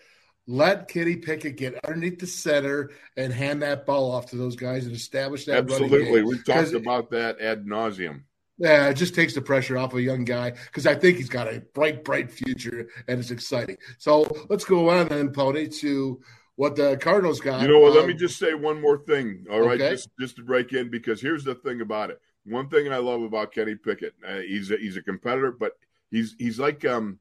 Let 0.46 0.88
Kenny 0.88 1.16
Pickett 1.16 1.56
get 1.56 1.84
underneath 1.84 2.20
the 2.20 2.26
center 2.26 2.92
and 3.16 3.32
hand 3.32 3.62
that 3.62 3.84
ball 3.84 4.12
off 4.12 4.30
to 4.30 4.36
those 4.36 4.54
guys 4.54 4.86
and 4.86 4.94
establish 4.94 5.44
that. 5.46 5.58
Absolutely, 5.58 6.22
we've 6.22 6.44
talked 6.44 6.72
about 6.72 7.10
that 7.10 7.40
ad 7.40 7.66
nauseum. 7.66 8.22
Yeah, 8.58 8.88
it 8.88 8.94
just 8.94 9.14
takes 9.14 9.34
the 9.34 9.42
pressure 9.42 9.76
off 9.76 9.94
a 9.94 10.00
young 10.00 10.24
guy 10.24 10.50
because 10.50 10.86
I 10.86 10.94
think 10.94 11.18
he's 11.18 11.28
got 11.28 11.52
a 11.52 11.60
bright, 11.74 12.04
bright 12.04 12.30
future 12.30 12.88
and 13.06 13.20
it's 13.20 13.30
exciting. 13.30 13.76
So 13.98 14.26
let's 14.48 14.64
go 14.64 14.88
on 14.88 15.08
then, 15.08 15.30
Pony, 15.30 15.68
to 15.80 16.20
what 16.56 16.74
the 16.74 16.96
Cardinals 16.96 17.40
got. 17.40 17.60
You 17.60 17.68
know 17.68 17.78
what? 17.78 17.92
Um, 17.92 17.98
let 17.98 18.06
me 18.06 18.14
just 18.14 18.38
say 18.38 18.54
one 18.54 18.80
more 18.80 18.98
thing. 18.98 19.44
All 19.50 19.60
right, 19.60 19.80
okay. 19.80 19.90
just 19.90 20.08
just 20.18 20.36
to 20.36 20.42
break 20.42 20.72
in 20.72 20.90
because 20.90 21.20
here's 21.20 21.44
the 21.44 21.54
thing 21.54 21.82
about 21.82 22.10
it. 22.10 22.20
One 22.44 22.68
thing 22.68 22.90
I 22.92 22.96
love 22.96 23.22
about 23.22 23.52
Kenny 23.52 23.74
Pickett, 23.74 24.14
uh, 24.26 24.38
he's 24.38 24.70
a, 24.70 24.76
he's 24.76 24.96
a 24.96 25.02
competitor, 25.02 25.52
but 25.52 25.72
he's 26.10 26.34
he's 26.38 26.58
like 26.58 26.84
um. 26.84 27.20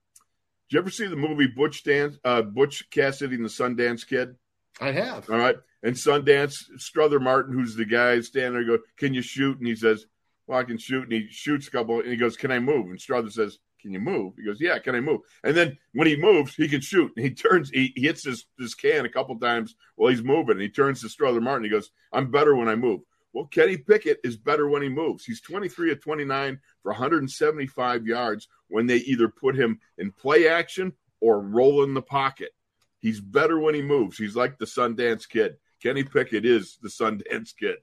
Did 0.69 0.77
you 0.77 0.79
ever 0.79 0.89
see 0.89 1.05
the 1.05 1.15
movie 1.15 1.45
Butch 1.45 1.83
Dance, 1.83 2.17
uh, 2.25 2.41
Butch 2.41 2.89
Cassidy 2.89 3.35
and 3.35 3.45
the 3.45 3.49
Sundance 3.49 4.07
Kid? 4.07 4.35
I 4.81 4.91
have. 4.91 5.29
All 5.29 5.37
right, 5.37 5.57
and 5.83 5.95
Sundance 5.95 6.55
Strother 6.77 7.19
Martin, 7.19 7.53
who's 7.53 7.75
the 7.75 7.85
guy 7.85 8.19
standing 8.21 8.53
there, 8.53 8.77
go, 8.77 8.83
"Can 8.97 9.13
you 9.13 9.21
shoot?" 9.21 9.59
And 9.59 9.67
he 9.67 9.75
says, 9.75 10.07
well, 10.47 10.59
I 10.59 10.63
can 10.63 10.77
shoot. 10.77 11.03
And 11.03 11.13
he 11.13 11.27
shoots 11.29 11.67
a 11.67 11.71
couple, 11.71 11.99
and 11.99 12.09
he 12.09 12.17
goes, 12.17 12.37
Can 12.37 12.51
I 12.51 12.59
move? 12.59 12.87
And 12.87 12.99
Strother 12.99 13.29
says, 13.29 13.59
Can 13.81 13.91
you 13.91 13.99
move? 13.99 14.33
He 14.37 14.45
goes, 14.45 14.61
Yeah, 14.61 14.79
can 14.79 14.95
I 14.95 14.99
move? 14.99 15.21
And 15.43 15.55
then 15.55 15.77
when 15.93 16.07
he 16.07 16.15
moves, 16.15 16.55
he 16.55 16.67
can 16.67 16.81
shoot. 16.81 17.11
And 17.15 17.25
he 17.25 17.31
turns, 17.31 17.69
he, 17.69 17.93
he 17.95 18.03
hits 18.03 18.23
his, 18.23 18.45
his 18.59 18.75
can 18.75 19.05
a 19.05 19.09
couple 19.09 19.37
times 19.39 19.75
while 19.95 20.11
he's 20.11 20.23
moving. 20.23 20.53
And 20.53 20.61
he 20.61 20.69
turns 20.69 21.01
to 21.01 21.09
Strother 21.09 21.41
Martin. 21.41 21.63
He 21.63 21.69
goes, 21.69 21.91
I'm 22.11 22.31
better 22.31 22.55
when 22.55 22.69
I 22.69 22.75
move. 22.75 23.01
Well, 23.33 23.47
Kenny 23.47 23.75
Pickett 23.75 24.19
is 24.23 24.37
better 24.37 24.69
when 24.69 24.81
he 24.81 24.87
moves. 24.87 25.25
He's 25.25 25.41
23 25.41 25.91
of 25.91 26.01
29 26.01 26.57
for 26.81 26.91
175 26.93 28.07
yards 28.07 28.47
when 28.69 28.87
they 28.87 28.97
either 28.97 29.27
put 29.27 29.57
him 29.57 29.81
in 29.97 30.13
play 30.13 30.47
action 30.47 30.93
or 31.19 31.41
roll 31.41 31.83
in 31.83 31.93
the 31.93 32.01
pocket. 32.01 32.51
He's 32.99 33.19
better 33.19 33.59
when 33.59 33.75
he 33.75 33.81
moves. 33.81 34.17
He's 34.17 34.37
like 34.37 34.57
the 34.57 34.65
Sundance 34.65 35.27
Kid. 35.27 35.57
Kenny 35.83 36.03
Pickett 36.03 36.45
is 36.45 36.77
the 36.81 36.87
Sundance 36.87 37.53
Kid. 37.55 37.75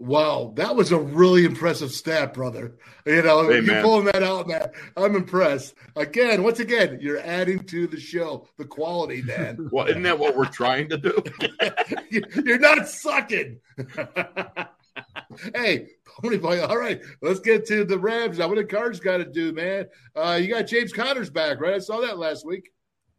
Wow, 0.00 0.52
that 0.54 0.76
was 0.76 0.92
a 0.92 0.98
really 0.98 1.44
impressive 1.44 1.90
stat, 1.90 2.32
brother. 2.32 2.76
You 3.04 3.20
know, 3.22 3.48
hey, 3.48 3.62
you 3.62 3.82
pulling 3.82 4.04
that 4.04 4.22
out, 4.22 4.46
man. 4.46 4.68
I'm 4.96 5.16
impressed. 5.16 5.74
Again, 5.96 6.44
once 6.44 6.60
again, 6.60 6.98
you're 7.00 7.18
adding 7.18 7.64
to 7.64 7.88
the 7.88 7.98
show, 7.98 8.46
the 8.58 8.64
quality, 8.64 9.22
man. 9.22 9.68
well, 9.72 9.86
isn't 9.88 10.04
that 10.04 10.16
what 10.16 10.36
we're 10.36 10.46
trying 10.46 10.88
to 10.90 10.98
do? 10.98 11.20
you're 12.44 12.60
not 12.60 12.88
sucking. 12.88 13.58
hey, 15.54 15.88
Pony 16.04 16.36
Boy, 16.36 16.64
all 16.64 16.78
right, 16.78 17.00
let's 17.20 17.40
get 17.40 17.66
to 17.66 17.84
the 17.84 17.98
Rams. 17.98 18.38
Now, 18.38 18.46
what 18.46 18.58
the 18.58 18.64
Cards 18.64 19.00
got 19.00 19.16
to 19.16 19.24
do, 19.24 19.52
man? 19.52 19.86
Uh, 20.14 20.38
you 20.40 20.46
got 20.46 20.68
James 20.68 20.92
Conner's 20.92 21.30
back, 21.30 21.60
right? 21.60 21.74
I 21.74 21.78
saw 21.80 22.00
that 22.02 22.18
last 22.18 22.46
week. 22.46 22.70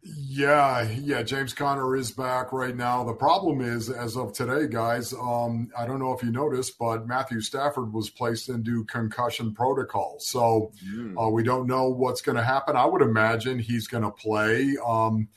Yeah, 0.01 0.89
yeah, 0.89 1.23
James 1.23 1.53
Conner 1.53 1.97
is 1.97 2.09
back 2.11 2.53
right 2.53 2.75
now. 2.75 3.03
The 3.03 3.13
problem 3.13 3.59
is, 3.59 3.89
as 3.89 4.15
of 4.15 4.31
today, 4.31 4.65
guys, 4.67 5.11
um, 5.13 5.69
I 5.77 5.85
don't 5.85 5.99
know 5.99 6.13
if 6.13 6.23
you 6.23 6.31
noticed, 6.31 6.79
but 6.79 7.05
Matthew 7.05 7.41
Stafford 7.41 7.91
was 7.91 8.09
placed 8.09 8.47
into 8.47 8.85
concussion 8.85 9.53
protocol. 9.53 10.15
So 10.19 10.71
mm. 10.85 11.21
uh, 11.21 11.29
we 11.29 11.43
don't 11.43 11.67
know 11.67 11.89
what's 11.89 12.21
going 12.21 12.37
to 12.37 12.43
happen. 12.43 12.77
I 12.77 12.85
would 12.85 13.01
imagine 13.01 13.59
he's 13.59 13.87
going 13.87 14.03
to 14.03 14.11
play. 14.11 14.77
Um, 14.85 15.27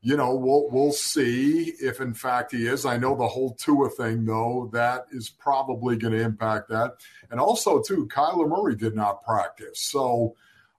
you 0.00 0.16
know, 0.16 0.34
we'll 0.36 0.70
we'll 0.70 0.92
see 0.92 1.72
if 1.80 2.00
in 2.00 2.14
fact 2.14 2.52
he 2.52 2.68
is. 2.68 2.86
I 2.86 2.98
know 2.98 3.16
the 3.16 3.26
whole 3.26 3.54
Tua 3.54 3.88
thing, 3.90 4.26
though, 4.26 4.70
that 4.72 5.06
is 5.10 5.28
probably 5.28 5.96
going 5.96 6.12
to 6.12 6.20
impact 6.20 6.68
that. 6.68 6.92
And 7.32 7.40
also, 7.40 7.82
too, 7.82 8.06
Kyler 8.06 8.48
Murray 8.48 8.76
did 8.76 8.94
not 8.94 9.24
practice. 9.24 9.80
So 9.80 10.36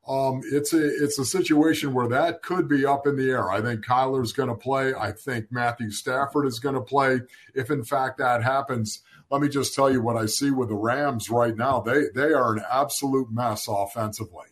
um, 0.08 0.42
it's 0.52 0.72
a 0.74 1.04
it's 1.04 1.18
a 1.18 1.26
situation 1.26 1.94
where 1.94 2.08
that 2.10 2.44
could 2.44 2.68
be 2.68 2.86
up 2.86 3.08
in 3.08 3.16
the 3.16 3.30
air. 3.30 3.50
I 3.50 3.62
think 3.62 3.84
Kyler's 3.84 4.34
going 4.34 4.50
to 4.50 4.56
play. 4.56 4.94
I 4.94 5.12
think 5.12 5.52
Matthew 5.52 5.90
Stafford 5.90 6.46
is 6.46 6.60
going 6.60 6.76
to 6.76 6.82
play. 6.82 7.22
If 7.56 7.72
in 7.72 7.84
fact 7.84 8.20
that 8.20 8.44
happens, 8.44 9.02
let 9.32 9.42
me 9.42 9.50
just 9.50 9.74
tell 9.74 9.92
you 9.92 10.02
what 10.02 10.16
I 10.16 10.28
see 10.28 10.52
with 10.52 10.70
the 10.70 10.76
Rams 10.76 11.30
right 11.32 11.56
now. 11.56 11.80
They 11.80 12.04
they 12.14 12.34
are 12.34 12.54
an 12.54 12.64
absolute 12.72 13.32
mess 13.32 13.66
offensively. 13.68 14.48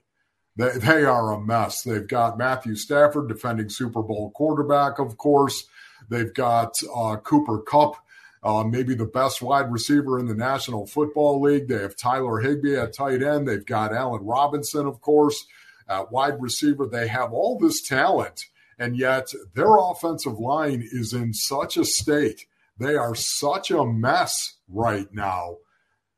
They 0.55 0.71
they 0.71 1.03
are 1.03 1.31
a 1.31 1.39
mess. 1.39 1.83
They've 1.83 2.07
got 2.07 2.37
Matthew 2.37 2.75
Stafford, 2.75 3.27
defending 3.27 3.69
Super 3.69 4.01
Bowl 4.01 4.31
quarterback, 4.31 4.97
of 4.97 5.17
course. 5.17 5.65
They've 6.09 6.33
got 6.33 6.73
uh, 6.95 7.17
Cooper 7.17 7.59
Kupp 7.59 8.02
uh, 8.43 8.63
maybe 8.63 8.93
the 8.93 9.05
best 9.05 9.41
wide 9.41 9.71
receiver 9.71 10.19
in 10.19 10.25
the 10.25 10.35
National 10.35 10.85
Football 10.85 11.41
League. 11.41 11.67
They 11.67 11.81
have 11.81 11.95
Tyler 11.95 12.39
Higbee 12.39 12.75
at 12.75 12.93
tight 12.93 13.23
end. 13.23 13.47
They've 13.47 13.65
got 13.65 13.93
Allen 13.93 14.23
Robinson, 14.23 14.85
of 14.85 14.99
course, 15.01 15.45
at 15.87 16.11
wide 16.11 16.41
receiver. 16.41 16.85
They 16.85 17.07
have 17.07 17.31
all 17.31 17.57
this 17.57 17.81
talent, 17.81 18.45
and 18.77 18.97
yet 18.97 19.31
their 19.55 19.77
offensive 19.77 20.39
line 20.39 20.87
is 20.91 21.13
in 21.13 21.33
such 21.33 21.77
a 21.77 21.85
state. 21.85 22.45
They 22.77 22.95
are 22.95 23.15
such 23.15 23.71
a 23.71 23.85
mess 23.85 24.57
right 24.67 25.07
now 25.13 25.57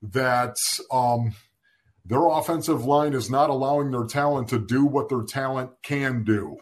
that 0.01 0.57
um, 0.91 1.33
their 2.05 2.27
offensive 2.27 2.85
line 2.85 3.13
is 3.13 3.29
not 3.29 3.49
allowing 3.49 3.91
their 3.91 4.05
talent 4.05 4.47
to 4.49 4.59
do 4.59 4.85
what 4.85 5.09
their 5.09 5.23
talent 5.23 5.71
can 5.83 6.23
do. 6.23 6.57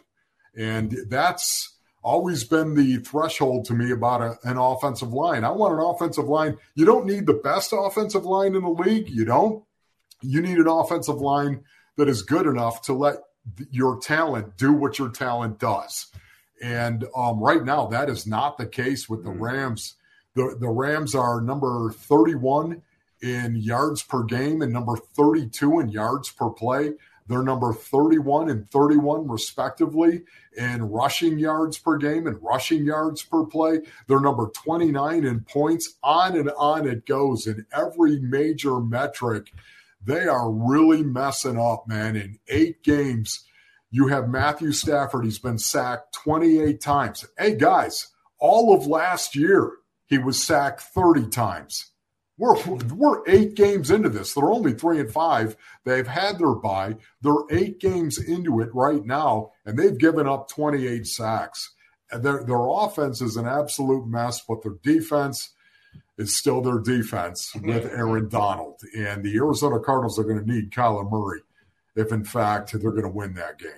And 0.56 0.96
that's 1.08 1.73
always 2.04 2.44
been 2.44 2.74
the 2.74 2.98
threshold 2.98 3.64
to 3.64 3.74
me 3.74 3.90
about 3.90 4.20
a, 4.20 4.38
an 4.48 4.58
offensive 4.58 5.12
line. 5.12 5.42
I 5.42 5.50
want 5.50 5.74
an 5.74 5.80
offensive 5.80 6.26
line. 6.26 6.58
You 6.74 6.84
don't 6.84 7.06
need 7.06 7.26
the 7.26 7.40
best 7.42 7.72
offensive 7.76 8.24
line 8.24 8.54
in 8.54 8.62
the 8.62 8.68
league. 8.68 9.08
You 9.08 9.24
don't. 9.24 9.64
You 10.20 10.40
need 10.42 10.58
an 10.58 10.68
offensive 10.68 11.16
line 11.16 11.64
that 11.96 12.08
is 12.08 12.22
good 12.22 12.46
enough 12.46 12.82
to 12.82 12.92
let 12.92 13.16
your 13.70 13.98
talent 14.00 14.56
do 14.56 14.72
what 14.72 14.98
your 14.98 15.08
talent 15.08 15.58
does. 15.58 16.06
And 16.62 17.04
um, 17.16 17.40
right 17.40 17.64
now, 17.64 17.86
that 17.86 18.08
is 18.08 18.26
not 18.26 18.58
the 18.58 18.66
case 18.66 19.08
with 19.08 19.24
the 19.24 19.30
mm-hmm. 19.30 19.42
Rams. 19.42 19.94
The, 20.34 20.56
the 20.58 20.68
Rams 20.68 21.14
are 21.14 21.40
number 21.40 21.90
31 21.90 22.82
in 23.22 23.56
yards 23.56 24.02
per 24.02 24.22
game 24.22 24.60
and 24.62 24.72
number 24.72 24.96
32 24.96 25.80
in 25.80 25.88
yards 25.88 26.30
per 26.30 26.50
play. 26.50 26.92
They're 27.26 27.42
number 27.42 27.72
31 27.72 28.50
and 28.50 28.68
31, 28.68 29.28
respectively, 29.28 30.24
in 30.56 30.90
rushing 30.90 31.38
yards 31.38 31.78
per 31.78 31.96
game 31.96 32.26
and 32.26 32.42
rushing 32.42 32.84
yards 32.84 33.22
per 33.22 33.46
play. 33.46 33.80
They're 34.06 34.20
number 34.20 34.50
29 34.54 35.24
in 35.24 35.40
points. 35.40 35.94
On 36.02 36.36
and 36.36 36.50
on 36.58 36.86
it 36.86 37.06
goes 37.06 37.46
in 37.46 37.64
every 37.72 38.20
major 38.20 38.78
metric. 38.78 39.52
They 40.04 40.26
are 40.26 40.50
really 40.50 41.02
messing 41.02 41.58
up, 41.58 41.88
man. 41.88 42.14
In 42.14 42.38
eight 42.48 42.82
games, 42.82 43.44
you 43.90 44.08
have 44.08 44.28
Matthew 44.28 44.72
Stafford. 44.72 45.24
He's 45.24 45.38
been 45.38 45.58
sacked 45.58 46.14
28 46.14 46.78
times. 46.80 47.24
Hey, 47.38 47.54
guys, 47.54 48.08
all 48.38 48.74
of 48.74 48.86
last 48.86 49.34
year, 49.34 49.72
he 50.06 50.18
was 50.18 50.44
sacked 50.44 50.82
30 50.82 51.28
times. 51.28 51.92
We're 52.36 52.60
we're 52.94 53.22
eight 53.28 53.54
games 53.54 53.90
into 53.90 54.08
this. 54.08 54.34
They're 54.34 54.50
only 54.50 54.72
three 54.72 54.98
and 54.98 55.12
five. 55.12 55.56
They've 55.84 56.06
had 56.06 56.38
their 56.38 56.54
bye. 56.54 56.96
They're 57.22 57.34
eight 57.50 57.78
games 57.78 58.18
into 58.18 58.60
it 58.60 58.74
right 58.74 59.04
now, 59.04 59.52
and 59.64 59.78
they've 59.78 59.96
given 59.96 60.26
up 60.26 60.48
28 60.48 61.06
sacks. 61.06 61.74
And 62.10 62.24
their 62.24 62.42
their 62.44 62.66
offense 62.68 63.22
is 63.22 63.36
an 63.36 63.46
absolute 63.46 64.06
mess, 64.06 64.42
but 64.46 64.62
their 64.62 64.76
defense 64.82 65.50
is 66.18 66.38
still 66.38 66.60
their 66.60 66.78
defense 66.78 67.52
with 67.54 67.84
mm-hmm. 67.84 67.96
Aaron 67.96 68.28
Donald. 68.28 68.80
And 68.96 69.24
the 69.24 69.36
Arizona 69.36 69.80
Cardinals 69.80 70.18
are 70.18 70.24
going 70.24 70.44
to 70.44 70.50
need 70.50 70.70
Kyler 70.70 71.10
Murray 71.10 71.42
if, 71.96 72.12
in 72.12 72.24
fact, 72.24 72.72
they're 72.72 72.90
going 72.90 73.02
to 73.02 73.08
win 73.08 73.34
that 73.34 73.58
game. 73.58 73.70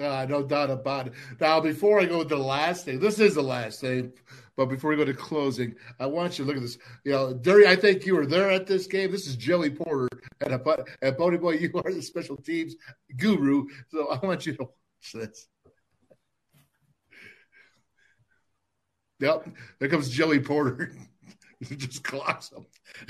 Uh, 0.00 0.26
no 0.26 0.42
doubt 0.42 0.70
about 0.70 1.08
it. 1.08 1.12
Now, 1.38 1.60
before 1.60 2.00
I 2.00 2.06
go 2.06 2.22
to 2.22 2.28
the 2.28 2.36
last 2.36 2.86
thing, 2.86 2.98
this 2.98 3.18
is 3.18 3.34
the 3.34 3.42
last 3.42 3.80
thing, 3.80 4.12
but 4.56 4.66
before 4.66 4.90
we 4.90 4.96
go 4.96 5.04
to 5.04 5.12
closing, 5.12 5.74
I 6.00 6.06
want 6.06 6.38
you 6.38 6.44
to 6.44 6.48
look 6.48 6.56
at 6.56 6.62
this. 6.62 6.78
You 7.04 7.12
know, 7.12 7.34
Derry, 7.34 7.66
I 7.66 7.76
think 7.76 8.06
you 8.06 8.16
were 8.16 8.24
there 8.24 8.50
at 8.50 8.66
this 8.66 8.86
game. 8.86 9.10
This 9.10 9.26
is 9.26 9.36
Joey 9.36 9.68
Porter, 9.68 10.08
and, 10.40 10.58
and 11.02 11.16
Pony 11.18 11.36
Boy, 11.36 11.52
you 11.52 11.70
are 11.84 11.92
the 11.92 12.00
special 12.00 12.36
teams 12.38 12.74
guru. 13.18 13.66
So 13.88 14.08
I 14.08 14.24
want 14.24 14.46
you 14.46 14.54
to 14.54 14.62
watch 14.62 15.12
this. 15.12 15.46
Yep, 19.20 19.48
there 19.78 19.88
comes 19.90 20.08
Joey 20.08 20.40
Porter. 20.40 20.90
just 21.76 22.02
clocks 22.02 22.50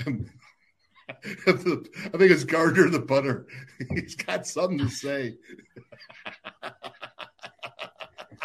him. 0.05 0.29
I 1.47 1.51
think 1.53 2.31
it's 2.31 2.43
Gardner 2.43 2.89
the 2.89 3.01
punter. 3.01 3.47
He's 3.89 4.15
got 4.15 4.47
something 4.47 4.79
to 4.79 4.89
say. 4.89 5.35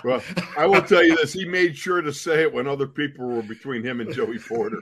well, 0.05 0.23
I 0.57 0.66
will 0.66 0.83
tell 0.83 1.05
you 1.05 1.16
this: 1.16 1.33
he 1.33 1.45
made 1.45 1.77
sure 1.77 2.01
to 2.01 2.12
say 2.12 2.43
it 2.43 2.53
when 2.53 2.66
other 2.66 2.87
people 2.87 3.27
were 3.27 3.43
between 3.43 3.85
him 3.85 4.01
and 4.01 4.12
Joey 4.12 4.39
Porter. 4.39 4.81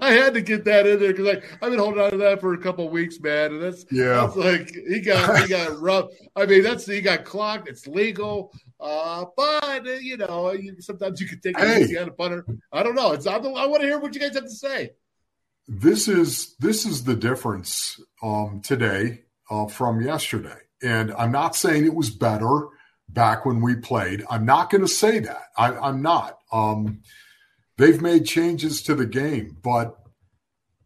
I 0.00 0.12
had 0.12 0.34
to 0.34 0.40
get 0.40 0.64
that 0.64 0.86
in 0.86 1.00
there 1.00 1.12
because 1.12 1.42
I've 1.62 1.70
been 1.70 1.78
holding 1.78 2.00
on 2.00 2.10
to 2.12 2.16
that 2.18 2.40
for 2.40 2.54
a 2.54 2.58
couple 2.58 2.88
weeks, 2.88 3.20
man. 3.20 3.54
And 3.54 3.62
that's 3.62 3.86
yeah, 3.90 4.26
that's 4.26 4.36
like 4.36 4.70
he 4.70 5.00
got 5.00 5.40
he 5.40 5.48
got 5.48 5.80
rough. 5.80 6.10
I 6.36 6.46
mean, 6.46 6.62
that's 6.62 6.86
he 6.86 7.00
got 7.00 7.24
clocked. 7.24 7.68
It's 7.68 7.86
legal, 7.86 8.52
uh, 8.80 9.26
but 9.36 9.84
you 10.02 10.16
know, 10.16 10.52
you, 10.52 10.80
sometimes 10.80 11.20
you 11.20 11.28
can 11.28 11.40
take 11.40 11.58
it 11.58 11.82
easy 11.82 11.98
on 11.98 12.08
a 12.08 12.12
punter. 12.12 12.44
I 12.72 12.82
don't 12.82 12.94
know. 12.94 13.12
It's 13.12 13.26
I, 13.26 13.36
I 13.36 13.66
want 13.66 13.82
to 13.82 13.88
hear 13.88 13.98
what 13.98 14.14
you 14.14 14.20
guys 14.20 14.34
have 14.34 14.44
to 14.44 14.50
say 14.50 14.90
this 15.66 16.08
is 16.08 16.54
this 16.58 16.84
is 16.84 17.04
the 17.04 17.16
difference 17.16 18.00
um, 18.22 18.60
today 18.62 19.22
uh, 19.50 19.66
from 19.66 20.00
yesterday. 20.00 20.58
And 20.82 21.12
I'm 21.12 21.32
not 21.32 21.56
saying 21.56 21.84
it 21.84 21.94
was 21.94 22.10
better 22.10 22.68
back 23.08 23.46
when 23.46 23.60
we 23.60 23.76
played. 23.76 24.24
I'm 24.30 24.44
not 24.44 24.70
going 24.70 24.82
to 24.82 24.88
say 24.88 25.18
that. 25.20 25.42
I, 25.56 25.88
am 25.88 26.02
not. 26.02 26.38
Um, 26.52 27.02
they've 27.78 28.00
made 28.00 28.26
changes 28.26 28.82
to 28.82 28.94
the 28.94 29.06
game, 29.06 29.56
but 29.62 29.96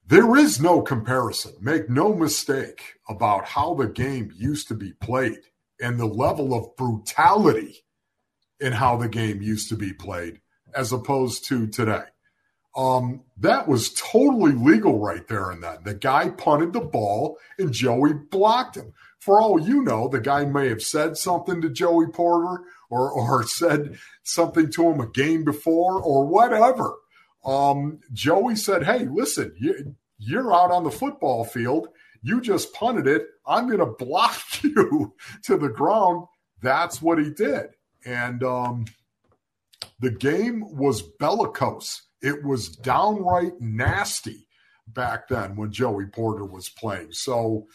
there 0.06 0.36
is 0.36 0.60
no 0.60 0.82
comparison. 0.82 1.54
Make 1.60 1.90
no 1.90 2.14
mistake 2.14 2.94
about 3.08 3.44
how 3.44 3.74
the 3.74 3.88
game 3.88 4.32
used 4.36 4.68
to 4.68 4.74
be 4.74 4.92
played 4.92 5.40
and 5.80 5.98
the 5.98 6.06
level 6.06 6.54
of 6.54 6.76
brutality 6.76 7.84
in 8.60 8.72
how 8.72 8.96
the 8.96 9.08
game 9.08 9.42
used 9.42 9.68
to 9.68 9.76
be 9.76 9.92
played 9.92 10.40
as 10.74 10.92
opposed 10.92 11.44
to 11.46 11.66
today. 11.66 12.04
Um, 12.78 13.24
that 13.38 13.66
was 13.66 13.92
totally 13.94 14.52
legal 14.52 15.00
right 15.00 15.26
there 15.26 15.50
and 15.50 15.60
then. 15.64 15.78
The 15.82 15.94
guy 15.94 16.28
punted 16.28 16.72
the 16.72 16.80
ball 16.80 17.36
and 17.58 17.72
Joey 17.72 18.12
blocked 18.14 18.76
him. 18.76 18.92
For 19.18 19.40
all 19.40 19.58
you 19.58 19.82
know, 19.82 20.06
the 20.06 20.20
guy 20.20 20.44
may 20.44 20.68
have 20.68 20.80
said 20.80 21.16
something 21.16 21.60
to 21.60 21.70
Joey 21.70 22.06
Porter 22.06 22.62
or, 22.88 23.10
or 23.10 23.42
said 23.48 23.98
something 24.22 24.70
to 24.70 24.90
him 24.90 25.00
a 25.00 25.08
game 25.08 25.42
before 25.44 26.00
or 26.00 26.24
whatever. 26.24 26.94
Um, 27.44 27.98
Joey 28.12 28.54
said, 28.54 28.84
Hey, 28.84 29.06
listen, 29.06 29.52
you, 29.58 29.96
you're 30.16 30.54
out 30.54 30.70
on 30.70 30.84
the 30.84 30.90
football 30.92 31.44
field. 31.44 31.88
You 32.22 32.40
just 32.40 32.72
punted 32.74 33.08
it. 33.08 33.26
I'm 33.44 33.66
going 33.66 33.78
to 33.80 33.86
block 33.86 34.40
you 34.62 35.14
to 35.42 35.56
the 35.56 35.68
ground. 35.68 36.28
That's 36.62 37.02
what 37.02 37.18
he 37.18 37.30
did. 37.30 37.70
And 38.04 38.44
um, 38.44 38.84
the 39.98 40.12
game 40.12 40.76
was 40.76 41.02
bellicose 41.02 42.02
it 42.22 42.42
was 42.42 42.68
downright 42.68 43.60
nasty 43.60 44.46
back 44.88 45.28
then 45.28 45.56
when 45.56 45.70
Joey 45.70 46.06
Porter 46.06 46.44
was 46.44 46.68
playing. 46.68 47.12
So, 47.12 47.66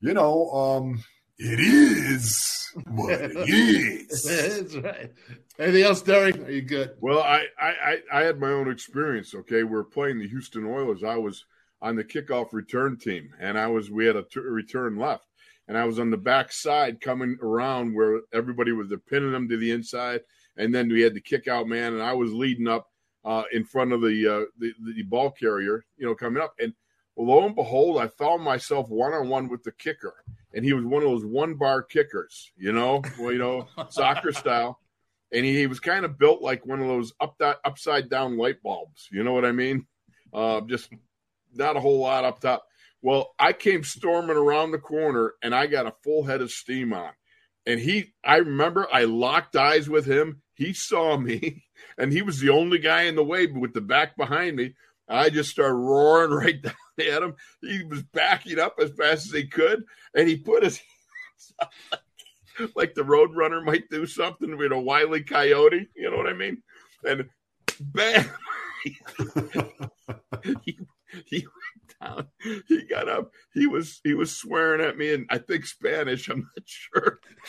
you 0.00 0.14
know, 0.14 0.50
um, 0.50 1.04
it 1.38 1.60
is 1.60 2.70
what 2.86 3.12
it 3.12 3.36
is. 3.48 4.22
That's 4.22 4.76
right. 4.76 5.12
Anything 5.58 5.82
else, 5.82 6.02
Derek? 6.02 6.38
Are 6.38 6.50
you 6.50 6.62
good? 6.62 6.92
Well, 7.00 7.20
I, 7.20 7.46
I 7.60 7.98
I 8.12 8.20
had 8.22 8.40
my 8.40 8.48
own 8.50 8.70
experience. 8.70 9.34
Okay, 9.34 9.62
we 9.62 9.76
are 9.76 9.84
playing 9.84 10.18
the 10.18 10.28
Houston 10.28 10.64
Oilers. 10.66 11.02
I 11.02 11.16
was 11.16 11.44
on 11.82 11.96
the 11.96 12.04
kickoff 12.04 12.52
return 12.52 12.98
team, 12.98 13.30
and 13.40 13.58
I 13.58 13.66
was 13.66 13.90
we 13.90 14.06
had 14.06 14.16
a 14.16 14.22
t- 14.22 14.40
return 14.40 14.96
left, 14.96 15.26
and 15.68 15.76
I 15.76 15.84
was 15.84 15.98
on 15.98 16.10
the 16.10 16.16
back 16.16 16.52
side 16.52 17.00
coming 17.00 17.38
around 17.42 17.94
where 17.94 18.20
everybody 18.32 18.72
was 18.72 18.92
pinning 19.08 19.32
them 19.32 19.48
to 19.48 19.56
the 19.56 19.70
inside, 19.70 20.20
and 20.56 20.74
then 20.74 20.88
we 20.88 21.02
had 21.02 21.14
the 21.14 21.20
kick 21.20 21.48
out 21.48 21.68
man, 21.68 21.92
and 21.94 22.02
I 22.02 22.14
was 22.14 22.32
leading 22.32 22.68
up 22.68 22.88
uh, 23.26 23.42
in 23.52 23.64
front 23.64 23.92
of 23.92 24.00
the, 24.00 24.26
uh, 24.26 24.44
the, 24.58 24.72
the 24.94 25.02
ball 25.02 25.32
carrier, 25.32 25.84
you 25.98 26.06
know, 26.06 26.14
coming 26.14 26.42
up. 26.42 26.54
And 26.60 26.72
lo 27.16 27.44
and 27.44 27.56
behold, 27.56 28.00
I 28.00 28.06
found 28.06 28.42
myself 28.42 28.88
one 28.88 29.12
on 29.12 29.28
one 29.28 29.48
with 29.48 29.64
the 29.64 29.72
kicker, 29.72 30.14
and 30.54 30.64
he 30.64 30.72
was 30.72 30.84
one 30.84 31.02
of 31.02 31.08
those 31.08 31.24
one 31.24 31.54
bar 31.54 31.82
kickers, 31.82 32.52
you 32.56 32.72
know, 32.72 33.02
well, 33.18 33.32
you 33.32 33.38
know, 33.38 33.66
soccer 33.90 34.32
style. 34.32 34.78
And 35.32 35.44
he, 35.44 35.56
he 35.56 35.66
was 35.66 35.80
kind 35.80 36.04
of 36.04 36.18
built 36.18 36.40
like 36.40 36.64
one 36.64 36.80
of 36.80 36.86
those 36.86 37.12
up 37.20 37.36
that 37.40 37.58
upside 37.64 38.08
down 38.08 38.38
light 38.38 38.62
bulbs. 38.62 39.08
You 39.10 39.24
know 39.24 39.32
what 39.32 39.44
I 39.44 39.50
mean? 39.50 39.86
Uh, 40.32 40.60
just 40.60 40.88
not 41.52 41.76
a 41.76 41.80
whole 41.80 41.98
lot 41.98 42.24
up 42.24 42.40
top. 42.40 42.64
Well, 43.02 43.34
I 43.38 43.52
came 43.52 43.82
storming 43.82 44.36
around 44.36 44.70
the 44.70 44.78
corner, 44.78 45.34
and 45.42 45.52
I 45.52 45.66
got 45.66 45.86
a 45.86 45.94
full 46.04 46.22
head 46.22 46.42
of 46.42 46.52
steam 46.52 46.92
on. 46.92 47.10
And 47.66 47.80
he, 47.80 48.14
I 48.24 48.36
remember, 48.36 48.86
I 48.92 49.04
locked 49.04 49.56
eyes 49.56 49.88
with 49.88 50.06
him. 50.06 50.42
He 50.54 50.72
saw 50.72 51.16
me 51.16 51.64
and 51.98 52.12
he 52.12 52.22
was 52.22 52.40
the 52.40 52.50
only 52.50 52.78
guy 52.78 53.02
in 53.02 53.16
the 53.16 53.24
way 53.24 53.46
with 53.46 53.74
the 53.74 53.80
back 53.80 54.16
behind 54.16 54.56
me. 54.56 54.74
I 55.08 55.30
just 55.30 55.50
started 55.50 55.74
roaring 55.74 56.30
right 56.36 56.62
down 56.62 56.74
at 56.98 57.22
him. 57.22 57.34
He 57.60 57.84
was 57.84 58.02
backing 58.02 58.58
up 58.58 58.76
as 58.80 58.90
fast 58.90 59.26
as 59.26 59.32
he 59.32 59.46
could, 59.46 59.84
and 60.14 60.28
he 60.28 60.36
put 60.36 60.64
his 60.64 60.80
like 62.74 62.94
the 62.94 63.04
road 63.04 63.36
runner 63.36 63.60
might 63.60 63.88
do 63.90 64.06
something 64.06 64.56
with 64.56 64.72
a 64.72 64.78
wily 64.78 65.22
coyote. 65.22 65.88
You 65.94 66.10
know 66.10 66.16
what 66.16 66.26
I 66.26 66.32
mean? 66.32 66.62
And 67.04 67.28
bam, 67.80 68.28
he, 70.62 70.78
he 71.26 71.46
down. 72.00 72.26
He 72.68 72.84
got 72.84 73.08
up. 73.08 73.30
He 73.54 73.66
was 73.66 74.00
he 74.04 74.14
was 74.14 74.36
swearing 74.36 74.80
at 74.80 74.98
me 74.98 75.12
in 75.12 75.26
I 75.30 75.38
think 75.38 75.66
Spanish. 75.66 76.28
I'm 76.28 76.40
not 76.40 76.64
sure. 76.66 77.20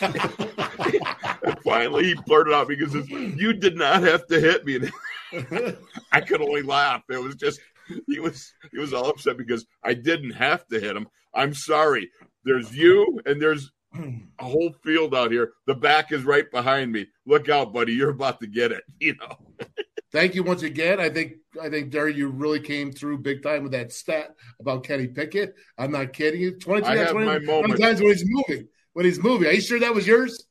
and 1.44 1.58
finally, 1.64 2.04
he 2.04 2.14
blurted 2.26 2.54
out 2.54 2.68
because 2.68 2.94
you 2.94 3.52
did 3.52 3.76
not 3.76 4.02
have 4.02 4.26
to 4.28 4.40
hit 4.40 4.64
me. 4.64 4.90
I 6.12 6.20
could 6.20 6.40
only 6.40 6.62
laugh. 6.62 7.02
It 7.10 7.22
was 7.22 7.36
just 7.36 7.60
he 8.06 8.20
was 8.20 8.52
he 8.70 8.78
was 8.78 8.92
all 8.92 9.08
upset 9.08 9.36
because 9.36 9.66
I 9.82 9.94
didn't 9.94 10.32
have 10.32 10.66
to 10.68 10.80
hit 10.80 10.96
him. 10.96 11.08
I'm 11.34 11.54
sorry. 11.54 12.10
There's 12.44 12.74
you 12.76 13.20
and 13.26 13.40
there's 13.40 13.70
a 13.94 14.44
whole 14.44 14.74
field 14.84 15.14
out 15.14 15.32
here. 15.32 15.52
The 15.66 15.74
back 15.74 16.12
is 16.12 16.24
right 16.24 16.50
behind 16.50 16.92
me. 16.92 17.06
Look 17.26 17.48
out, 17.48 17.72
buddy. 17.72 17.92
You're 17.92 18.10
about 18.10 18.40
to 18.40 18.46
get 18.46 18.72
it. 18.72 18.84
You 19.00 19.16
know. 19.16 19.36
thank 20.12 20.34
you 20.34 20.42
once 20.42 20.62
again. 20.62 21.00
I 21.00 21.08
think 21.08 21.34
I 21.60 21.68
think 21.68 21.90
Derry, 21.90 22.14
you 22.14 22.28
really 22.28 22.60
came 22.60 22.92
through 22.92 23.18
big 23.18 23.42
time 23.42 23.62
with 23.62 23.72
that 23.72 23.92
stat 23.92 24.34
about 24.60 24.84
Kenny 24.84 25.06
Pickett. 25.06 25.54
I'm 25.76 25.92
not 25.92 26.12
kidding 26.12 26.40
you. 26.40 26.58
22 26.58 26.88
I 26.88 26.96
have 26.96 27.10
20, 27.10 27.26
my 27.26 27.38
moments. 27.38 27.80
times 27.80 28.00
when 28.00 28.10
he's 28.10 28.24
moving. 28.26 28.68
When 28.92 29.04
he's 29.04 29.22
moving. 29.22 29.48
Are 29.48 29.52
you 29.52 29.60
sure 29.60 29.80
that 29.80 29.94
was 29.94 30.06
yours? 30.06 30.44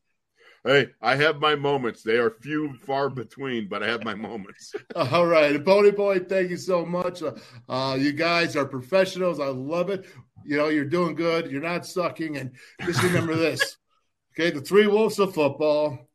Hey, 0.64 0.88
I 1.02 1.16
have 1.16 1.40
my 1.40 1.56
moments. 1.56 2.04
They 2.04 2.18
are 2.18 2.32
few, 2.42 2.74
far 2.86 3.10
between, 3.10 3.70
but 3.70 3.84
I 3.84 3.88
have 3.88 4.04
my 4.04 4.16
moments. 4.16 4.76
All 4.96 5.26
right, 5.26 5.64
Pony 5.64 5.92
Boy, 5.92 6.20
thank 6.20 6.50
you 6.50 6.58
so 6.58 6.86
much. 6.86 7.24
Uh, 7.24 7.36
uh, 7.70 7.96
you 7.98 8.12
guys 8.12 8.58
are 8.58 8.66
professionals. 8.66 9.40
I 9.40 9.48
love 9.48 9.90
it. 9.90 10.06
You 10.44 10.58
know, 10.58 10.68
you're 10.68 10.84
doing 10.84 11.16
good. 11.16 11.50
You're 11.50 11.62
not 11.62 11.86
sucking. 11.86 12.36
And 12.36 12.52
just 12.86 13.02
remember 13.04 13.36
this. 13.36 13.78
Okay, 14.40 14.52
the 14.52 14.62
three 14.62 14.86
wolves 14.86 15.18
of 15.18 15.34
football, 15.34 16.07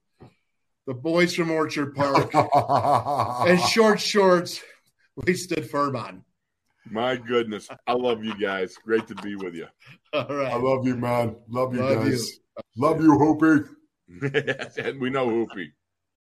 the 0.87 0.95
boys 0.95 1.35
from 1.35 1.51
Orchard 1.51 1.95
Park, 1.95 2.31
and 3.49 3.61
short 3.61 4.01
shorts. 4.01 4.61
We 5.27 5.35
stood 5.35 5.69
firm 5.69 5.97
on. 5.97 6.25
My 6.91 7.17
goodness, 7.17 7.69
I 7.87 7.93
love 7.93 8.25
you 8.25 8.35
guys. 8.37 8.77
Great 8.85 9.07
to 9.09 9.15
be 9.17 9.37
with 9.37 9.55
you. 9.55 9.67
All 10.13 10.27
right, 10.29 10.53
I 10.53 10.57
love 10.57 10.87
you, 10.87 10.97
man. 10.97 11.37
Love 11.49 11.75
you 11.75 11.83
Love 11.83 12.05
guys. 12.05 12.41
Love 12.77 13.01
you, 13.01 13.13
Hoopy. 13.13 13.69
and 14.85 15.01
we 15.01 15.11
know 15.11 15.29
Hoopy. 15.29 15.73